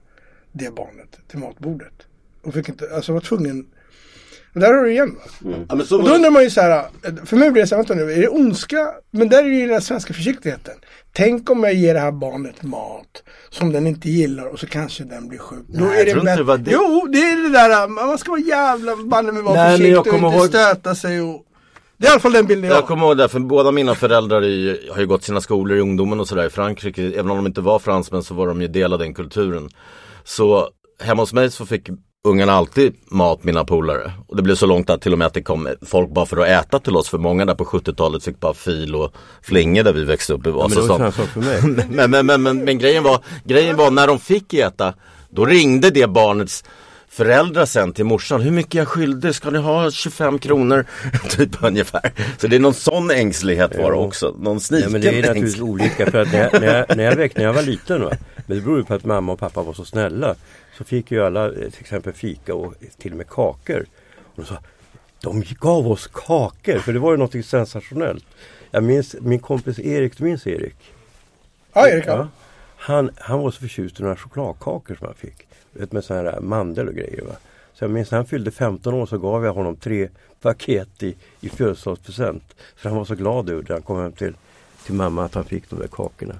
det 0.52 0.74
barnet 0.74 1.18
till 1.28 1.38
matbordet. 1.38 2.06
Och 2.42 2.54
fick 2.54 2.68
inte, 2.68 2.94
alltså 2.94 3.12
var 3.12 3.20
tvungen. 3.20 3.66
Och 4.54 4.60
där 4.60 4.74
har 4.74 4.82
du 4.82 4.90
igen 4.90 5.14
va? 5.14 5.50
Ja, 5.68 5.74
men 5.74 5.86
så 5.86 5.98
Och 5.98 6.08
då 6.08 6.14
undrar 6.14 6.30
man 6.30 6.42
ju 6.42 6.50
så 6.50 6.60
här. 6.60 6.86
För 7.24 7.36
mig 7.36 7.50
blir 7.50 7.62
det 7.62 7.68
så 7.68 7.74
här, 7.74 7.82
vänta 7.82 7.94
nu, 7.94 8.12
är 8.12 8.20
det 8.20 8.28
ondska? 8.28 8.94
Men 9.10 9.28
där 9.28 9.44
är 9.44 9.48
ju 9.48 9.66
den 9.66 9.82
svenska 9.82 10.14
försiktigheten. 10.14 10.74
Tänk 11.12 11.50
om 11.50 11.64
jag 11.64 11.74
ger 11.74 11.94
det 11.94 12.00
här 12.00 12.12
barnet 12.12 12.62
mat 12.62 13.22
som 13.50 13.72
den 13.72 13.86
inte 13.86 14.10
gillar 14.10 14.46
och 14.46 14.58
så 14.60 14.66
kanske 14.66 15.04
den 15.04 15.28
blir 15.28 15.38
sjuk. 15.38 15.64
Då 15.68 15.84
Nej, 15.84 15.94
är 16.00 16.06
jag 16.06 16.08
tror 16.10 16.20
inte 16.20 16.36
det 16.36 16.42
var 16.42 16.58
det. 16.58 16.70
Jo, 16.70 17.08
det 17.12 17.18
är 17.18 17.42
det 17.42 17.48
där, 17.48 17.88
man 17.88 18.18
ska 18.18 18.30
vara 18.30 18.40
jävla 18.40 18.96
banne 18.96 19.32
med 19.32 19.42
vara 19.42 19.54
Nej, 19.54 19.70
försiktig 19.70 19.92
jag 19.92 20.06
och 20.06 20.14
inte 20.14 20.36
ihåg- 20.36 20.48
stöta 20.48 20.94
sig 20.94 21.20
och... 21.20 21.44
Det 21.96 22.06
är 22.06 22.10
i 22.10 22.12
alla 22.12 22.20
fall 22.20 22.32
den 22.32 22.46
bilden 22.46 22.64
jag 22.64 22.76
Jag 22.76 22.80
har. 22.82 22.86
kommer 22.88 23.06
ihåg 23.06 23.16
det, 23.16 23.28
för 23.28 23.40
båda 23.40 23.72
mina 23.72 23.94
föräldrar 23.94 24.42
ju- 24.42 24.88
har 24.92 25.00
ju 25.00 25.06
gått 25.06 25.24
sina 25.24 25.40
skolor 25.40 25.76
i 25.78 25.80
ungdomen 25.80 26.20
och 26.20 26.28
sådär 26.28 26.46
i 26.46 26.50
Frankrike. 26.50 27.02
Även 27.02 27.30
om 27.30 27.36
de 27.36 27.46
inte 27.46 27.60
var 27.60 27.78
fransmän 27.78 28.22
så 28.22 28.34
var 28.34 28.46
de 28.46 28.62
ju 28.62 28.68
del 28.68 28.92
av 28.92 28.98
den 28.98 29.14
kulturen. 29.14 29.68
Så 30.24 30.68
hemma 31.02 31.22
hos 31.22 31.32
mig 31.32 31.50
så 31.50 31.66
fick 31.66 31.88
ungarna 32.24 32.52
alltid 32.52 32.94
mat, 33.10 33.44
mina 33.44 33.64
polare. 33.64 34.12
Och 34.26 34.36
det 34.36 34.42
blev 34.42 34.54
så 34.54 34.66
långt 34.66 34.90
att 34.90 35.02
till 35.02 35.12
och 35.12 35.18
med 35.18 35.26
att 35.26 35.34
det 35.34 35.42
kom 35.42 35.68
folk 35.82 36.10
bara 36.10 36.26
för 36.26 36.36
att 36.36 36.48
äta 36.48 36.78
till 36.78 36.96
oss. 36.96 37.08
För 37.08 37.18
många 37.18 37.44
där 37.44 37.54
på 37.54 37.64
70-talet 37.64 38.24
fick 38.24 38.40
bara 38.40 38.54
fil 38.54 38.94
och 38.94 39.14
flingor 39.42 39.82
där 39.82 39.92
vi 39.92 40.04
växte 40.04 40.32
upp 40.32 40.46
i 40.46 40.50
Ja, 40.50 40.68
men 40.68 41.12
för 41.12 41.40
mig. 41.40 41.62
men, 41.88 42.10
men, 42.10 42.26
men, 42.26 42.42
men, 42.42 42.64
men 42.64 42.78
grejen, 42.78 43.02
var, 43.02 43.18
grejen 43.44 43.76
var 43.76 43.90
när 43.90 44.06
de 44.06 44.18
fick 44.18 44.54
äta, 44.54 44.94
då 45.30 45.44
ringde 45.44 45.90
det 45.90 46.06
barnets 46.06 46.64
föräldrar 47.08 47.66
sen 47.66 47.92
till 47.92 48.04
morsan. 48.04 48.40
Hur 48.40 48.50
mycket 48.50 48.74
jag 48.74 48.88
skyldig? 48.88 49.34
Ska 49.34 49.50
ni 49.50 49.58
ha 49.58 49.90
25 49.90 50.38
kronor? 50.38 50.86
typ 51.28 51.64
ungefär. 51.64 52.12
Så 52.38 52.46
det 52.46 52.56
är 52.56 52.60
någon 52.60 52.74
sån 52.74 53.10
ängslighet 53.10 53.78
var 53.78 53.92
det 53.92 53.98
också. 53.98 54.36
Någon 54.38 54.60
sniken 54.60 54.92
men 54.92 55.00
det 55.00 55.08
är 55.08 55.22
naturligtvis 55.22 55.60
olika 55.60 56.10
för 56.10 56.18
att 56.18 56.32
när 56.32 56.38
jag, 56.38 56.60
när 56.60 56.74
jag, 56.74 56.96
när 56.96 57.04
jag 57.04 57.16
växte, 57.16 57.40
när 57.40 57.46
jag 57.46 57.54
var 57.54 57.62
liten 57.62 58.04
va? 58.04 58.10
Men 58.46 58.56
det 58.56 58.62
beror 58.62 58.78
ju 58.78 58.84
på 58.84 58.94
att 58.94 59.04
mamma 59.04 59.32
och 59.32 59.38
pappa 59.38 59.62
var 59.62 59.72
så 59.72 59.84
snälla. 59.84 60.34
Så 60.78 60.84
fick 60.84 61.10
ju 61.10 61.24
alla 61.24 61.46
eh, 61.46 61.52
till 61.52 61.80
exempel 61.80 62.12
fika 62.12 62.54
och 62.54 62.74
till 62.98 63.10
och 63.12 63.16
med 63.16 63.28
kakor. 63.28 63.86
Och 64.16 64.36
de 64.36 64.44
sa, 64.44 64.58
de 65.20 65.44
gav 65.60 65.88
oss 65.88 66.06
kakor 66.06 66.78
för 66.78 66.92
det 66.92 66.98
var 66.98 67.10
ju 67.10 67.16
något 67.16 67.46
sensationellt. 67.46 68.24
Jag 68.70 68.84
minns 68.84 69.16
min 69.20 69.38
kompis 69.38 69.78
Erik, 69.78 70.18
du 70.18 70.24
minns 70.24 70.46
Erik? 70.46 70.76
Ja, 71.72 71.88
Erik. 71.88 72.06
Ja. 72.06 72.28
Han, 72.76 73.10
han 73.16 73.38
var 73.38 73.50
så 73.50 73.60
förtjust 73.60 74.00
i 74.00 74.02
några 74.02 74.16
chokladkakor 74.16 74.94
som 74.94 75.06
han 75.06 75.14
fick. 75.14 75.46
Vet, 75.72 75.92
med 75.92 76.04
sådana 76.04 76.30
här 76.30 76.40
mandel 76.40 76.88
och 76.88 76.94
grejer. 76.94 77.22
Va? 77.22 77.34
Så 77.74 77.84
jag 77.84 77.90
minns 77.90 78.10
när 78.10 78.18
han 78.18 78.26
fyllde 78.26 78.50
15 78.50 78.94
år 78.94 79.06
så 79.06 79.18
gav 79.18 79.44
jag 79.44 79.52
honom 79.52 79.76
tre 79.76 80.08
paket 80.40 81.02
i, 81.02 81.16
i 81.40 81.48
födelsedagspresent. 81.48 82.56
För 82.76 82.88
han 82.88 82.98
var 82.98 83.04
så 83.04 83.14
glad 83.14 83.50
över 83.50 83.62
det. 83.62 83.72
Han 83.72 83.82
kom 83.82 84.02
hem 84.02 84.12
till, 84.12 84.36
till 84.86 84.94
mamma 84.94 85.24
att 85.24 85.34
han 85.34 85.44
fick 85.44 85.70
de 85.70 85.78
där 85.78 85.88
kakorna. 85.88 86.34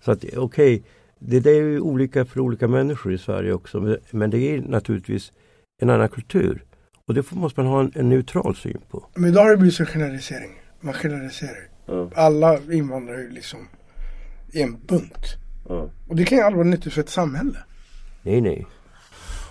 Så 0.00 0.10
att 0.10 0.24
okej, 0.24 0.38
okay, 0.38 0.80
det 1.20 1.40
där 1.40 1.50
är 1.50 1.54
ju 1.54 1.80
olika 1.80 2.24
för 2.24 2.40
olika 2.40 2.68
människor 2.68 3.12
i 3.12 3.18
Sverige 3.18 3.52
också. 3.52 3.96
Men 4.10 4.30
det 4.30 4.38
är 4.38 4.60
naturligtvis 4.60 5.32
en 5.80 5.90
annan 5.90 6.08
kultur. 6.08 6.64
Och 7.06 7.14
det 7.14 7.32
måste 7.32 7.60
man 7.60 7.72
ha 7.72 7.80
en, 7.80 7.92
en 7.94 8.08
neutral 8.08 8.56
syn 8.56 8.80
på. 8.90 9.06
Men 9.14 9.30
idag 9.30 9.42
har 9.42 9.50
det 9.50 9.56
blivit 9.56 9.80
en 9.80 9.86
generalisering. 9.86 10.50
Man 10.80 10.94
generaliserar. 10.94 11.68
Mm. 11.88 12.08
Alla 12.14 12.58
invandrare 12.72 13.24
är 13.24 13.30
liksom 13.30 13.68
en 14.52 14.76
bunt. 14.86 15.36
Mm. 15.70 15.88
Och 16.08 16.16
det 16.16 16.24
kan 16.24 16.38
ju 16.38 16.44
aldrig 16.44 16.58
vara 16.58 16.68
nyttigt 16.68 16.92
för 16.92 17.00
ett 17.00 17.08
samhälle. 17.08 17.58
Nej, 18.22 18.40
nej. 18.40 18.66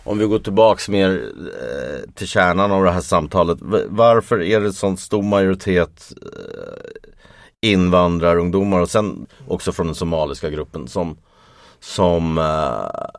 Om 0.03 0.17
vi 0.17 0.25
går 0.25 0.39
tillbaks 0.39 0.89
mer 0.89 1.09
eh, 1.09 2.11
till 2.13 2.27
kärnan 2.27 2.71
av 2.71 2.83
det 2.83 2.91
här 2.91 3.01
samtalet. 3.01 3.57
Varför 3.87 4.41
är 4.41 4.59
det 4.59 4.73
sån 4.73 4.97
stor 4.97 5.23
majoritet 5.23 6.13
eh, 6.21 7.69
invandrarungdomar 7.69 8.81
och 8.81 8.89
sen 8.89 9.25
också 9.47 9.71
från 9.71 9.85
den 9.85 9.95
somaliska 9.95 10.49
gruppen 10.49 10.87
som, 10.87 11.17
som 11.79 12.37
eh, 12.37 13.09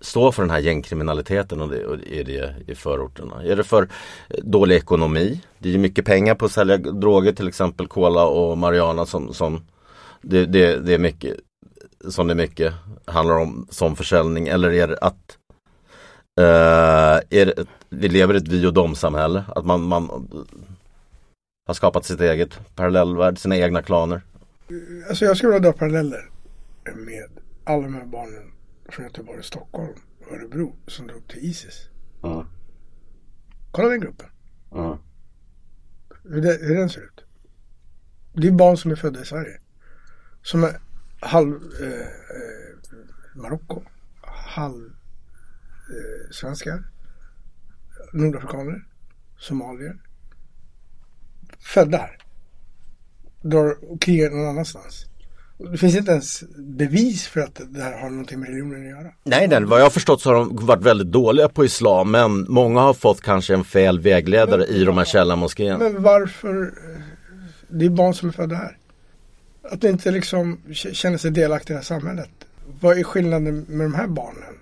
står 0.00 0.32
för 0.32 0.42
den 0.42 0.50
här 0.50 0.58
gängkriminaliteten 0.58 1.60
och 1.60 1.68
det, 1.68 1.86
och 1.86 1.94
är 1.94 2.24
det 2.24 2.54
i 2.66 2.74
förorterna? 2.74 3.42
Är 3.42 3.56
det 3.56 3.64
för 3.64 3.88
dålig 4.42 4.76
ekonomi? 4.76 5.40
Det 5.58 5.74
är 5.74 5.78
mycket 5.78 6.04
pengar 6.04 6.34
på 6.34 6.44
att 6.44 6.52
sälja 6.52 6.76
droger 6.76 7.32
till 7.32 7.48
exempel 7.48 7.88
Cola 7.88 8.26
och 8.26 8.58
Mariana 8.58 9.06
som, 9.06 9.34
som 9.34 9.60
det, 10.22 10.46
det, 10.46 10.76
det 10.76 10.94
är 10.94 10.98
mycket 10.98 11.36
som 12.08 12.26
det 12.26 12.34
mycket 12.34 12.74
handlar 13.04 13.38
om 13.38 13.66
som 13.70 13.96
försäljning 13.96 14.48
eller 14.48 14.72
är 14.72 14.88
det 14.88 14.98
att 14.98 15.38
uh, 16.40 17.20
är 17.30 17.46
det, 17.46 17.66
vi 17.88 18.08
lever 18.08 18.34
i 18.34 18.36
ett 18.36 18.48
vi 18.48 18.66
och 18.66 18.72
dom 18.72 18.94
samhälle 18.94 19.44
att 19.56 19.66
man, 19.66 19.82
man 19.82 20.28
har 21.66 21.74
skapat 21.74 22.04
sitt 22.04 22.20
eget 22.20 22.74
parallellvärld, 22.74 23.38
sina 23.38 23.56
egna 23.56 23.82
klaner? 23.82 24.22
Alltså 25.08 25.24
jag 25.24 25.36
skulle 25.36 25.52
vilja 25.52 25.70
dra 25.70 25.78
paralleller 25.78 26.30
med 26.94 27.41
alla 27.64 27.82
de 27.82 27.94
här 27.94 28.06
barnen 28.06 28.52
från 28.88 29.04
Göteborg, 29.04 29.42
Stockholm 29.42 29.94
och 30.20 30.32
Örebro 30.32 30.76
som 30.86 31.06
drog 31.06 31.28
till 31.28 31.38
Isis. 31.38 31.88
Mm. 32.24 32.46
Kolla 33.70 33.88
den 33.88 34.00
gruppen. 34.00 34.28
Mm. 34.72 34.98
Hur, 36.24 36.42
det, 36.42 36.58
hur 36.60 36.76
den 36.76 36.90
ser 36.90 37.00
ut. 37.00 37.24
Det 38.32 38.48
är 38.48 38.52
barn 38.52 38.76
som 38.76 38.90
är 38.90 38.96
födda 38.96 39.22
i 39.22 39.24
Sverige. 39.24 39.60
Som 40.42 40.64
är 40.64 40.80
halv 41.20 41.54
eh, 41.82 42.00
eh, 42.00 42.76
Marocko, 43.34 43.82
halv 44.22 44.86
eh, 44.86 46.30
svenskar, 46.30 46.84
nordafrikaner, 48.12 48.86
somalier. 49.38 50.02
Födda 51.58 51.98
här. 51.98 52.18
Drar 53.42 53.90
och 53.90 54.00
krigar 54.02 54.30
någon 54.30 54.48
annanstans. 54.48 55.06
Det 55.70 55.78
finns 55.78 55.96
inte 55.96 56.12
ens 56.12 56.44
bevis 56.56 57.26
för 57.26 57.40
att 57.40 57.60
det 57.68 57.82
här 57.82 58.00
har 58.00 58.10
någonting 58.10 58.40
med 58.40 58.48
religionen 58.48 58.82
att 58.82 58.90
göra. 58.90 59.12
Nej, 59.24 59.48
nej, 59.48 59.64
vad 59.64 59.80
jag 59.80 59.84
har 59.84 59.90
förstått 59.90 60.20
så 60.20 60.30
har 60.30 60.34
de 60.34 60.66
varit 60.66 60.82
väldigt 60.82 61.06
dåliga 61.06 61.48
på 61.48 61.64
islam 61.64 62.10
men 62.10 62.46
många 62.48 62.80
har 62.80 62.94
fått 62.94 63.20
kanske 63.20 63.54
en 63.54 63.64
fel 63.64 64.00
vägledare 64.00 64.64
men, 64.68 64.76
i 64.76 64.84
de 64.84 64.98
här 64.98 65.04
källarmoskéerna. 65.04 65.78
Men 65.78 66.02
varför? 66.02 66.74
Det 67.68 67.84
är 67.84 67.90
barn 67.90 68.14
som 68.14 68.28
är 68.28 68.32
födda 68.32 68.54
här. 68.54 68.76
Att 69.70 69.84
inte 69.84 70.10
liksom 70.10 70.60
känna 70.72 71.18
sig 71.18 71.30
delaktiga 71.30 71.74
i 71.74 71.76
det 71.76 71.78
här 71.78 71.84
samhället. 72.00 72.30
Vad 72.80 72.98
är 72.98 73.04
skillnaden 73.04 73.64
med 73.68 73.86
de 73.86 73.94
här 73.94 74.06
barnen? 74.06 74.54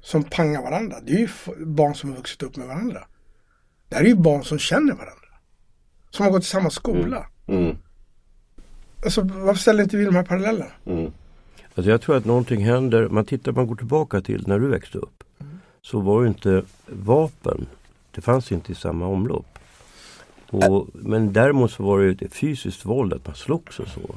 Som 0.00 0.24
pangar 0.24 0.62
varandra. 0.62 0.96
Det 1.06 1.12
är 1.12 1.18
ju 1.18 1.28
barn 1.64 1.94
som 1.94 2.10
har 2.10 2.16
vuxit 2.16 2.42
upp 2.42 2.56
med 2.56 2.66
varandra. 2.66 3.04
Det 3.88 3.96
här 3.96 4.02
är 4.02 4.08
ju 4.08 4.14
barn 4.14 4.44
som 4.44 4.58
känner 4.58 4.92
varandra. 4.92 5.12
Som 6.10 6.24
har 6.24 6.32
gått 6.32 6.42
i 6.42 6.46
samma 6.46 6.70
skola. 6.70 7.26
Mm. 7.48 7.64
Mm. 7.64 7.76
Alltså 9.04 9.20
varför 9.22 9.60
ställer 9.60 9.82
inte 9.82 9.96
vi 9.96 10.04
de 10.04 10.14
här 10.14 10.22
parallellerna? 10.22 10.70
Mm. 10.84 11.12
Alltså 11.74 11.90
jag 11.90 12.00
tror 12.00 12.16
att 12.16 12.24
någonting 12.24 12.64
händer, 12.64 13.08
man 13.08 13.24
tittar, 13.24 13.52
man 13.52 13.66
går 13.66 13.76
tillbaka 13.76 14.20
till 14.20 14.44
när 14.46 14.58
du 14.58 14.68
växte 14.68 14.98
upp. 14.98 15.24
Mm. 15.40 15.58
Så 15.82 16.00
var 16.00 16.22
ju 16.22 16.28
inte 16.28 16.62
vapen, 16.86 17.66
det 18.10 18.20
fanns 18.20 18.52
inte 18.52 18.72
i 18.72 18.74
samma 18.74 19.06
omlopp. 19.06 19.58
Och, 20.50 20.88
men 20.92 21.32
däremot 21.32 21.70
så 21.70 21.82
var 21.82 22.00
det 22.00 22.22
ett 22.22 22.34
fysiskt 22.34 22.84
våld, 22.84 23.12
att 23.12 23.26
man 23.26 23.34
slogs 23.34 23.80
och 23.80 23.88
så. 23.88 24.14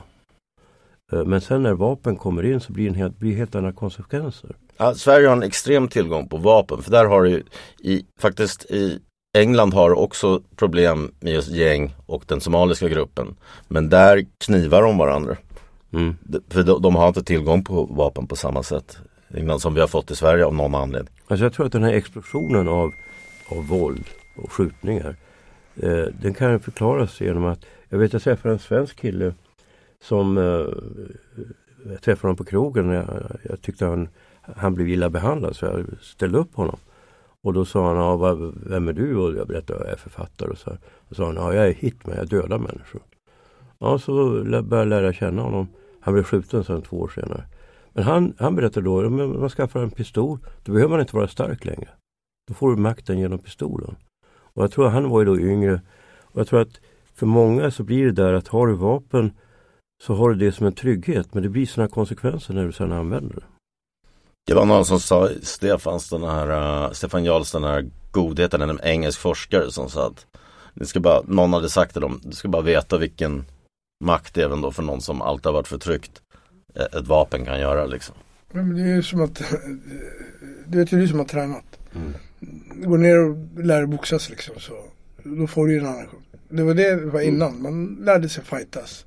Eh, 1.12 1.26
men 1.26 1.42
sen 1.42 1.64
när 1.64 1.74
vapen 1.74 2.16
kommer 2.16 2.46
in 2.46 2.60
så 2.60 2.74
blir 2.74 2.90
det 2.90 2.98
helt, 2.98 3.20
blir 3.20 3.36
helt 3.36 3.56
andra 3.56 3.72
konsekvenser. 3.72 4.56
Ja, 4.78 4.94
Sverige 4.94 5.28
har 5.28 5.36
en 5.36 5.44
extrem 5.44 5.88
tillgång 5.88 6.30
på 6.30 6.38
vapen 6.38 6.82
för 6.82 6.92
där 6.92 7.06
har 7.06 7.26
ju 7.26 7.44
i, 7.80 8.06
faktiskt 8.20 8.66
i 8.66 9.00
England 9.36 9.74
har 9.74 9.92
också 9.92 10.42
problem 10.56 11.12
med 11.20 11.34
just 11.34 11.52
gäng 11.52 11.96
och 12.06 12.24
den 12.28 12.42
somaliska 12.42 12.90
gruppen. 12.90 13.36
Men 13.68 13.90
där 13.90 14.26
knivar 14.38 14.82
de 14.82 14.98
varandra. 14.98 15.38
Mm. 15.94 16.16
För 16.50 16.64
de, 16.64 16.82
de, 16.82 16.96
har 16.96 17.08
inte 17.08 17.24
tillgång 17.24 17.64
på 17.64 17.84
vapen 17.84 18.28
på 18.28 18.36
samma 18.36 18.64
sätt. 18.64 18.98
England 19.34 19.60
som 19.60 19.74
vi 19.74 19.82
har 19.82 19.88
fått 19.88 20.12
i 20.12 20.16
Sverige 20.16 20.46
av 20.46 20.56
någon 20.56 20.76
anledning. 20.76 21.14
Alltså 21.28 21.46
jag 21.46 21.54
tror 21.54 21.66
att 21.66 21.72
den 21.72 21.84
här 21.84 21.94
explosionen 21.94 22.68
av, 22.68 22.92
av 23.50 23.68
våld 23.68 24.06
och 24.38 24.52
skjutningar 24.52 25.16
eh, 25.76 26.06
den 26.22 26.34
kan 26.34 26.60
förklaras 26.60 27.22
genom 27.22 27.46
att 27.46 27.66
jag 27.90 27.98
vet 27.98 28.14
jag 28.14 28.22
träffade 28.22 28.54
en 28.54 28.60
svensk 28.60 28.96
kille 28.96 29.34
som 30.04 30.38
eh, 30.38 30.44
jag 31.92 32.02
träffade 32.02 32.22
honom 32.22 32.38
på 32.38 32.44
krogen. 32.44 32.90
Jag, 32.90 33.38
jag 33.44 33.62
tyckte 33.62 33.86
han, 33.86 34.10
han 34.42 34.74
blev 34.74 34.90
illa 34.90 35.10
behandlad 35.10 35.56
så 35.56 35.66
jag 35.66 35.86
ställde 36.02 36.38
upp 36.38 36.56
honom. 36.56 36.78
Och 37.46 37.54
då 37.54 37.66
sa 37.66 37.88
han, 37.88 37.98
ja, 37.98 38.16
vad, 38.16 38.54
vem 38.66 38.88
är 38.88 38.94
du? 38.94 39.16
Och 39.18 39.36
jag 39.36 39.48
berättade 39.48 39.80
att 39.80 39.86
jag 39.86 39.94
är 39.94 39.98
författare. 39.98 40.50
Och 40.50 40.58
så 40.58 40.70
här. 40.70 40.80
Och 41.10 41.16
sa 41.16 41.26
han, 41.26 41.36
ja, 41.36 41.54
jag 41.54 41.68
är 41.68 41.74
hitman, 41.74 42.16
jag 42.18 42.28
dödar 42.28 42.58
människor. 42.58 43.02
Ja, 43.80 44.00
så 44.00 44.14
började 44.44 44.78
jag 44.78 44.88
lära 44.88 45.14
känna 45.14 45.42
honom. 45.42 45.68
Han 46.00 46.14
blev 46.14 46.24
skjuten 46.24 46.64
sen 46.64 46.82
två 46.82 46.98
år 46.98 47.08
senare. 47.08 47.44
Men 47.94 48.04
han, 48.04 48.34
han 48.38 48.56
berättade 48.56 48.86
då, 48.86 49.08
om 49.08 49.16
man 49.16 49.50
skaffar 49.50 49.84
en 49.84 49.92
pistol, 49.92 50.40
då 50.64 50.72
behöver 50.72 50.92
man 50.92 51.00
inte 51.00 51.16
vara 51.16 51.28
stark 51.28 51.66
längre. 51.66 51.90
Då 52.48 52.54
får 52.54 52.70
du 52.70 52.82
makten 52.82 53.20
genom 53.20 53.40
pistolen. 53.40 53.96
Och 54.28 54.64
jag 54.64 54.72
tror 54.72 54.88
att 54.88 54.94
han 54.94 55.10
var 55.10 55.20
ju 55.20 55.26
då 55.26 55.40
yngre. 55.40 55.82
Och 56.22 56.40
jag 56.40 56.48
tror 56.48 56.62
att 56.62 56.80
för 57.14 57.26
många 57.26 57.72
så 57.72 57.84
blir 57.84 58.06
det 58.06 58.12
där 58.12 58.34
att 58.34 58.48
har 58.48 58.68
du 58.68 58.74
vapen 58.74 59.32
så 60.04 60.14
har 60.14 60.30
du 60.30 60.36
det 60.36 60.52
som 60.52 60.66
en 60.66 60.74
trygghet. 60.74 61.34
Men 61.34 61.44
det 61.44 61.50
blir 61.50 61.66
sådana 61.66 61.90
konsekvenser 61.90 62.54
när 62.54 62.66
du 62.66 62.72
sedan 62.72 62.92
använder 62.92 63.36
det. 63.36 63.55
Det 64.48 64.54
var 64.54 64.66
någon 64.66 64.86
som 64.86 65.00
sa, 65.00 65.30
Stefans, 65.42 66.10
den 66.10 66.24
här, 66.24 66.52
uh, 66.86 66.92
Stefan 66.92 67.24
Jarls, 67.24 67.52
den 67.52 67.64
här 67.64 67.90
godheten, 68.12 68.62
en 68.62 68.80
engelsk 68.84 69.20
forskare 69.20 69.72
som 69.72 69.90
sa 69.90 70.08
att 70.08 70.26
det 70.74 70.86
ska 70.86 71.00
bara, 71.00 71.22
någon 71.28 71.54
hade 71.54 71.70
sagt 71.70 71.92
till 71.92 72.02
dem, 72.02 72.22
du 72.24 72.32
ska 72.32 72.48
bara 72.48 72.62
veta 72.62 72.98
vilken 72.98 73.46
makt 74.04 74.38
även 74.38 74.62
då 74.62 74.72
för 74.72 74.84
någon 74.84 75.02
som 75.02 75.22
alltid 75.22 75.46
har 75.46 75.54
varit 75.54 75.68
förtryckt 75.68 76.22
ett 76.76 77.08
vapen 77.08 77.46
kan 77.46 77.60
göra 77.60 77.86
liksom. 77.86 78.16
Men 78.52 78.76
det 78.76 78.82
är 78.82 78.96
ju 78.96 79.04
som 79.04 79.22
att, 79.22 79.42
du 80.68 80.78
vet 80.78 80.92
ju 80.92 81.00
du 81.00 81.08
som 81.08 81.20
har 81.20 81.26
tränat. 81.26 81.80
Mm. 81.96 82.14
Går 82.90 82.98
ner 82.98 83.20
och 83.20 83.64
lär 83.64 83.78
dig 83.78 83.88
boxas 83.88 84.30
liksom 84.30 84.56
så, 84.60 84.74
då 85.24 85.48
får 85.48 85.68
du 85.68 85.74
ju 85.74 85.80
en 85.80 85.86
annan 85.86 86.08
Det 86.50 86.64
var 86.64 86.74
det 86.74 86.96
det 86.96 87.06
var 87.06 87.22
innan, 87.22 87.62
man 87.62 87.98
lärde 88.02 88.30
sig 88.30 88.44
fightas. 88.44 89.06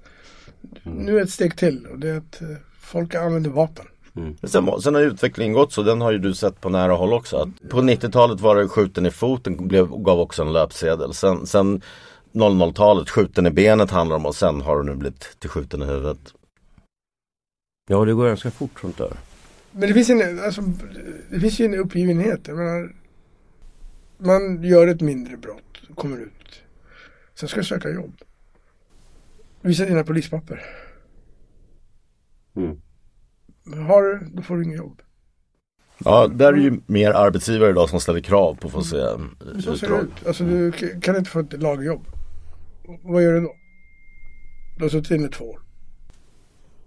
Mm. 0.85 0.99
Nu 0.99 1.19
är 1.19 1.23
ett 1.23 1.31
steg 1.31 1.57
till 1.57 1.87
och 1.87 1.99
det 1.99 2.09
är 2.09 2.17
att 2.17 2.43
eh, 2.43 2.49
folk 2.81 3.15
använder 3.15 3.51
vapen. 3.51 3.87
Mm. 4.19 4.37
Sen, 4.43 4.83
sen 4.83 4.95
har 4.95 5.03
utvecklingen 5.03 5.53
gått 5.53 5.73
så, 5.73 5.83
den 5.83 6.01
har 6.01 6.13
ju 6.13 6.19
du 6.19 6.35
sett 6.35 6.61
på 6.61 6.69
nära 6.69 6.93
håll 6.93 7.13
också. 7.13 7.37
Att 7.37 7.71
på 7.71 7.81
90-talet 7.81 8.41
var 8.41 8.57
det 8.57 8.69
skjuten 8.69 9.07
i 9.07 9.11
foten, 9.11 9.69
blev, 9.69 9.87
gav 9.87 10.21
också 10.21 10.43
en 10.43 10.53
löpsedel. 10.53 11.15
Sen, 11.15 11.47
sen 11.47 11.83
00-talet, 12.33 13.11
skjuten 13.11 13.47
i 13.47 13.51
benet 13.51 13.91
handlar 13.91 14.17
om 14.17 14.27
och 14.27 14.35
sen 14.35 14.61
har 14.61 14.79
det 14.79 14.91
nu 14.91 14.97
blivit 14.97 15.37
till 15.39 15.51
skjuten 15.51 15.83
i 15.83 15.85
huvudet. 15.85 16.35
Ja, 17.89 18.05
det 18.05 18.15
går 18.15 18.29
ganska 18.29 18.51
fort 18.51 18.81
sånt 18.81 18.99
där. 18.99 19.13
Men 19.73 19.89
det 19.89 19.95
finns, 19.95 20.11
en, 20.11 20.45
alltså, 20.45 20.63
det 21.31 21.41
finns 21.41 21.61
ju 21.61 21.65
en 21.65 21.75
uppgivenhet. 21.75 22.47
Menar, 22.47 22.95
man 24.19 24.65
gör 24.65 24.87
ett 24.87 25.01
mindre 25.01 25.37
brott, 25.37 25.81
kommer 25.95 26.17
ut. 26.17 26.63
Sen 27.35 27.49
ska 27.49 27.61
du 27.61 27.67
söka 27.67 27.91
jobb. 27.91 28.15
Visa 29.61 29.85
dina 29.85 30.05
polispapper. 30.05 30.65
Mm. 32.57 32.81
Har 33.73 34.03
du, 34.03 34.31
då 34.33 34.43
får 34.43 34.57
du 34.57 34.65
inget 34.65 34.79
jobb. 34.79 35.03
Ja, 36.05 36.29
där 36.29 36.53
är 36.53 36.57
ju 36.57 36.81
mer 36.87 37.11
arbetsgivare 37.11 37.71
idag 37.71 37.89
som 37.89 38.01
ställer 38.01 38.21
krav 38.21 38.55
på 38.55 38.67
att 38.67 38.73
få 38.73 38.83
se 38.83 39.01
mm. 39.01 39.61
Så 39.63 39.77
ser 39.77 39.89
det 39.89 40.01
ut. 40.01 40.27
Alltså 40.27 40.45
du 40.45 40.73
kan 41.01 41.17
inte 41.17 41.31
få 41.31 41.41
ett 41.41 41.63
lagjobb. 41.63 42.07
Vad 43.03 43.23
gör 43.23 43.33
du 43.33 43.41
då? 43.41 43.53
Du 44.77 44.85
har 44.85 44.89
suttit 44.89 45.11
inne 45.11 45.29
två 45.29 45.45
år. 45.45 45.61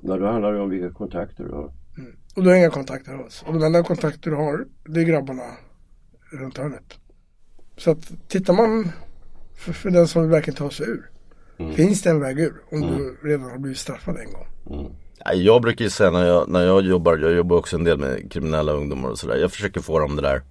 Ja, 0.02 0.18
då 0.18 0.26
handlar 0.26 0.54
det 0.54 0.60
om 0.60 0.70
vilka 0.70 0.90
kontakter 0.90 1.44
du 1.44 1.52
har. 1.52 1.74
Mm. 1.98 2.16
Och 2.36 2.44
du 2.44 2.50
har 2.50 2.56
inga 2.56 2.70
kontakter 2.70 3.14
alls. 3.14 3.44
Och 3.48 3.54
de 3.54 3.64
enda 3.64 3.84
kontakter 3.84 4.30
du 4.32 4.36
har, 4.36 4.66
det 4.86 5.00
är 5.00 5.04
grabbarna 5.04 5.44
runt 6.32 6.58
hörnet. 6.58 7.00
Så 7.78 7.92
att 7.92 8.12
tittar 8.28 8.54
man 8.54 8.92
för, 9.56 9.74
för 9.74 9.90
den 9.90 10.08
som 10.08 10.30
verkligen 10.30 10.58
tar 10.58 10.70
sig 10.70 10.88
ur. 10.88 11.10
Mm. 11.58 11.74
Finns 11.74 12.02
det 12.02 12.10
en 12.10 12.20
väg 12.20 12.40
ur 12.40 12.54
om 12.72 12.84
mm. 12.84 12.98
du 12.98 13.18
redan 13.24 13.52
har 13.52 13.58
blivit 13.58 13.78
straffad 13.78 14.18
en 14.18 14.32
gång? 14.32 14.48
Mm. 15.26 15.44
Jag 15.46 15.62
brukar 15.62 15.86
ju 15.86 15.92
säga 15.92 16.12
när 16.12 16.26
jag, 16.26 16.50
när 16.50 16.66
jag 16.66 16.82
jobbar, 16.82 17.18
jag 17.18 17.34
jobbar 17.34 17.58
också 17.58 17.76
en 17.76 17.84
del 17.84 17.98
med 17.98 18.32
kriminella 18.32 18.72
ungdomar 18.72 19.10
och 19.10 19.20
sådär. 19.20 19.36
Jag 19.36 19.52
försöker 19.52 19.82
få 19.82 20.00
dem 20.00 20.16
det 20.16 20.22
där 20.22 20.42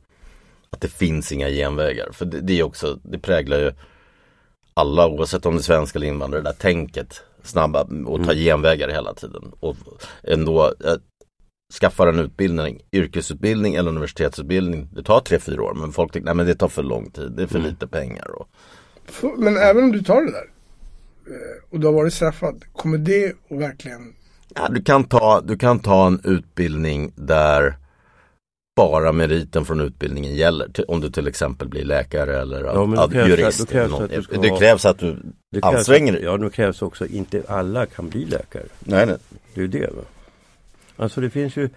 att 0.70 0.80
det 0.80 0.88
finns 0.88 1.32
inga 1.32 1.48
genvägar. 1.48 2.08
För 2.12 2.24
det, 2.24 2.40
det 2.40 2.58
är 2.58 2.62
också, 2.62 2.98
det 3.02 3.18
präglar 3.18 3.58
ju 3.58 3.72
alla 4.74 5.08
oavsett 5.08 5.46
om 5.46 5.54
det 5.54 5.60
är 5.60 5.62
svenska 5.62 5.98
eller 5.98 6.06
invandrare, 6.06 6.42
det 6.42 6.48
där 6.48 6.56
tänket 6.56 7.22
snabba 7.42 7.86
och 8.06 8.24
ta 8.24 8.34
genvägar 8.34 8.88
hela 8.88 9.14
tiden. 9.14 9.52
Och 9.60 9.76
ändå 10.22 10.66
eh, 10.66 10.96
skaffar 11.80 12.06
en 12.06 12.18
utbildning, 12.18 12.82
yrkesutbildning 12.92 13.74
eller 13.74 13.90
universitetsutbildning. 13.90 14.88
Det 14.92 15.02
tar 15.02 15.20
tre, 15.20 15.38
fyra 15.38 15.62
år 15.62 15.74
men 15.74 15.92
folk 15.92 16.12
tycker 16.12 16.30
att 16.30 16.46
det 16.46 16.54
tar 16.54 16.68
för 16.68 16.82
lång 16.82 17.10
tid, 17.10 17.32
det 17.32 17.42
är 17.42 17.46
för 17.46 17.58
lite 17.58 17.86
pengar. 17.86 18.30
Och... 18.30 18.48
Men 19.38 19.56
även 19.56 19.84
om 19.84 19.92
du 19.92 20.02
tar 20.02 20.20
det 20.20 20.32
där 20.32 20.50
eh, 21.26 21.64
och 21.70 21.80
du 21.80 21.86
har 21.86 21.94
varit 21.94 22.14
straffad, 22.14 22.64
kommer 22.72 22.98
det 22.98 23.32
att 23.50 23.58
verkligen 23.58 24.14
Ja, 24.54 24.68
du, 24.68 24.82
kan 24.82 25.04
ta, 25.04 25.40
du 25.40 25.58
kan 25.58 25.78
ta 25.78 26.06
en 26.06 26.20
utbildning 26.24 27.12
där 27.16 27.76
bara 28.76 29.12
meriten 29.12 29.64
från 29.64 29.80
utbildningen 29.80 30.34
gäller. 30.34 30.90
Om 30.90 31.00
du 31.00 31.10
till 31.10 31.28
exempel 31.28 31.68
blir 31.68 31.84
läkare 31.84 32.40
eller 32.40 32.64
Ja, 32.64 33.02
ad, 33.02 33.12
krävs 33.12 33.26
det- 33.28 33.42
jurist. 33.42 33.58
då 33.58 33.66
krävs 33.66 33.92
att 33.94 34.08
du 34.30 34.38
det 34.40 34.58
krävs 34.58 34.84
att 34.84 34.98
du 34.98 35.16
Det 35.50 35.62
anstränger 35.64 36.12
dig. 36.12 36.22
Ja, 36.22 36.36
det 36.36 36.50
krävs 36.50 36.82
också, 36.82 37.06
inte 37.06 37.42
alla 37.48 37.86
kan 37.86 38.08
bli 38.08 38.24
läkare. 38.24 38.62
Nej, 38.78 39.06
nej. 39.06 39.16
Det 39.54 39.60
är 39.60 39.62
ju 39.62 39.68
det. 39.68 39.86
Va? 39.96 40.02
Alltså 40.96 41.20
det 41.20 41.30
finns 41.30 41.56
ju, 41.56 41.68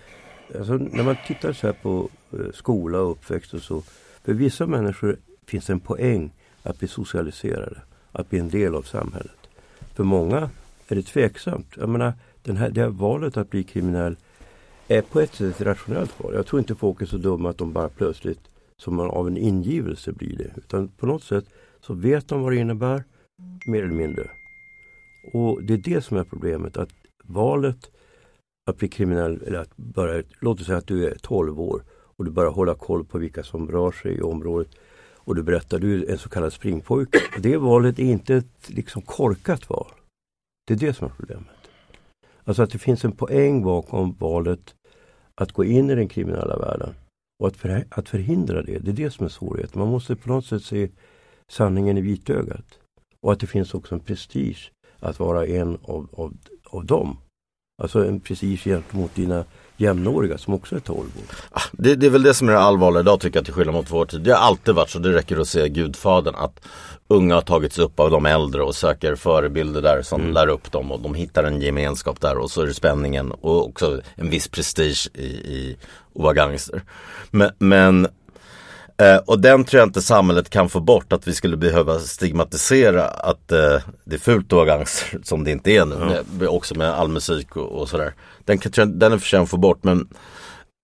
alltså 0.57 0.73
när 0.73 1.03
man 1.03 1.17
tittar 1.27 1.53
så 1.53 1.67
här 1.67 1.73
på 1.81 2.09
eh, 2.33 2.39
skola 2.53 2.99
och 2.99 3.11
uppväxt 3.11 3.53
och 3.53 3.61
så. 3.61 3.83
För 4.23 4.33
vissa 4.33 4.67
människor 4.67 5.17
finns 5.47 5.69
en 5.69 5.79
poäng 5.79 6.31
att 6.63 6.79
bli 6.79 6.87
socialiserade. 6.87 7.81
Att 8.11 8.29
bli 8.29 8.39
en 8.39 8.49
del 8.49 8.75
av 8.75 8.81
samhället. 8.81 9.31
För 9.95 10.03
många 10.03 10.49
är 10.87 10.95
det 10.95 11.01
tveksamt. 11.03 11.67
Jag 11.77 11.89
menar, 11.89 12.13
den 12.43 12.57
här, 12.57 12.69
det 12.69 12.81
här 12.81 12.89
valet 12.89 13.37
att 13.37 13.49
bli 13.49 13.63
kriminell 13.63 14.15
är 14.87 15.01
på 15.01 15.19
ett 15.19 15.35
sätt 15.35 15.55
ett 15.55 15.61
rationellt 15.61 16.23
val. 16.23 16.33
Jag 16.33 16.45
tror 16.45 16.59
inte 16.59 16.75
folk 16.75 17.01
är 17.01 17.05
så 17.05 17.17
dumma 17.17 17.49
att 17.49 17.57
de 17.57 17.73
bara 17.73 17.89
plötsligt 17.89 18.39
som 18.77 18.95
man 18.95 19.09
av 19.09 19.27
en 19.27 19.37
ingivelse 19.37 20.11
blir 20.11 20.37
det. 20.37 20.53
Utan 20.57 20.87
på 20.87 21.05
något 21.05 21.23
sätt 21.23 21.45
så 21.81 21.93
vet 21.93 22.27
de 22.27 22.41
vad 22.41 22.51
det 22.51 22.57
innebär, 22.57 23.03
mer 23.65 23.83
eller 23.83 23.93
mindre. 23.93 24.29
Och 25.33 25.63
det 25.63 25.73
är 25.73 25.81
det 25.83 26.01
som 26.01 26.17
är 26.17 26.23
problemet. 26.23 26.77
Att 26.77 26.89
valet 27.23 27.91
att 28.65 28.77
bli 28.77 28.87
kriminell, 28.87 29.43
eller 29.47 29.59
att 29.59 29.77
börja, 29.77 30.23
låt 30.39 30.59
oss 30.59 30.65
säga 30.65 30.77
att 30.77 30.87
du 30.87 31.07
är 31.07 31.15
12 31.21 31.61
år 31.61 31.83
och 31.89 32.25
du 32.25 32.31
börjar 32.31 32.51
hålla 32.51 32.75
koll 32.75 33.05
på 33.05 33.17
vilka 33.17 33.43
som 33.43 33.71
rör 33.71 33.91
sig 33.91 34.17
i 34.17 34.21
området 34.21 34.67
och 35.25 35.35
du 35.35 35.43
berättar, 35.43 35.79
du 35.79 36.03
är 36.03 36.11
en 36.11 36.17
så 36.17 36.29
kallad 36.29 36.53
springpojke. 36.53 37.19
Det 37.39 37.57
valet 37.57 37.99
är 37.99 38.03
inte 38.03 38.35
ett 38.35 38.69
liksom 38.69 39.01
korkat 39.01 39.69
val. 39.69 39.91
Det 40.67 40.73
är 40.73 40.77
det 40.77 40.93
som 40.93 41.07
är 41.07 41.11
problemet. 41.17 41.62
Alltså 42.45 42.63
att 42.63 42.71
det 42.71 42.79
finns 42.79 43.05
en 43.05 43.11
poäng 43.11 43.63
bakom 43.63 44.15
valet 44.19 44.75
att 45.35 45.51
gå 45.51 45.63
in 45.63 45.89
i 45.89 45.95
den 45.95 46.07
kriminella 46.07 46.57
världen 46.57 46.95
och 47.39 47.47
att, 47.47 47.57
för, 47.57 47.85
att 47.89 48.09
förhindra 48.09 48.61
det. 48.61 48.79
Det 48.79 48.91
är 48.91 48.95
det 48.95 49.11
som 49.11 49.25
är 49.25 49.29
svårigheten. 49.29 49.79
Man 49.79 49.91
måste 49.91 50.15
på 50.15 50.29
något 50.29 50.45
sätt 50.45 50.63
se 50.63 50.89
sanningen 51.47 51.97
i 51.97 52.01
vitögat. 52.01 52.79
Och 53.21 53.31
att 53.31 53.39
det 53.39 53.47
finns 53.47 53.73
också 53.73 53.95
en 53.95 54.01
prestige 54.01 54.71
att 54.99 55.19
vara 55.19 55.45
en 55.45 55.77
av, 55.83 56.09
av, 56.13 56.33
av 56.63 56.85
dem. 56.85 57.17
Alltså 57.81 58.07
en 58.07 58.19
prestige 58.19 58.63
gentemot 58.63 59.15
dina 59.15 59.45
jämnåriga 59.77 60.37
som 60.37 60.53
också 60.53 60.75
är 60.75 60.79
12 60.79 60.99
år. 60.99 61.35
Ah, 61.51 61.61
Det, 61.71 61.95
det 61.95 62.05
är 62.05 62.09
väl 62.09 62.23
det 62.23 62.33
som 62.33 62.49
är 62.49 62.53
det 62.53 62.59
allvarliga 62.59 63.01
idag 63.01 63.19
tycker 63.19 63.37
jag 63.37 63.45
till 63.45 63.53
skillnad 63.53 63.75
mot 63.75 63.91
vår 63.91 64.05
tid. 64.05 64.21
Det 64.21 64.31
har 64.31 64.39
alltid 64.39 64.75
varit 64.75 64.89
så, 64.89 64.99
det 64.99 65.13
räcker 65.13 65.37
att 65.37 65.47
se 65.47 65.69
Gudfadern 65.69 66.35
att 66.35 66.59
unga 67.07 67.35
har 67.35 67.41
tagits 67.41 67.79
upp 67.79 67.99
av 67.99 68.11
de 68.11 68.25
äldre 68.25 68.63
och 68.63 68.75
söker 68.75 69.15
förebilder 69.15 69.81
där 69.81 70.01
som 70.01 70.31
lär 70.33 70.47
upp 70.47 70.71
dem 70.71 70.91
och 70.91 70.99
de 71.01 71.15
hittar 71.15 71.43
en 71.43 71.61
gemenskap 71.61 72.21
där 72.21 72.37
och 72.37 72.51
så 72.51 72.61
är 72.61 72.65
det 72.65 72.73
spänningen 72.73 73.31
och 73.31 73.67
också 73.67 74.01
en 74.15 74.29
viss 74.29 74.47
prestige 74.47 75.09
i, 75.13 75.25
i 75.25 75.77
att 76.15 76.21
vara 76.21 76.33
gangster. 76.33 76.81
Men, 77.31 77.51
men 77.57 78.07
Eh, 79.03 79.17
och 79.17 79.39
den 79.39 79.63
tror 79.63 79.79
jag 79.79 79.87
inte 79.87 80.01
samhället 80.01 80.49
kan 80.49 80.69
få 80.69 80.79
bort, 80.79 81.13
att 81.13 81.27
vi 81.27 81.33
skulle 81.33 81.57
behöva 81.57 81.99
stigmatisera 81.99 83.07
att 83.07 83.51
eh, 83.51 83.77
det 84.03 84.15
är 84.15 84.19
fult 84.19 84.45
att 84.45 84.51
vara 84.51 84.65
gangster, 84.65 85.19
som 85.23 85.43
det 85.43 85.51
inte 85.51 85.71
är 85.71 85.85
nu, 85.85 86.23
med, 86.39 86.47
också 86.47 86.75
med 86.77 86.89
all 86.89 87.07
musik 87.07 87.55
och, 87.55 87.81
och 87.81 87.89
sådär. 87.89 88.13
Den, 88.45 88.57
kan, 88.57 88.99
den 88.99 89.13
är 89.13 89.17
för 89.17 89.37
att 89.37 89.49
få 89.49 89.57
bort, 89.57 89.83
men 89.83 90.07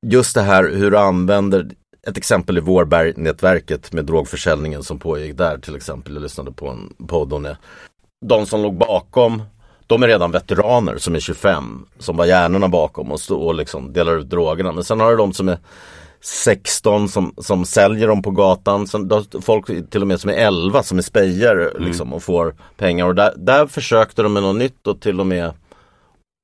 just 0.06 0.36
det 0.36 0.42
här 0.42 0.64
hur 0.64 0.92
du 0.92 0.98
använder, 0.98 1.68
ett 2.08 2.18
exempel 2.18 2.58
i 2.58 2.62
Vårberg-nätverket 2.62 3.94
med 3.94 4.06
drogförsäljningen 4.06 4.84
som 4.84 5.00
pågick 5.00 5.38
där 5.38 5.58
till 5.58 5.76
exempel, 5.76 6.14
jag 6.14 6.24
lyssnade 6.24 6.52
på 6.52 6.68
en 6.68 7.08
podd 7.08 7.34
om 7.34 7.44
det. 7.44 7.58
De 8.26 8.46
som 8.46 8.62
låg 8.62 8.78
bakom 8.78 9.42
de 9.88 10.04
är 10.04 10.08
redan 10.08 10.32
veteraner 10.32 10.98
som 10.98 11.16
är 11.16 11.20
25, 11.20 11.86
som 12.00 12.18
var 12.18 12.26
hjärnorna 12.26 12.68
bakom 12.68 13.12
och, 13.12 13.20
stå 13.20 13.40
och 13.42 13.56
liksom 13.56 13.94
delar 13.94 14.18
ut 14.18 14.30
drogerna. 14.30 14.72
Men 14.72 14.84
sen 14.84 15.00
har 15.00 15.12
du 15.12 15.18
de 15.18 15.34
som 15.34 15.50
är 15.50 15.58
16 16.22 17.10
som, 17.10 17.34
som 17.38 17.66
säljer 17.66 18.08
dem 18.08 18.22
på 18.22 18.32
gatan. 18.32 18.88
Då, 18.94 19.24
folk 19.42 19.90
till 19.90 20.02
och 20.02 20.08
med 20.08 20.20
som 20.20 20.30
är 20.30 20.34
11 20.34 20.84
som 20.84 20.98
är 20.98 21.02
spejare 21.02 21.72
liksom, 21.80 22.14
och 22.14 22.24
får 22.24 22.56
pengar. 22.78 23.06
Och 23.06 23.16
där, 23.16 23.34
där 23.38 23.68
försökte 23.68 24.24
de 24.24 24.34
med 24.34 24.44
något 24.44 24.56
nytt 24.56 24.88
och 24.88 25.02
till 25.02 25.20
och 25.20 25.28
med 25.28 25.54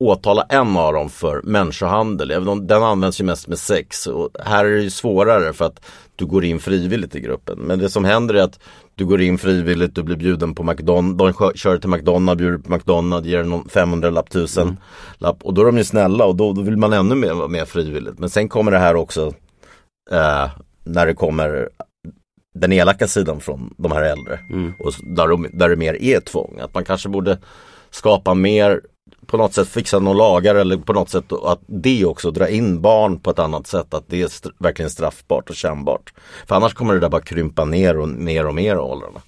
åtala 0.04 0.46
en 0.50 0.78
av 0.78 0.94
dem 0.94 1.10
för 1.10 1.42
människohandel. 1.42 2.28
Den 2.68 2.84
används 2.84 3.22
ju 3.22 3.24
mest 3.24 3.48
med 3.48 3.60
sex. 3.60 4.08
Och 4.08 4.30
här 4.44 4.66
är 4.66 4.70
det 4.76 4.82
ju 4.82 4.90
svårare 4.90 5.54
för 5.54 5.66
att 5.66 5.86
du 6.16 6.26
går 6.26 6.46
in 6.46 6.60
frivilligt 6.60 7.16
i 7.16 7.20
gruppen. 7.20 7.60
Men 7.60 7.80
det 7.80 7.90
som 7.90 8.06
händer 8.06 8.34
är 8.36 8.44
att 8.44 8.60
du 8.96 9.06
går 9.06 9.22
in 9.22 9.38
frivilligt, 9.38 9.96
du 9.96 10.04
blir 10.04 10.16
bjuden 10.16 10.56
på 10.56 10.64
McDonalds, 10.64 11.18
de 11.18 11.34
kö- 11.34 11.56
kör 11.56 11.78
till 11.78 11.90
McDonalds, 11.90 12.40
bjuder 12.40 12.58
på 12.58 12.72
McDonalds, 12.72 13.28
ger 13.28 13.44
någon 13.44 13.70
500 13.70 14.10
lapp, 14.10 14.28
1000 14.30 14.78
lapp. 15.18 15.38
Och 15.44 15.54
då 15.54 15.62
är 15.62 15.66
de 15.66 15.78
ju 15.78 15.84
snälla 15.84 16.26
och 16.26 16.36
då, 16.36 16.54
då 16.54 16.62
vill 16.62 16.78
man 16.78 16.94
ännu 16.94 17.16
mer 17.16 17.34
vara 17.34 17.48
med 17.48 17.68
frivilligt. 17.68 18.20
Men 18.20 18.30
sen 18.30 18.50
kommer 18.50 18.72
det 18.72 18.80
här 18.80 18.96
också 18.96 19.34
eh, 20.12 20.50
när 20.84 21.06
det 21.06 21.14
kommer 21.14 21.70
den 22.56 22.72
elaka 22.74 23.08
sidan 23.08 23.40
från 23.40 23.74
de 23.78 23.92
här 23.92 24.02
äldre. 24.04 24.40
Och 24.80 24.90
s- 24.90 25.00
där, 25.04 25.28
de, 25.28 25.48
där 25.54 25.70
det 25.70 25.76
mer 25.76 26.02
är 26.02 26.20
tvång. 26.20 26.60
Att 26.62 26.74
man 26.74 26.86
kanske 26.86 27.10
borde 27.10 27.38
skapa 27.90 28.34
mer, 28.34 28.82
på 29.26 29.38
något 29.38 29.54
sätt 29.54 29.68
fixa 29.70 30.00
några 30.00 30.18
lagar 30.18 30.56
eller 30.56 30.78
på 30.78 30.94
något 30.94 31.10
sätt 31.10 31.32
att 31.44 31.60
det 31.68 32.06
också 32.06 32.32
dra 32.32 32.50
in 32.50 32.82
barn 32.82 33.20
på 33.20 33.30
ett 33.30 33.40
annat 33.40 33.68
sätt. 33.68 33.94
Att 33.94 34.04
det 34.08 34.22
är 34.22 34.26
st- 34.26 34.50
verkligen 34.60 34.90
straffbart 34.90 35.50
och 35.50 35.56
kännbart. 35.56 36.14
För 36.48 36.56
annars 36.56 36.74
kommer 36.74 36.94
det 36.94 37.00
där 37.00 37.10
bara 37.10 37.22
krympa 37.22 37.66
ner 37.66 38.00
och 38.00 38.08
mer 38.08 38.48
och 38.48 38.56
mer 38.56 38.78
åldrarna. 38.80 39.22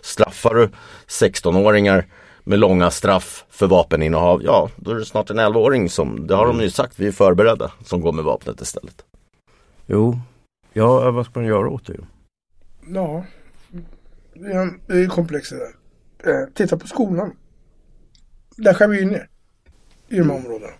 Straffar 0.00 0.54
du 0.54 0.68
16-åringar 1.08 2.06
med 2.44 2.58
långa 2.58 2.90
straff 2.90 3.44
för 3.50 3.66
vapeninnehav, 3.66 4.42
ja 4.44 4.68
då 4.76 4.90
är 4.90 4.94
det 4.94 5.04
snart 5.04 5.30
en 5.30 5.40
11-åring 5.40 5.90
som, 5.90 6.26
det 6.26 6.34
har 6.34 6.46
de 6.46 6.60
ju 6.60 6.70
sagt, 6.70 6.92
vi 6.96 7.06
är 7.06 7.12
förberedda, 7.12 7.70
som 7.84 8.00
går 8.00 8.12
med 8.12 8.24
vapnet 8.24 8.60
istället. 8.60 9.04
Jo, 9.92 10.18
ja 10.72 11.10
vad 11.10 11.26
ska 11.26 11.40
man 11.40 11.48
göra 11.48 11.68
åt 11.68 11.86
det? 11.86 11.96
Ja, 12.86 13.24
det 14.86 15.02
är, 15.02 15.08
komplext 15.08 15.52
det 15.52 15.58
där. 15.58 16.42
Eh, 16.42 16.48
titta 16.54 16.78
på 16.78 16.86
skolan. 16.86 17.36
Där 18.56 18.74
skär 18.74 18.88
vi 18.88 18.98
ju 18.98 19.04
ner. 19.04 19.28
I 20.08 20.16
de 20.16 20.30
här 20.30 20.36
områdena. 20.36 20.72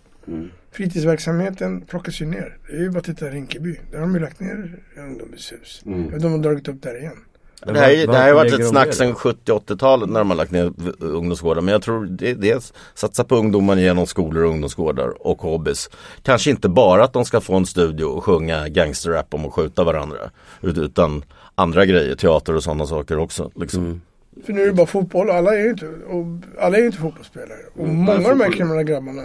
Fritidsverksamheten 0.71 1.81
plockas 1.81 2.21
ju 2.21 2.25
ner. 2.25 2.57
Det 2.67 2.75
är 2.75 2.79
ju 2.79 2.89
bara 2.89 2.99
att 2.99 3.05
titta 3.05 3.27
i 3.27 3.31
Rinkeby. 3.31 3.79
Där 3.91 3.99
har 3.99 4.05
de 4.05 4.13
ju 4.13 4.21
lagt 4.21 4.39
ner 4.39 4.83
ungdomshus. 4.97 5.81
De 6.19 6.31
har 6.31 6.37
dragit 6.37 6.67
upp 6.67 6.81
där 6.81 6.99
igen. 6.99 7.17
Det 7.65 7.79
här, 7.79 7.89
är- 7.89 8.07
det 8.07 8.13
här 8.13 8.21
har 8.21 8.27
ju 8.27 8.33
varit 8.33 8.53
ett 8.53 8.67
snack 8.67 8.93
sedan 8.93 9.15
70-80-talet 9.15 10.09
när 10.09 10.19
de 10.19 10.29
har 10.29 10.37
lagt 10.37 10.51
ner 10.51 10.71
ungdomsgårdar. 10.99 11.61
Men 11.61 11.71
jag 11.71 11.81
tror 11.81 12.05
det, 12.05 12.33
det 12.33 12.51
är 12.51 12.61
satsa 12.93 13.23
på 13.23 13.35
ungdomar 13.35 13.75
genom 13.77 14.05
skolor 14.07 14.43
och 14.43 14.49
ungdomsgårdar 14.49 15.27
och 15.27 15.41
hobbys. 15.41 15.89
Kanske 16.23 16.49
inte 16.51 16.69
bara 16.69 17.03
att 17.03 17.13
de 17.13 17.25
ska 17.25 17.41
få 17.41 17.55
en 17.55 17.65
studio 17.65 18.05
och 18.05 18.23
sjunga 18.23 18.67
gangsterrap 18.67 19.33
om 19.33 19.45
att 19.45 19.53
skjuta 19.53 19.83
varandra. 19.83 20.17
ut- 20.61 20.77
Utan 20.77 21.23
andra 21.55 21.85
grejer, 21.85 22.15
teater 22.15 22.55
och 22.55 22.63
sådana 22.63 22.85
saker 22.85 23.17
också. 23.17 23.51
Liksom. 23.55 24.01
För 24.45 24.53
nu 24.53 24.61
är 24.61 24.65
det 24.65 24.73
bara 24.73 24.87
fotboll 24.87 25.29
alla 25.29 25.55
är 25.55 25.59
ju 25.63 25.69
inte, 25.69 25.85
och 25.87 26.25
alla 26.61 26.75
är 26.77 26.81
ju 26.81 26.85
inte 26.85 26.97
fotbollsspelare. 26.97 27.59
Och 27.73 27.87
många 27.87 28.11
av 28.11 28.37
de 28.37 28.41
här 28.41 28.51
kriminella 28.51 28.83
grabbarna 28.83 29.21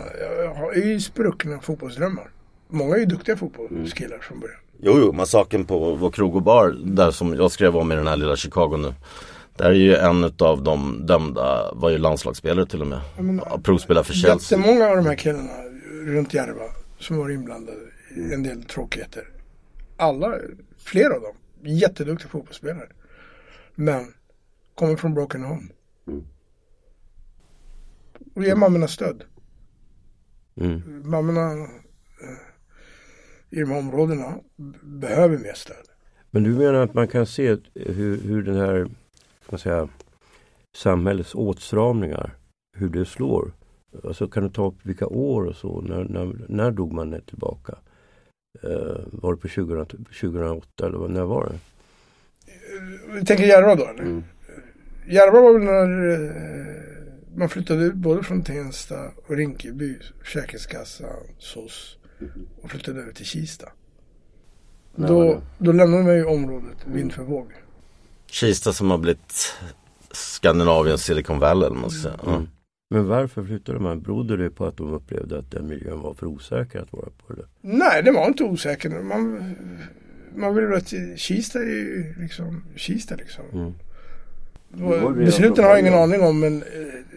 är 0.74 0.86
ju 0.86 1.00
spruckna 1.00 1.58
fotbollsdrömmar. 1.60 2.30
Många 2.68 2.94
är 2.94 3.00
ju 3.00 3.06
duktiga 3.06 3.36
fotbollskillar 3.36 4.18
från 4.18 4.40
början. 4.40 4.58
Jo, 4.78 4.98
jo, 4.98 5.12
massakern 5.12 5.64
på 5.64 5.94
vår 5.94 6.10
krog 6.10 6.36
och 6.36 6.42
bar, 6.42 6.76
där 6.84 7.10
som 7.10 7.34
jag 7.34 7.50
skrev 7.50 7.76
om 7.76 7.92
i 7.92 7.94
den 7.94 8.06
här 8.06 8.16
lilla 8.16 8.36
Chicago 8.36 8.76
nu. 8.76 8.94
Där 9.56 9.70
är 9.70 9.74
ju 9.74 9.96
en 9.96 10.24
av 10.38 10.62
de 10.62 11.06
dömda, 11.06 11.72
var 11.74 11.90
ju 11.90 11.98
landslagsspelare 11.98 12.66
till 12.66 12.80
och 12.80 12.86
med. 12.86 13.00
Ja, 13.44 13.60
Provspelare 13.62 14.04
för 14.04 14.12
Chelsea. 14.12 14.58
Jättemånga 14.58 14.88
av 14.88 14.96
de 14.96 15.06
här 15.06 15.14
killarna 15.14 15.52
runt 16.04 16.34
Järva 16.34 16.64
som 16.98 17.16
var 17.16 17.30
inblandade 17.30 17.78
i 18.16 18.34
en 18.34 18.42
del 18.42 18.64
tråkigheter. 18.64 19.28
Alla, 19.96 20.34
flera 20.78 21.14
av 21.14 21.20
dem, 21.20 21.36
jätteduktiga 21.62 22.28
fotbollsspelare. 22.28 22.88
Men 23.74 24.12
kommer 24.74 24.96
från 24.96 25.14
broken 25.14 25.44
home. 25.44 25.68
Och 28.34 28.44
ger 28.44 28.54
mammorna 28.54 28.88
stöd. 28.88 29.22
Mm. 30.60 31.10
Mammorna 31.10 31.68
i 33.50 33.60
de 33.60 33.72
områdena 33.72 34.34
behöver 34.82 35.38
mer 35.38 35.54
stöd. 35.54 35.86
Men 36.30 36.42
du 36.42 36.50
menar 36.50 36.74
att 36.74 36.94
man 36.94 37.08
kan 37.08 37.26
se 37.26 37.56
hur, 37.74 38.20
hur 38.20 38.42
den 38.42 38.56
här 38.56 38.86
ska 39.42 39.52
man 39.52 39.58
säga, 39.58 39.88
samhällets 40.76 41.34
åtstramningar, 41.34 42.34
hur 42.76 42.88
det 42.88 43.04
slår 43.04 43.52
Alltså 44.04 44.28
kan 44.28 44.42
du 44.42 44.48
ta 44.48 44.66
upp 44.66 44.78
vilka 44.82 45.06
år 45.06 45.44
och 45.44 45.56
så? 45.56 45.80
När, 45.80 46.04
när, 46.04 46.36
när 46.48 46.70
drog 46.70 46.92
man 46.92 47.20
tillbaka? 47.26 47.74
Eh, 48.62 48.96
var 49.12 49.34
det 49.34 49.40
på 49.40 49.48
2000, 49.48 49.86
2008 49.86 50.86
eller 50.86 51.08
när 51.08 51.24
var 51.24 51.48
det? 51.48 51.58
Vi 53.14 53.24
tänker 53.24 53.44
Järva 53.44 53.74
då 53.74 53.84
eller? 53.84 54.02
Mm. 54.02 54.24
Järva 55.06 55.40
var 55.40 55.52
väl 55.52 55.62
när 55.62 56.10
eh, 56.10 57.36
man 57.36 57.48
flyttade 57.48 57.84
ut 57.84 57.94
både 57.94 58.22
från 58.22 58.42
Tensta 58.42 59.10
och 59.26 59.36
Rinkeby, 59.36 59.98
Försäkringskassan, 60.22 61.08
SOS 61.38 61.98
och 62.62 62.70
flyttade 62.70 63.00
över 63.00 63.12
till 63.12 63.26
Kista. 63.26 63.68
Då, 64.96 65.42
då 65.58 65.72
lämnade 65.72 66.02
man 66.02 66.16
ju 66.16 66.24
området 66.24 66.76
vind 66.84 67.12
för 67.12 67.22
våg. 67.22 67.52
Kista 68.26 68.72
som 68.72 68.90
har 68.90 68.98
blivit 68.98 69.54
Skandinaviens 70.10 71.04
Silicon 71.04 71.38
Valley 71.38 71.66
eller 71.66 71.76
man 71.76 71.90
ska 71.90 72.02
säga. 72.02 72.20
Mm. 72.26 72.48
Men 72.90 73.08
varför 73.08 73.44
flyttade 73.44 73.78
man? 73.78 74.00
Berodde 74.00 74.36
det 74.36 74.50
på 74.50 74.66
att 74.66 74.76
de 74.76 74.92
upplevde 74.92 75.38
att 75.38 75.50
den 75.50 75.66
miljön 75.68 76.00
var 76.00 76.14
för 76.14 76.26
osäker 76.26 76.80
att 76.80 76.92
vara 76.92 77.08
på? 77.26 77.32
Det? 77.32 77.46
Nej, 77.60 78.02
det 78.02 78.12
var 78.12 78.26
inte 78.26 78.44
osäker. 78.44 78.90
Man, 78.90 79.54
man 80.34 80.54
vill 80.54 80.74
att 80.74 80.92
Kista 81.16 81.58
är 81.58 81.64
ju 81.64 82.14
liksom 82.18 82.64
Kista 82.76 83.14
liksom. 83.14 83.44
Mm. 83.52 83.72
Besluten 85.24 85.64
har 85.64 85.70
jag 85.70 85.80
ingen 85.80 85.94
aning 85.94 86.20
om 86.20 86.40
men 86.40 86.62
eh, 86.62 86.68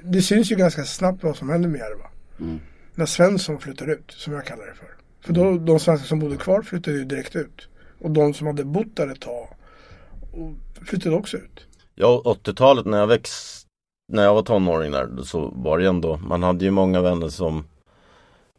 det 0.04 0.22
syns 0.22 0.52
ju 0.52 0.56
ganska 0.56 0.84
snabbt 0.84 1.24
vad 1.24 1.36
som 1.36 1.50
händer 1.50 1.70
med 1.70 1.80
Järva. 1.80 2.10
Mm. 2.40 2.60
När 3.00 3.06
Svensson 3.06 3.60
flyttar 3.60 3.90
ut, 3.90 4.12
som 4.12 4.34
jag 4.34 4.46
kallar 4.46 4.66
det 4.66 4.74
för. 4.74 4.88
För 5.22 5.34
då, 5.34 5.58
de 5.58 5.80
svenskar 5.80 6.08
som 6.08 6.20
bodde 6.20 6.38
kvar 6.38 6.62
flyttade 6.62 6.98
ju 6.98 7.06
direkt 7.06 7.36
ut. 7.36 7.68
Och 8.02 8.12
de 8.12 8.34
som 8.34 8.48
hade 8.48 8.64
bott 8.64 8.96
där 8.96 9.08
ett 9.08 9.22
tag 9.22 9.48
flyttade 10.86 11.16
också 11.16 11.38
ut. 11.38 11.68
Ja, 11.96 12.22
80-talet 12.26 12.86
när 12.86 12.98
jag 12.98 13.08
växt, 13.08 13.68
när 14.14 14.24
jag 14.24 14.34
var 14.34 14.42
tonåring 14.42 14.92
där 14.92 15.24
så 15.24 15.52
var 15.56 15.78
det 15.78 15.88
ändå, 15.88 16.18
man 16.18 16.44
hade 16.44 16.66
ju 16.66 16.72
många 16.72 17.02
vänner 17.02 17.30
som 17.30 17.64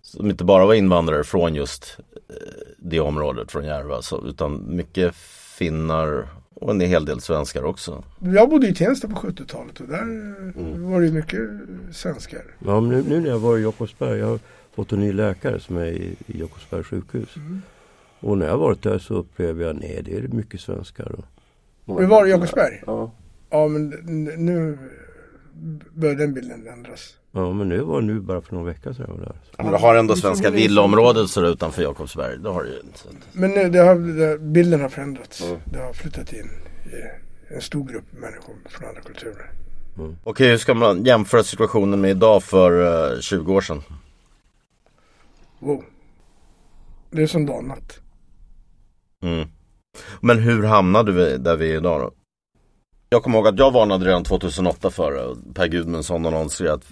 som 0.03 0.31
inte 0.31 0.45
bara 0.45 0.67
var 0.67 0.75
invandrare 0.75 1.25
från 1.25 1.55
just 1.55 1.99
eh, 2.29 2.35
det 2.79 3.01
området 3.01 3.53
från 3.53 3.65
Järva 3.65 4.03
så, 4.03 4.27
utan 4.27 4.77
mycket 4.77 5.15
finnar 5.59 6.29
och 6.55 6.71
en 6.71 6.81
hel 6.81 7.05
del 7.05 7.21
svenskar 7.21 7.63
också. 7.63 8.05
Jag 8.19 8.51
bodde 8.51 8.69
i 8.69 8.75
Tensta 8.75 9.09
på 9.09 9.17
70-talet 9.17 9.81
och 9.81 9.89
där 9.89 10.03
mm. 10.03 10.91
var 10.91 11.01
det 11.01 11.13
mycket 11.13 11.41
svenskar. 11.93 12.43
Ja, 12.59 12.81
nu, 12.81 13.05
nu 13.09 13.21
när 13.21 13.29
jag 13.29 13.39
var 13.39 13.59
i 13.59 13.63
Jakobsberg, 13.63 14.19
jag 14.19 14.27
har 14.27 14.39
fått 14.75 14.93
en 14.93 15.01
ny 15.01 15.13
läkare 15.13 15.61
som 15.61 15.77
är 15.77 15.87
i, 15.87 16.17
i 16.27 16.41
Jakobsbergs 16.41 16.87
sjukhus. 16.87 17.37
Mm. 17.37 17.63
Och 18.21 18.39
när 18.39 18.47
jag 18.47 18.59
varit 18.59 18.83
där 18.83 18.99
så 18.99 19.15
upplever 19.15 19.65
jag, 19.65 19.77
nej 19.77 20.03
det 20.05 20.17
är 20.17 20.23
mycket 20.23 20.61
svenskar. 20.61 21.13
Och, 21.13 21.25
och 21.85 22.03
var 22.03 22.27
i 22.27 22.31
Jakobsberg? 22.31 22.83
Ja. 22.87 23.13
Ja 23.51 23.69
men 23.69 23.89
nu 24.37 24.79
börjar 25.93 26.15
den 26.15 26.35
bilden 26.35 26.69
ändras. 26.69 27.17
Ja 27.33 27.53
men 27.53 27.69
nu 27.69 27.81
var 27.81 28.01
nu 28.01 28.21
bara 28.21 28.41
för 28.41 28.55
några 28.55 28.67
veckor 28.67 28.93
sedan 28.93 29.07
jag 29.09 29.15
var 29.15 29.25
där. 29.25 29.37
Ja, 29.57 29.63
men 29.65 29.73
du 29.73 29.79
har 29.79 29.95
ändå 29.95 30.17
svenska 30.17 30.51
villaområdet 30.51 31.31
så 31.31 31.47
utanför 31.47 31.83
Jakobsberg. 31.83 32.39
Det 32.39 32.49
har 32.49 32.63
du 32.63 32.69
ju 32.69 32.81
inte. 32.81 33.01
Men 33.33 33.73
det 33.73 33.79
har, 33.79 33.95
det, 33.95 34.39
bilden 34.39 34.81
har 34.81 34.89
förändrats. 34.89 35.43
Mm. 35.43 35.61
Det 35.65 35.79
har 35.79 35.93
flyttat 35.93 36.33
in 36.33 36.51
en 37.49 37.61
stor 37.61 37.85
grupp 37.85 38.05
människor 38.13 38.55
från 38.69 38.89
andra 38.89 39.01
kulturer. 39.01 39.51
Mm. 39.99 40.17
Okej, 40.25 40.51
hur 40.51 40.59
ska 40.59 40.75
man 40.75 41.05
jämföra 41.05 41.43
situationen 41.43 42.01
med 42.01 42.11
idag 42.11 42.43
för 42.43 42.73
uh, 42.73 43.13
eh, 43.13 43.21
20 43.21 43.55
år 43.55 43.61
sedan? 43.61 43.83
Wow. 45.59 45.85
Det 47.11 47.23
är 47.23 47.27
som 47.27 47.47
dag 47.47 47.57
och 47.57 47.65
natt. 47.65 47.99
Mm. 49.23 49.49
Men 50.21 50.39
hur 50.39 50.63
hamnade 50.63 51.13
vi 51.13 51.37
där 51.37 51.57
vi 51.57 51.73
är 51.73 51.77
idag 51.77 52.01
då? 52.01 52.13
Jag 53.13 53.23
kommer 53.23 53.39
ihåg 53.39 53.49
att 53.49 53.59
jag 53.59 53.71
varnade 53.71 54.05
redan 54.07 54.25
2008 54.25 54.91
för 54.91 55.13
det. 55.13 55.55
Per 55.55 55.67
Gudmundsson 55.67 56.27
annonserade 56.27 56.75
att 56.75 56.85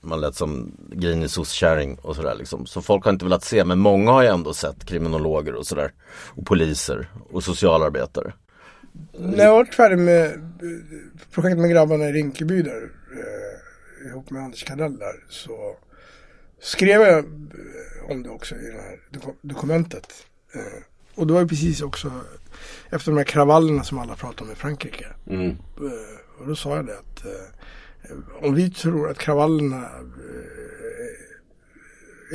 man 0.00 0.20
lät 0.20 0.34
som 0.34 0.76
grinig 0.92 1.30
sosskärring 1.30 1.98
och 2.02 2.16
sådär 2.16 2.34
liksom. 2.34 2.66
Så 2.66 2.82
folk 2.82 3.04
har 3.04 3.12
inte 3.12 3.24
velat 3.24 3.44
se, 3.44 3.64
men 3.64 3.78
många 3.78 4.10
har 4.10 4.22
ju 4.22 4.28
ändå 4.28 4.54
sett 4.54 4.84
kriminologer 4.84 5.54
och 5.54 5.66
sådär. 5.66 5.92
Och 6.34 6.46
poliser 6.46 7.10
och 7.30 7.44
socialarbetare. 7.44 8.32
När 9.18 9.44
jag 9.44 9.52
var 9.52 9.64
färdig 9.64 9.98
med 9.98 10.26
eh, 10.26 10.32
projektet 11.32 11.60
med 11.60 11.70
grabbarna 11.70 12.08
i 12.08 12.12
Rinkeby 12.12 12.62
där 12.62 12.90
eh, 13.12 14.10
ihop 14.10 14.30
med 14.30 14.42
Anders 14.42 14.64
Kardell 14.64 14.98
där 14.98 15.24
så 15.28 15.76
skrev 16.60 17.00
jag 17.00 17.18
eh, 17.18 17.24
om 18.10 18.22
det 18.22 18.28
också 18.30 18.54
i 18.54 18.70
det 18.70 18.82
här 18.82 18.98
dokumentet. 19.40 20.26
Eh, 20.54 20.82
och 21.14 21.26
det 21.26 21.32
var 21.32 21.40
ju 21.40 21.48
precis 21.48 21.82
också 21.82 22.12
efter 22.90 23.12
de 23.12 23.16
här 23.16 23.24
kravallerna 23.24 23.84
som 23.84 23.98
alla 23.98 24.14
pratar 24.14 24.44
om 24.44 24.52
i 24.52 24.54
Frankrike. 24.54 25.06
Mm. 25.26 25.50
Eh, 25.50 25.56
och 26.40 26.46
då 26.46 26.56
sa 26.56 26.76
jag 26.76 26.86
det 26.86 26.98
att 26.98 27.24
eh, 27.24 27.32
om 28.42 28.54
vi 28.54 28.70
tror 28.70 29.10
att 29.10 29.18
kravallerna 29.18 29.82
eh, 29.82 29.90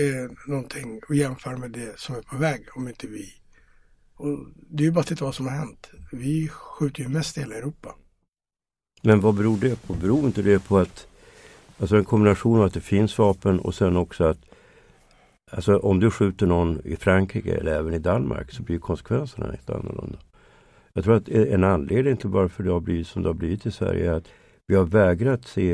är 0.06 0.50
någonting 0.50 1.02
att 1.10 1.16
jämföra 1.16 1.58
med 1.58 1.72
det 1.72 2.00
som 2.00 2.16
är 2.16 2.22
på 2.22 2.38
väg, 2.38 2.68
om 2.76 2.88
inte 2.88 3.08
vi. 3.08 3.34
Och 4.16 4.38
det 4.70 4.84
är 4.84 4.86
ju 4.86 4.92
bara 4.92 5.00
att 5.00 5.08
titta 5.08 5.26
vad 5.26 5.36
som 5.36 5.48
har 5.48 5.56
hänt. 5.56 5.92
Vi 6.12 6.50
skjuter 6.50 7.04
ju 7.04 7.10
mest 7.10 7.38
i 7.38 7.40
hela 7.40 7.56
Europa. 7.56 7.96
Men 9.02 9.22
vad 9.22 9.36
beror 9.36 9.58
det 9.58 9.88
på? 9.88 9.94
Beror 9.94 10.26
inte 10.26 10.42
det 10.42 10.60
på 10.60 10.78
att 10.78 11.08
Alltså 11.80 11.96
en 11.96 12.06
kombination 12.06 12.60
av 12.60 12.66
att 12.66 12.74
det 12.74 12.82
finns 12.82 13.18
vapen 13.18 13.60
och 13.60 13.76
sen 13.76 13.98
också 13.98 14.24
att 14.24 14.38
Alltså 15.50 15.78
om 15.78 16.00
du 16.00 16.12
skjuter 16.12 16.46
någon 16.46 16.82
i 16.84 16.96
Frankrike 16.96 17.56
eller 17.56 17.72
även 17.72 17.94
i 17.94 18.00
Danmark 18.00 18.52
så 18.52 18.64
blir 18.64 18.80
konsekvenserna 18.80 19.46
helt 19.46 19.70
annorlunda. 19.70 20.18
Jag 20.94 21.04
tror 21.04 21.16
att 21.16 21.30
en 21.30 21.64
anledning 21.64 22.18
till 22.18 22.30
varför 22.30 22.64
det 22.64 22.72
har 22.72 22.80
blivit 22.80 23.08
som 23.08 23.24
det 23.24 23.30
har 23.30 23.34
blivit 23.34 23.66
i 23.66 23.72
Sverige 23.72 24.12
är 24.12 24.14
att 24.14 24.28
vi 24.68 24.76
har 24.76 24.86
vägrat 24.86 25.48
se 25.48 25.74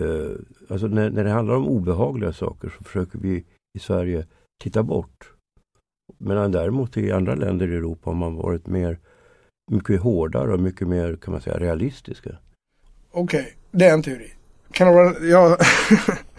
eh, 0.00 0.30
Alltså 0.68 0.86
när, 0.86 1.10
när 1.10 1.24
det 1.24 1.30
handlar 1.30 1.54
om 1.54 1.68
obehagliga 1.68 2.32
saker 2.32 2.68
så 2.78 2.84
försöker 2.84 3.18
vi 3.18 3.44
i 3.74 3.78
Sverige 3.78 4.26
titta 4.62 4.82
bort. 4.82 5.32
Medan 6.18 6.52
däremot 6.52 6.96
i 6.96 7.12
andra 7.12 7.34
länder 7.34 7.68
i 7.68 7.76
Europa 7.76 8.10
har 8.10 8.14
man 8.14 8.34
varit 8.36 8.66
mer 8.66 8.98
mycket 9.70 10.00
hårdare 10.00 10.52
och 10.52 10.60
mycket 10.60 10.88
mer 10.88 11.16
kan 11.16 11.32
man 11.32 11.40
säga 11.40 11.58
realistiska. 11.58 12.30
Okej, 13.10 13.40
okay, 13.40 13.52
det 13.70 13.84
är 13.84 13.94
en 13.94 14.02
teori. 14.02 14.32
Kan 14.72 14.86
det 14.86 14.94
vara, 14.94 15.18
jag, 15.18 15.58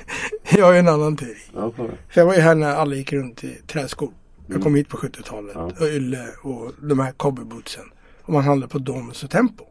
jag 0.58 0.66
har 0.66 0.74
ju 0.74 0.80
en 0.80 0.88
annan 0.88 1.18
teori. 1.18 1.38
Okay. 1.54 1.88
För 2.10 2.22
jag 2.22 2.26
var 2.26 2.36
ju 2.36 2.42
här 2.42 2.56
när 2.56 2.76
alla 2.76 2.96
gick 2.96 3.14
runt 3.14 3.44
i 3.44 3.62
träskor. 3.68 4.12
Jag 4.48 4.62
kom 4.62 4.76
hit 4.76 4.90
på 4.90 4.98
70-talet. 4.98 5.52
Ja. 5.56 5.72
Och 5.80 5.88
Ylle 5.88 6.28
och 6.42 6.72
de 6.82 7.00
här 7.00 7.12
cowboybootsen. 7.12 7.84
Och 8.22 8.34
man 8.34 8.44
handlar 8.44 8.68
på 8.68 8.80
Domus 8.80 9.24
och 9.24 9.30
Tempo. 9.30 9.66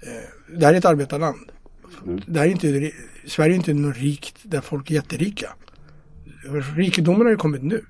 Eh, 0.00 0.56
det 0.58 0.66
här 0.66 0.74
är 0.74 0.78
ett 0.78 0.84
arbetarland. 0.84 1.52
Mm. 2.04 2.20
Det 2.26 2.38
här 2.38 2.46
är 2.46 2.50
inte, 2.50 2.92
Sverige 3.26 3.54
är 3.54 3.56
inte 3.56 3.74
något 3.74 3.96
rikt 3.96 4.36
där 4.42 4.60
folk 4.60 4.90
är 4.90 4.94
jätterika. 4.94 5.52
Rikedomen 6.76 7.22
har 7.22 7.30
ju 7.30 7.36
kommit 7.36 7.62
nu. 7.62 7.84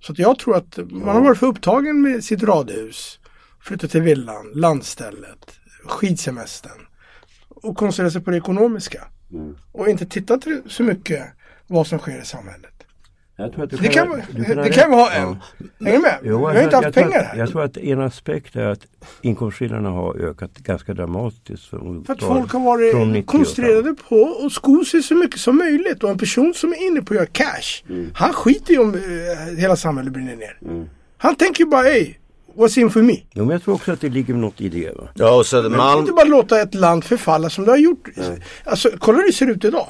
Så 0.00 0.14
jag 0.16 0.38
tror 0.38 0.56
att 0.56 0.78
man 0.90 1.08
har 1.08 1.20
varit 1.20 1.38
för 1.38 1.46
upptagen 1.46 2.00
med 2.00 2.24
sitt 2.24 2.42
radhus. 2.42 3.18
Flyttat 3.60 3.90
till 3.90 4.02
villan, 4.02 4.50
landstället, 4.54 5.52
skidsemestern. 5.84 6.86
Och 7.48 7.76
koncentrerat 7.76 8.12
sig 8.12 8.22
på 8.22 8.30
det 8.30 8.36
ekonomiska. 8.36 9.04
Mm. 9.32 9.56
Och 9.72 9.88
inte 9.88 10.06
tittat 10.06 10.44
så 10.66 10.82
mycket 10.82 11.22
vad 11.66 11.86
som 11.86 11.98
sker 11.98 12.22
i 12.22 12.24
samhället. 12.24 12.72
Jag 13.36 13.52
tror 13.52 13.64
att 13.64 13.70
du 13.70 13.76
det 13.76 13.88
kan, 13.88 14.22
du 14.30 14.44
kan, 14.44 14.56
det 14.56 14.70
kan 14.70 14.90
vara 14.90 15.12
en. 15.12 15.36
Hänger 15.80 15.96
du 15.96 16.02
med? 16.02 16.18
Jo, 16.22 16.38
vi 16.38 16.56
har 16.56 16.62
inte 16.62 16.76
haft 16.76 16.94
pengar 16.94 17.22
här. 17.22 17.36
Jag 17.36 17.50
tror 17.50 17.64
att 17.64 17.76
en 17.76 18.00
aspekt 18.00 18.56
är 18.56 18.66
att 18.66 18.86
inkomstskillnaderna 19.22 19.90
har 19.90 20.16
ökat 20.16 20.58
ganska 20.58 20.94
dramatiskt. 20.94 21.64
För, 21.66 22.04
för 22.04 22.12
att 22.12 22.22
folk 22.22 22.52
har 22.52 22.60
varit 22.60 23.26
koncentrerade 23.26 23.94
på 24.08 24.40
att 24.46 24.52
sko 24.52 24.84
sig 24.84 25.02
så 25.02 25.14
mycket 25.14 25.40
som 25.40 25.58
möjligt. 25.58 26.04
Och 26.04 26.10
en 26.10 26.18
person 26.18 26.54
som 26.54 26.72
är 26.72 26.86
inne 26.86 27.02
på 27.02 27.14
att 27.14 27.16
göra 27.16 27.26
cash. 27.26 27.84
Mm. 27.88 28.10
Han 28.14 28.32
skiter 28.32 28.72
ju 28.72 28.78
om 28.78 28.94
uh, 28.94 29.00
hela 29.58 29.76
samhället 29.76 30.12
brinner 30.12 30.36
ner. 30.36 30.58
Mm. 30.62 30.88
Han 31.16 31.34
tänker 31.34 31.64
bara, 31.64 31.88
ej, 31.88 32.18
what's 32.54 32.78
in 32.78 32.90
for 32.90 33.02
me? 33.02 33.16
Jo, 33.32 33.44
men 33.44 33.50
jag 33.50 33.62
tror 33.62 33.74
också 33.74 33.92
att 33.92 34.00
det 34.00 34.08
ligger 34.08 34.34
något 34.34 34.60
i 34.60 34.68
det. 34.68 34.90
Va? 34.96 35.08
Ja, 35.14 35.36
och 35.36 35.46
Södermalm. 35.46 35.76
Man 35.76 35.92
kan 35.92 36.00
inte 36.00 36.12
bara 36.12 36.24
låta 36.24 36.60
ett 36.60 36.74
land 36.74 37.04
förfalla 37.04 37.50
som 37.50 37.64
det 37.64 37.70
har 37.70 37.78
gjort. 37.78 38.08
Mm. 38.16 38.40
Alltså, 38.64 38.90
kolla 38.98 39.18
hur 39.18 39.26
det 39.26 39.32
ser 39.32 39.50
ut 39.50 39.64
idag. 39.64 39.88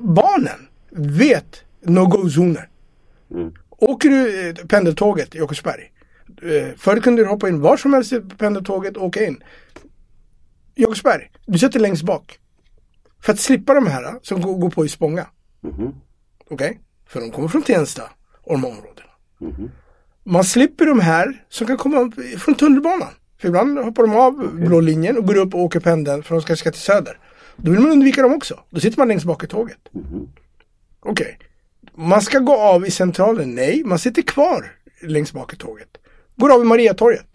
barnen 0.00 0.68
vet 0.90 1.64
no-go-zoner. 1.82 2.68
Mm. 3.30 3.52
Åker 3.70 4.08
du 4.08 4.48
eh, 4.48 4.54
pendeltåget 4.54 5.34
i 5.34 5.40
Åkersberg. 5.40 5.92
Eh, 6.42 6.74
förr 6.76 7.00
kunde 7.00 7.22
du 7.22 7.28
hoppa 7.28 7.48
in 7.48 7.60
var 7.60 7.76
som 7.76 7.92
helst 7.92 8.12
i 8.12 8.20
pendeltåget 8.20 8.96
och 8.96 9.04
åka 9.04 9.24
in. 9.24 9.42
I 10.74 10.86
Åkersberg, 10.86 11.30
du 11.46 11.58
sätter 11.58 11.80
längst 11.80 12.02
bak. 12.02 12.38
För 13.20 13.32
att 13.32 13.40
slippa 13.40 13.74
de 13.74 13.86
här 13.86 14.14
som 14.22 14.40
går, 14.40 14.54
går 14.54 14.70
på 14.70 14.84
i 14.84 14.88
Spånga. 14.88 15.26
Mm. 15.64 15.74
Okej? 15.76 15.94
Okay? 16.50 16.78
För 17.06 17.20
de 17.20 17.30
kommer 17.30 17.48
från 17.48 17.62
Tensta 17.62 18.02
och 18.42 18.52
de 18.52 18.64
områdena. 18.64 19.10
Mm. 19.40 19.70
Man 20.24 20.44
slipper 20.44 20.86
de 20.86 21.00
här 21.00 21.44
som 21.48 21.66
kan 21.66 21.76
komma 21.76 22.12
från 22.38 22.54
tunnelbanan. 22.54 23.08
För 23.40 23.48
ibland 23.48 23.78
hoppar 23.78 24.02
de 24.02 24.16
av 24.16 24.54
blå 24.54 24.80
linjen 24.80 25.18
och 25.18 25.26
går 25.26 25.36
upp 25.36 25.54
och 25.54 25.60
åker 25.60 25.80
pendeln 25.80 26.22
för 26.22 26.34
de 26.34 26.56
ska, 26.56 26.70
till 26.70 26.80
söder. 26.80 27.18
Då 27.56 27.70
vill 27.70 27.80
man 27.80 27.90
undvika 27.90 28.22
dem 28.22 28.32
också. 28.32 28.60
Då 28.70 28.80
sitter 28.80 28.98
man 28.98 29.08
längst 29.08 29.26
bak 29.26 29.44
i 29.44 29.46
tåget. 29.46 29.78
Mm. 29.94 30.28
Okej. 31.00 31.38
Okay. 31.38 32.06
Man 32.06 32.22
ska 32.22 32.38
gå 32.38 32.56
av 32.56 32.86
i 32.86 32.90
centralen. 32.90 33.54
Nej, 33.54 33.82
man 33.84 33.98
sitter 33.98 34.22
kvar 34.22 34.72
längst 35.02 35.32
bak 35.32 35.52
i 35.52 35.56
tåget. 35.56 35.88
Går 36.36 36.54
av 36.54 36.62
i 36.62 36.64
Mariatorget, 36.64 37.26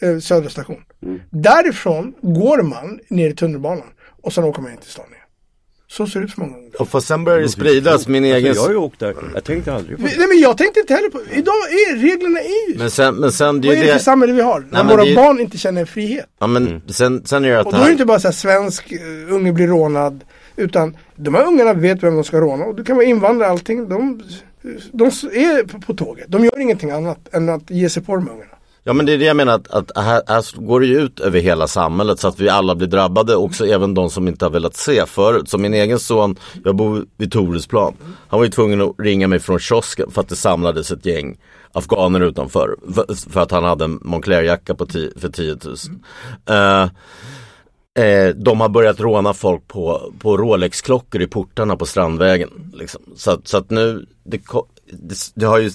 eh, 0.00 0.18
Södra 0.18 0.50
station. 0.50 0.84
Mm. 1.02 1.20
Därifrån 1.30 2.14
går 2.22 2.62
man 2.62 3.00
ner 3.08 3.30
i 3.30 3.34
tunnelbanan 3.34 3.86
och 4.22 4.32
sen 4.32 4.44
åker 4.44 4.62
man 4.62 4.72
in 4.72 4.78
till 4.78 4.90
stan. 4.90 5.04
Så 5.90 6.06
ser 6.06 6.20
det 6.20 6.26
ut 6.26 6.32
för 6.34 6.40
många 6.40 6.54
ungdomar. 6.56 6.80
Och 6.80 6.88
för 6.88 7.00
sen 7.00 7.24
börjar 7.24 7.40
det 7.40 7.48
spridas 7.48 8.08
min 8.08 8.24
egen... 8.24 8.48
Alltså, 8.48 8.62
jag 8.62 8.66
har 8.68 8.70
ju 8.72 8.76
åkt 8.76 9.00
där. 9.00 9.14
Jag 9.34 9.44
tänkte 9.44 9.72
aldrig 9.72 9.96
på 9.96 10.02
det. 10.02 10.18
Nej 10.18 10.28
men 10.28 10.38
jag 10.40 10.58
tänkte 10.58 10.80
inte 10.80 10.94
heller 10.94 11.10
på 11.10 11.20
Idag 11.32 11.54
är 11.54 11.96
reglerna 11.96 12.40
är 12.40 12.70
ju 12.72 12.78
Men 12.78 12.90
sen, 12.90 13.14
men 13.14 13.32
sen 13.32 13.60
det 13.60 13.68
Vad 13.68 13.76
är 13.76 13.80
är 13.80 13.82
det 13.82 13.86
ju 13.86 13.92
för 13.92 13.98
det... 13.98 14.04
samhälle 14.04 14.32
vi 14.32 14.42
har? 14.42 14.60
när 14.60 14.84
men 14.84 14.86
våra 14.86 15.04
det 15.04 15.10
är- 15.12 15.16
barn 15.16 15.40
inte 15.40 15.58
känner 15.58 15.84
frihet. 15.84 16.26
Ja 16.40 16.46
men 16.46 16.82
sen, 16.88 17.26
sen 17.26 17.44
är 17.44 17.48
det 17.50 17.60
att 17.60 17.66
Och 17.66 17.72
det 17.72 17.78
då 17.78 17.82
är 17.84 17.86
det 17.86 17.92
inte 17.92 18.04
bara 18.04 18.20
så 18.20 18.28
här 18.28 18.32
svensk 18.32 18.92
uh, 18.92 19.34
unge 19.34 19.52
blir 19.52 19.66
rånad. 19.66 20.24
Utan 20.56 20.96
de 21.16 21.34
här 21.34 21.46
ungarna 21.46 21.72
vet 21.72 22.02
vem 22.02 22.14
de 22.14 22.24
ska 22.24 22.40
råna. 22.40 22.64
Och 22.64 22.74
det 22.76 22.84
kan 22.84 22.96
vara 22.96 23.06
invandrare 23.06 23.50
allting. 23.50 23.88
De, 23.88 24.22
de 24.92 25.04
är 25.06 25.66
på, 25.66 25.80
på 25.80 25.94
tåget. 25.94 26.24
De 26.28 26.44
gör 26.44 26.60
ingenting 26.60 26.90
annat 26.90 27.34
än 27.34 27.48
att 27.48 27.70
ge 27.70 27.88
sig 27.88 28.02
på 28.02 28.14
de 28.16 28.28
ungarna. 28.28 28.50
Ja 28.88 28.94
men 28.94 29.06
det 29.06 29.12
är 29.12 29.18
det 29.18 29.24
jag 29.24 29.36
menar 29.36 29.54
att, 29.54 29.70
att 29.70 29.90
här, 29.96 30.22
här 30.26 30.60
går 30.66 30.80
det 30.80 30.86
ju 30.86 31.00
ut 31.00 31.20
över 31.20 31.40
hela 31.40 31.66
samhället 31.66 32.20
så 32.20 32.28
att 32.28 32.40
vi 32.40 32.48
alla 32.48 32.74
blir 32.74 32.88
drabbade 32.88 33.36
också 33.36 33.66
även 33.66 33.94
de 33.94 34.10
som 34.10 34.28
inte 34.28 34.44
har 34.44 34.50
velat 34.50 34.76
se 34.76 35.06
förut. 35.06 35.48
Som 35.48 35.62
min 35.62 35.74
egen 35.74 35.98
son, 35.98 36.36
jag 36.64 36.76
bor 36.76 37.06
vid 37.16 37.32
Toresplan. 37.32 37.94
Han 38.28 38.40
var 38.40 38.44
ju 38.44 38.50
tvungen 38.50 38.80
att 38.80 38.94
ringa 38.98 39.28
mig 39.28 39.38
från 39.38 39.58
kiosken 39.58 40.10
för 40.10 40.20
att 40.20 40.28
det 40.28 40.36
samlades 40.36 40.90
ett 40.90 41.06
gäng 41.06 41.36
afghaner 41.72 42.20
utanför. 42.20 42.76
För, 42.94 43.30
för 43.30 43.40
att 43.40 43.50
han 43.50 43.64
hade 43.64 43.84
en 43.84 43.98
Moncler-jacka 44.02 44.74
på 44.74 44.86
ti- 44.86 45.20
för 45.20 45.28
10 45.28 45.56
000. 45.64 45.76
Uh, 46.50 46.90
eh, 48.04 48.34
de 48.34 48.60
har 48.60 48.68
börjat 48.68 49.00
råna 49.00 49.34
folk 49.34 49.68
på, 49.68 50.12
på 50.18 50.36
Rolex-klockor 50.36 51.22
i 51.22 51.26
portarna 51.26 51.76
på 51.76 51.86
Strandvägen. 51.86 52.72
Liksom. 52.74 53.02
Så, 53.16 53.30
att- 53.30 53.48
så 53.48 53.56
att 53.56 53.70
nu, 53.70 54.06
det, 54.24 54.40
det, 54.92 55.14
det 55.34 55.46
har 55.46 55.58
ju 55.58 55.70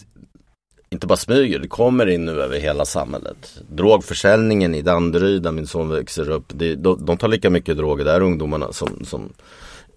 inte 0.94 1.08
bara 1.08 1.18
smyger, 1.18 1.60
det 1.60 1.68
kommer 1.68 2.08
in 2.10 2.26
nu 2.26 2.42
över 2.42 2.60
hela 2.60 2.86
samhället. 2.86 3.60
Drogförsäljningen 3.70 4.76
i 4.76 4.82
Danderyd 4.82 5.42
där 5.44 5.52
min 5.52 5.68
son 5.68 5.90
växer 5.90 6.30
upp, 6.30 6.46
det, 6.56 6.76
de, 6.76 7.06
de 7.06 7.18
tar 7.18 7.28
lika 7.28 7.50
mycket 7.50 7.78
droger 7.78 8.06
där 8.06 8.22
ungdomarna 8.22 8.74
som, 8.74 9.06
som 9.06 9.30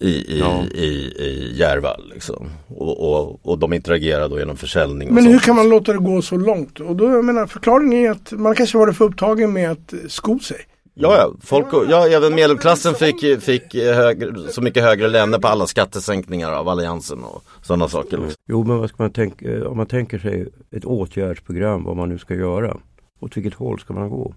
i, 0.00 0.08
i, 0.08 0.38
Ja. 0.40 0.62
i, 0.74 0.86
i 1.18 1.52
Järva. 1.58 1.96
Liksom. 2.14 2.50
Och, 2.68 3.12
och, 3.12 3.46
och 3.46 3.58
de 3.58 3.72
interagerar 3.72 4.28
då 4.28 4.38
genom 4.38 4.56
försäljning. 4.56 5.14
Men 5.14 5.24
sånt. 5.24 5.34
hur 5.34 5.40
kan 5.40 5.56
man 5.56 5.68
låta 5.68 5.92
det 5.92 5.98
gå 5.98 6.22
så 6.22 6.36
långt? 6.36 6.80
Och 6.80 6.96
då, 6.96 7.04
jag 7.04 7.24
menar, 7.24 7.46
förklaringen 7.46 8.06
är 8.06 8.10
att 8.10 8.32
man 8.32 8.54
kanske 8.54 8.78
varit 8.78 8.96
för 8.96 9.04
upptagen 9.04 9.52
med 9.52 9.70
att 9.70 9.94
sko 10.08 10.38
sig. 10.38 10.60
Ja, 10.98 11.16
ja, 11.16 11.32
folk, 11.40 11.66
ja, 11.88 12.08
även 12.08 12.34
medelklassen 12.34 12.94
fick, 12.94 13.42
fick 13.42 13.74
högre, 13.74 14.52
så 14.52 14.62
mycket 14.62 14.82
högre 14.82 15.08
löner 15.08 15.38
på 15.38 15.48
alla 15.48 15.66
skattesänkningar 15.66 16.52
av 16.52 16.68
alliansen 16.68 17.24
och 17.24 17.44
sådana 17.62 17.88
saker. 17.88 18.18
Liksom. 18.18 18.34
Jo, 18.48 18.64
men 18.64 18.78
vad 18.78 18.88
ska 18.88 19.02
man 19.02 19.12
tänka, 19.12 19.52
eh, 19.52 19.62
om 19.62 19.76
man 19.76 19.86
tänker 19.86 20.18
sig 20.18 20.48
ett 20.70 20.84
åtgärdsprogram, 20.84 21.84
vad 21.84 21.96
man 21.96 22.08
nu 22.08 22.18
ska 22.18 22.34
göra. 22.34 22.76
Åt 23.20 23.36
vilket 23.36 23.54
håll 23.54 23.78
ska 23.80 23.94
man 23.94 24.10
gå? 24.10 24.34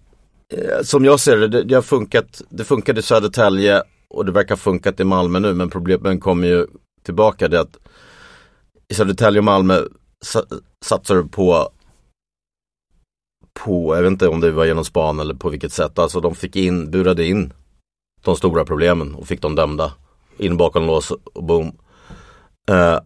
Eh, 0.53 0.83
Som 0.83 1.05
jag 1.05 1.19
ser 1.19 1.37
det, 1.37 1.47
det, 1.47 1.63
det 1.63 1.75
har 1.75 1.81
funkat, 1.81 2.41
det 2.49 2.63
funkade 2.63 2.99
i 2.99 3.03
Södertälje 3.03 3.83
och 4.09 4.25
det 4.25 4.31
verkar 4.31 4.49
ha 4.49 4.57
funkat 4.57 4.99
i 4.99 5.03
Malmö 5.03 5.39
nu 5.39 5.53
men 5.53 5.69
problemen 5.69 6.19
kommer 6.19 6.47
ju 6.47 6.67
tillbaka 7.05 7.47
det 7.47 7.59
att 7.59 7.77
i 8.87 8.93
Södertälje 8.93 9.39
och 9.39 9.45
Malmö 9.45 9.79
sa, 10.21 10.43
satsar 10.85 11.15
du 11.15 11.27
på 11.27 11.69
på, 13.53 13.95
jag 13.95 14.01
vet 14.01 14.11
inte 14.11 14.27
om 14.27 14.39
det 14.39 14.51
var 14.51 14.65
genom 14.65 14.85
span 14.85 15.19
eller 15.19 15.33
på 15.33 15.49
vilket 15.49 15.73
sätt, 15.73 15.99
alltså 15.99 16.19
de 16.19 16.35
fick 16.35 16.55
in, 16.55 16.91
burade 16.91 17.25
in 17.25 17.53
de 18.21 18.35
stora 18.35 18.65
problemen 18.65 19.15
och 19.15 19.27
fick 19.27 19.41
dem 19.41 19.55
dömda 19.55 19.93
in 20.37 20.57
bakom 20.57 20.87
lås 20.87 21.11
och 21.11 21.43
bom. 21.43 21.77
Eh, 22.69 22.99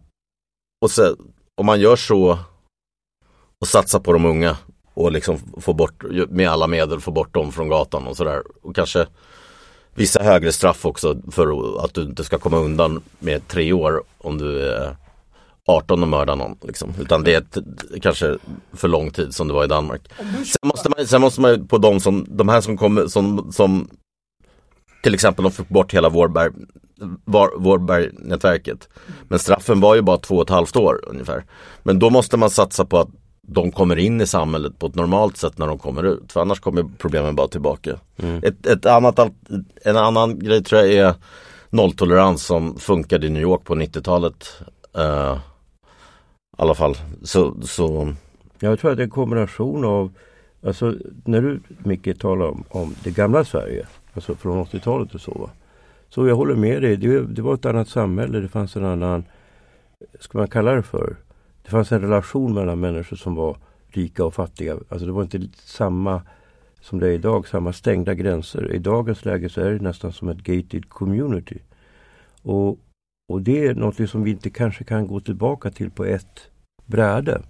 och 0.80 0.90
så, 0.90 1.16
om 1.54 1.66
man 1.66 1.80
gör 1.80 1.96
så 1.96 2.38
och 3.60 3.68
satsar 3.68 4.00
på 4.00 4.12
de 4.12 4.24
unga 4.24 4.56
och 4.94 5.12
liksom 5.12 5.38
få 5.60 5.72
bort, 5.72 6.04
med 6.28 6.48
alla 6.48 6.66
medel 6.66 7.00
få 7.00 7.10
bort 7.10 7.34
dem 7.34 7.52
från 7.52 7.68
gatan 7.68 8.06
och 8.06 8.16
sådär. 8.16 8.42
Och 8.62 8.74
kanske 8.74 9.06
vissa 9.94 10.22
högre 10.22 10.52
straff 10.52 10.86
också 10.86 11.16
för 11.30 11.78
att 11.84 11.94
du 11.94 12.02
inte 12.02 12.24
ska 12.24 12.38
komma 12.38 12.56
undan 12.56 13.02
med 13.18 13.48
tre 13.48 13.72
år 13.72 14.02
om 14.18 14.38
du 14.38 14.68
är 14.68 14.96
18 15.66 16.02
och 16.02 16.08
mördar 16.08 16.36
någon. 16.36 16.56
Liksom. 16.62 16.92
Utan 17.00 17.22
det 17.24 17.34
är 17.34 17.38
ett, 17.38 17.58
kanske 18.02 18.38
för 18.72 18.88
lång 18.88 19.10
tid 19.10 19.34
som 19.34 19.48
det 19.48 19.54
var 19.54 19.64
i 19.64 19.68
Danmark. 19.68 20.02
Sen 20.46 20.68
måste 20.68 20.88
man, 20.96 21.06
sen 21.06 21.20
måste 21.20 21.40
man 21.40 21.66
på 21.68 21.78
de 21.78 22.00
som, 22.00 22.26
de 22.28 22.48
här 22.48 22.60
som 22.60 22.76
kommer, 22.76 23.06
som, 23.06 23.52
som 23.52 23.88
till 25.02 25.14
exempel 25.14 25.42
de 25.42 25.50
fick 25.52 25.68
bort 25.68 25.94
hela 25.94 26.08
Vårberg, 26.08 26.50
Var- 27.24 27.58
Vårberg-nätverket. 27.58 28.88
Men 29.28 29.38
straffen 29.38 29.80
var 29.80 29.94
ju 29.94 30.02
bara 30.02 30.18
två 30.18 30.36
och 30.36 30.42
ett 30.42 30.50
halvt 30.50 30.76
år 30.76 31.00
ungefär. 31.06 31.44
Men 31.82 31.98
då 31.98 32.10
måste 32.10 32.36
man 32.36 32.50
satsa 32.50 32.84
på 32.84 32.98
att 32.98 33.08
de 33.46 33.72
kommer 33.72 33.96
in 33.96 34.20
i 34.20 34.26
samhället 34.26 34.78
på 34.78 34.86
ett 34.86 34.94
normalt 34.94 35.36
sätt 35.36 35.58
när 35.58 35.66
de 35.66 35.78
kommer 35.78 36.02
ut. 36.02 36.32
För 36.32 36.40
annars 36.40 36.60
kommer 36.60 36.84
problemen 36.98 37.34
bara 37.36 37.48
tillbaka. 37.48 37.98
Ett, 38.42 38.66
ett 38.66 38.86
annat, 38.86 39.18
en 39.84 39.96
annan 39.96 40.38
grej 40.38 40.64
tror 40.64 40.80
jag 40.80 40.92
är 40.92 41.14
nolltolerans 41.70 42.46
som 42.46 42.78
funkade 42.78 43.26
i 43.26 43.30
New 43.30 43.42
York 43.42 43.64
på 43.64 43.74
90-talet. 43.74 44.48
Eh, 44.96 45.38
i 46.58 46.62
alla 46.62 46.74
fall. 46.74 46.96
Så, 47.22 47.62
så 47.62 48.14
Jag 48.60 48.78
tror 48.78 48.90
att 48.90 48.96
det 48.96 49.02
är 49.02 49.04
en 49.04 49.10
kombination 49.10 49.84
av, 49.84 50.12
alltså 50.62 50.94
när 51.24 51.42
du 51.42 51.60
Micke 51.78 52.18
talar 52.18 52.46
om, 52.46 52.64
om 52.68 52.94
det 53.04 53.10
gamla 53.10 53.44
Sverige, 53.44 53.86
alltså 54.14 54.34
från 54.34 54.64
80-talet 54.64 55.14
och 55.14 55.20
så. 55.20 55.32
Va? 55.32 55.50
Så 56.08 56.26
jag 56.26 56.36
håller 56.36 56.54
med 56.54 56.82
dig, 56.82 56.96
det, 56.96 57.20
det 57.20 57.42
var 57.42 57.54
ett 57.54 57.66
annat 57.66 57.88
samhälle, 57.88 58.40
det 58.40 58.48
fanns 58.48 58.76
en 58.76 58.84
annan, 58.84 59.24
ska 60.20 60.38
man 60.38 60.48
kalla 60.48 60.72
det 60.72 60.82
för, 60.82 61.16
det 61.62 61.70
fanns 61.70 61.92
en 61.92 62.00
relation 62.00 62.54
mellan 62.54 62.80
människor 62.80 63.16
som 63.16 63.34
var 63.34 63.56
rika 63.88 64.24
och 64.24 64.34
fattiga. 64.34 64.76
Alltså 64.88 65.06
det 65.06 65.12
var 65.12 65.22
inte 65.22 65.40
samma 65.54 66.22
som 66.80 67.00
det 67.00 67.08
är 67.08 67.12
idag, 67.12 67.48
samma 67.48 67.72
stängda 67.72 68.14
gränser. 68.14 68.72
I 68.72 68.78
dagens 68.78 69.24
läge 69.24 69.48
så 69.48 69.60
är 69.60 69.70
det 69.70 69.82
nästan 69.82 70.12
som 70.12 70.28
ett 70.28 70.38
gated 70.38 70.88
community. 70.88 71.58
Och, 72.42 72.78
och 73.28 73.42
det 73.42 73.66
är 73.66 73.74
något 73.74 74.10
som 74.10 74.22
vi 74.22 74.30
inte 74.30 74.50
kanske 74.50 74.84
kan 74.84 75.06
gå 75.06 75.20
tillbaka 75.20 75.70
till 75.70 75.90
på 75.90 76.04
ett 76.04 76.40
bräde. 76.86 77.42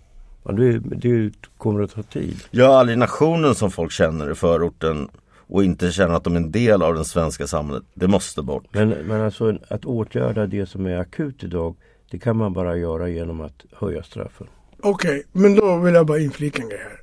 Det, 0.44 0.78
det 0.78 1.32
kommer 1.58 1.82
att 1.82 1.90
ta 1.90 2.02
tid. 2.02 2.36
Ja, 2.50 2.78
alienationen 2.80 3.54
som 3.54 3.70
folk 3.70 3.92
känner 3.92 4.30
i 4.30 4.34
förorten 4.34 5.08
och 5.46 5.64
inte 5.64 5.92
känner 5.92 6.14
att 6.14 6.24
de 6.24 6.32
är 6.32 6.36
en 6.36 6.52
del 6.52 6.82
av 6.82 6.94
det 6.94 7.04
svenska 7.04 7.46
samhället, 7.46 7.84
det 7.94 8.08
måste 8.08 8.42
bort. 8.42 8.64
Men, 8.72 8.88
men 8.88 9.20
alltså 9.20 9.58
att 9.68 9.84
åtgärda 9.84 10.46
det 10.46 10.66
som 10.66 10.86
är 10.86 10.96
akut 10.96 11.44
idag, 11.44 11.76
det 12.10 12.18
kan 12.18 12.36
man 12.36 12.52
bara 12.52 12.76
göra 12.76 13.08
genom 13.08 13.40
att 13.40 13.64
höja 13.72 14.02
straffen. 14.02 14.46
Okej, 14.82 15.24
men 15.32 15.54
då 15.54 15.76
vill 15.76 15.94
jag 15.94 16.06
bara 16.06 16.18
inflika 16.18 16.62
en 16.62 16.68
grej 16.68 16.80
här. 16.82 17.00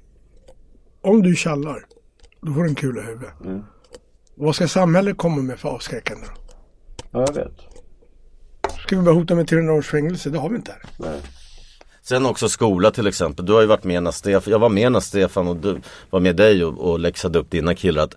Om 1.01 1.21
du 1.21 1.35
tjallar, 1.35 1.85
då 2.41 2.53
får 2.53 2.63
du 2.63 2.69
en 2.69 2.75
kula 2.75 3.01
i 3.01 3.05
huvudet. 3.05 3.33
Vad 4.35 4.55
ska 4.55 4.67
samhället 4.67 5.17
komma 5.17 5.41
med 5.41 5.59
för 5.59 5.69
avskräckande? 5.69 6.27
Ja, 7.11 7.25
jag 7.27 7.33
vet. 7.33 7.70
Ska 8.91 8.97
vi 8.97 9.03
bara 9.05 9.15
hota 9.15 9.35
med 9.35 9.47
300 9.47 9.73
års 9.73 9.87
fängelse? 9.87 10.29
Det 10.29 10.37
har 10.37 10.49
vi 10.49 10.55
inte 10.55 10.71
här. 10.71 11.15
Sen 12.03 12.25
också 12.25 12.49
skola 12.49 12.91
till 12.91 13.07
exempel. 13.07 13.45
Du 13.45 13.53
har 13.53 13.61
ju 13.61 13.67
varit 13.67 13.83
med 13.83 14.03
när 14.03 14.11
Stefan, 14.11 14.51
jag 14.51 14.59
var 14.59 14.69
med 14.69 14.91
när 14.91 14.99
Stefan 14.99 15.47
och 15.47 15.55
du 15.55 15.81
var 16.09 16.19
med 16.19 16.35
dig 16.35 16.65
och, 16.65 16.91
och 16.91 16.99
läxade 16.99 17.39
upp 17.39 17.51
dina 17.51 17.75
killar 17.75 18.03
att 18.03 18.15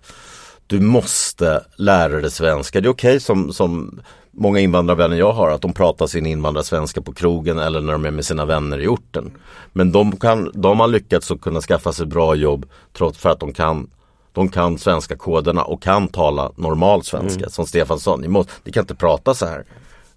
du 0.67 0.79
måste 0.79 1.61
lära 1.75 2.21
dig 2.21 2.31
svenska. 2.31 2.81
Det 2.81 2.87
är 2.87 2.93
okej 2.93 3.19
som, 3.19 3.53
som 3.53 4.01
många 4.31 4.59
invandrarvänner 4.59 5.17
jag 5.17 5.33
har 5.33 5.49
att 5.49 5.61
de 5.61 5.73
pratar 5.73 6.07
sin 6.07 6.25
invandrarsvenska 6.25 7.01
på 7.01 7.13
krogen 7.13 7.59
eller 7.59 7.81
när 7.81 7.93
de 7.93 8.05
är 8.05 8.11
med 8.11 8.25
sina 8.25 8.45
vänner 8.45 8.79
i 8.79 8.87
orten. 8.87 9.31
Men 9.73 9.91
de, 9.91 10.17
kan, 10.17 10.51
de 10.53 10.79
har 10.79 10.87
lyckats 10.87 11.31
att 11.31 11.41
kunna 11.41 11.61
skaffa 11.61 11.93
sig 11.93 12.05
bra 12.05 12.35
jobb 12.35 12.65
trots 12.93 13.17
för 13.17 13.29
att 13.29 13.39
de 13.39 13.53
kan 13.53 13.89
de 14.33 14.49
kan 14.49 14.77
svenska 14.77 15.15
koderna 15.15 15.63
och 15.63 15.81
kan 15.81 16.07
tala 16.07 16.51
normal 16.55 17.03
svenska. 17.03 17.49
Som 17.49 17.65
Stefan 17.65 17.99
sa, 17.99 18.15
ni, 18.15 18.27
måste, 18.27 18.53
ni 18.63 18.71
kan 18.71 18.83
inte 18.83 18.95
prata 18.95 19.33
så 19.33 19.45
här. 19.45 19.65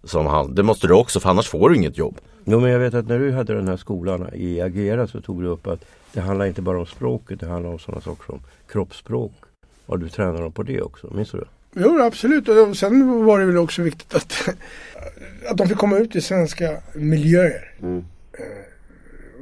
Som 0.05 0.27
han. 0.27 0.55
Det 0.55 0.63
måste 0.63 0.87
du 0.87 0.95
också 0.95 1.21
för 1.21 1.31
annars 1.31 1.49
får 1.49 1.71
du 1.71 1.77
inget 1.77 1.99
jobb. 1.99 2.21
Jo, 2.45 2.61
men 2.61 2.71
jag 2.71 2.79
vet 2.79 2.95
att 2.95 3.09
när 3.09 3.19
du 3.19 3.33
hade 3.33 3.55
den 3.55 3.69
här 3.69 3.77
skolan 3.77 4.31
i 4.35 4.61
Agera 4.61 5.07
så 5.07 5.21
tog 5.21 5.43
du 5.43 5.49
upp 5.49 5.67
att 5.67 5.85
det 6.13 6.21
handlar 6.21 6.47
inte 6.47 6.63
bara 6.63 6.79
om 6.79 6.87
språket, 6.87 7.41
det 7.41 7.47
handlar 7.47 7.71
om 7.71 7.79
sådana 7.79 8.01
saker 8.01 8.25
som 8.25 8.41
kroppsspråk. 8.69 9.33
Och 9.87 9.99
du 9.99 10.09
tränar 10.09 10.43
dem 10.43 10.53
på 10.53 10.63
det 10.63 10.83
också, 10.83 11.15
minns 11.15 11.31
du 11.31 11.39
det? 11.39 11.49
Jo, 11.73 12.01
absolut. 12.03 12.49
Och 12.49 12.77
sen 12.77 13.25
var 13.25 13.39
det 13.39 13.47
väl 13.47 13.57
också 13.57 13.83
viktigt 13.83 14.15
att, 14.15 14.49
att 15.51 15.57
de 15.57 15.69
fick 15.69 15.79
komma 15.79 15.99
ut 15.99 16.17
i 16.17 16.21
svenska 16.21 16.81
miljöer. 16.95 17.75
Eh, 17.83 17.89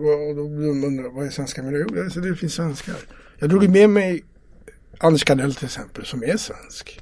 och 0.00 0.28
och 0.28 0.34
då 0.36 0.42
undrar 0.42 1.08
vad 1.08 1.26
är 1.26 1.30
svenska 1.30 1.62
miljöer? 1.62 1.86
Jo, 1.94 2.02
alltså, 2.02 2.20
det 2.20 2.36
finns 2.36 2.54
svenskar. 2.54 2.94
Jag 3.38 3.48
drog 3.48 3.68
med 3.68 3.90
mig 3.90 4.24
Anders 4.98 5.24
Gardell 5.24 5.54
till 5.54 5.64
exempel, 5.64 6.04
som 6.04 6.22
är 6.22 6.36
svensk. 6.36 7.00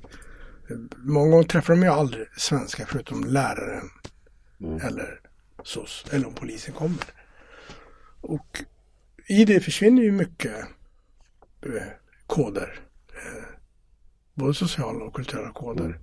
Många 0.97 1.31
gånger 1.31 1.45
träffar 1.45 1.75
de 1.75 1.83
ju 1.83 1.89
aldrig 1.89 2.27
svenska 2.37 2.87
förutom 2.87 3.25
läraren 3.25 3.91
eller 4.83 5.21
SOS, 5.65 6.05
eller 6.11 6.27
om 6.27 6.35
polisen 6.35 6.75
kommer. 6.75 7.05
Och 8.21 8.65
i 9.27 9.45
det 9.45 9.61
försvinner 9.61 10.03
ju 10.03 10.13
mycket 10.13 10.57
eh, 11.67 11.83
koder. 12.27 12.81
Eh, 13.09 13.45
både 14.35 14.55
sociala 14.55 15.05
och 15.05 15.15
kulturella 15.15 15.53
koder. 15.53 16.01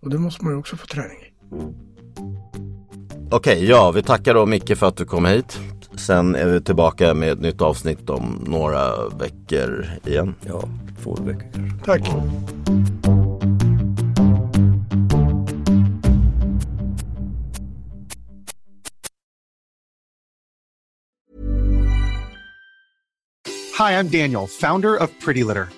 Och 0.00 0.10
det 0.10 0.18
måste 0.18 0.44
man 0.44 0.52
ju 0.52 0.58
också 0.58 0.76
få 0.76 0.86
träning 0.86 1.18
i. 1.18 1.32
Okej, 3.30 3.64
ja 3.64 3.92
vi 3.92 4.02
tackar 4.02 4.34
då 4.34 4.46
Micke 4.46 4.78
för 4.78 4.86
att 4.86 4.96
du 4.96 5.04
kom 5.04 5.24
hit. 5.24 5.60
Sen 5.98 6.34
är 6.34 6.46
vi 6.46 6.60
tillbaka 6.60 7.14
med 7.14 7.32
ett 7.32 7.40
nytt 7.40 7.62
avsnitt 7.62 8.10
om 8.10 8.44
några 8.46 9.08
veckor 9.08 9.86
igen. 10.04 10.34
Ja, 10.46 10.68
två 11.02 11.14
veckor 11.14 11.50
kanske. 11.52 11.84
Tack. 11.84 12.08
Mm. 12.08 12.30
Hi, 23.78 23.92
I'm 23.92 24.08
Daniel, 24.08 24.48
founder 24.48 25.02
of 25.02 25.10
Pretty 25.24 25.44
Litter. 25.44 25.77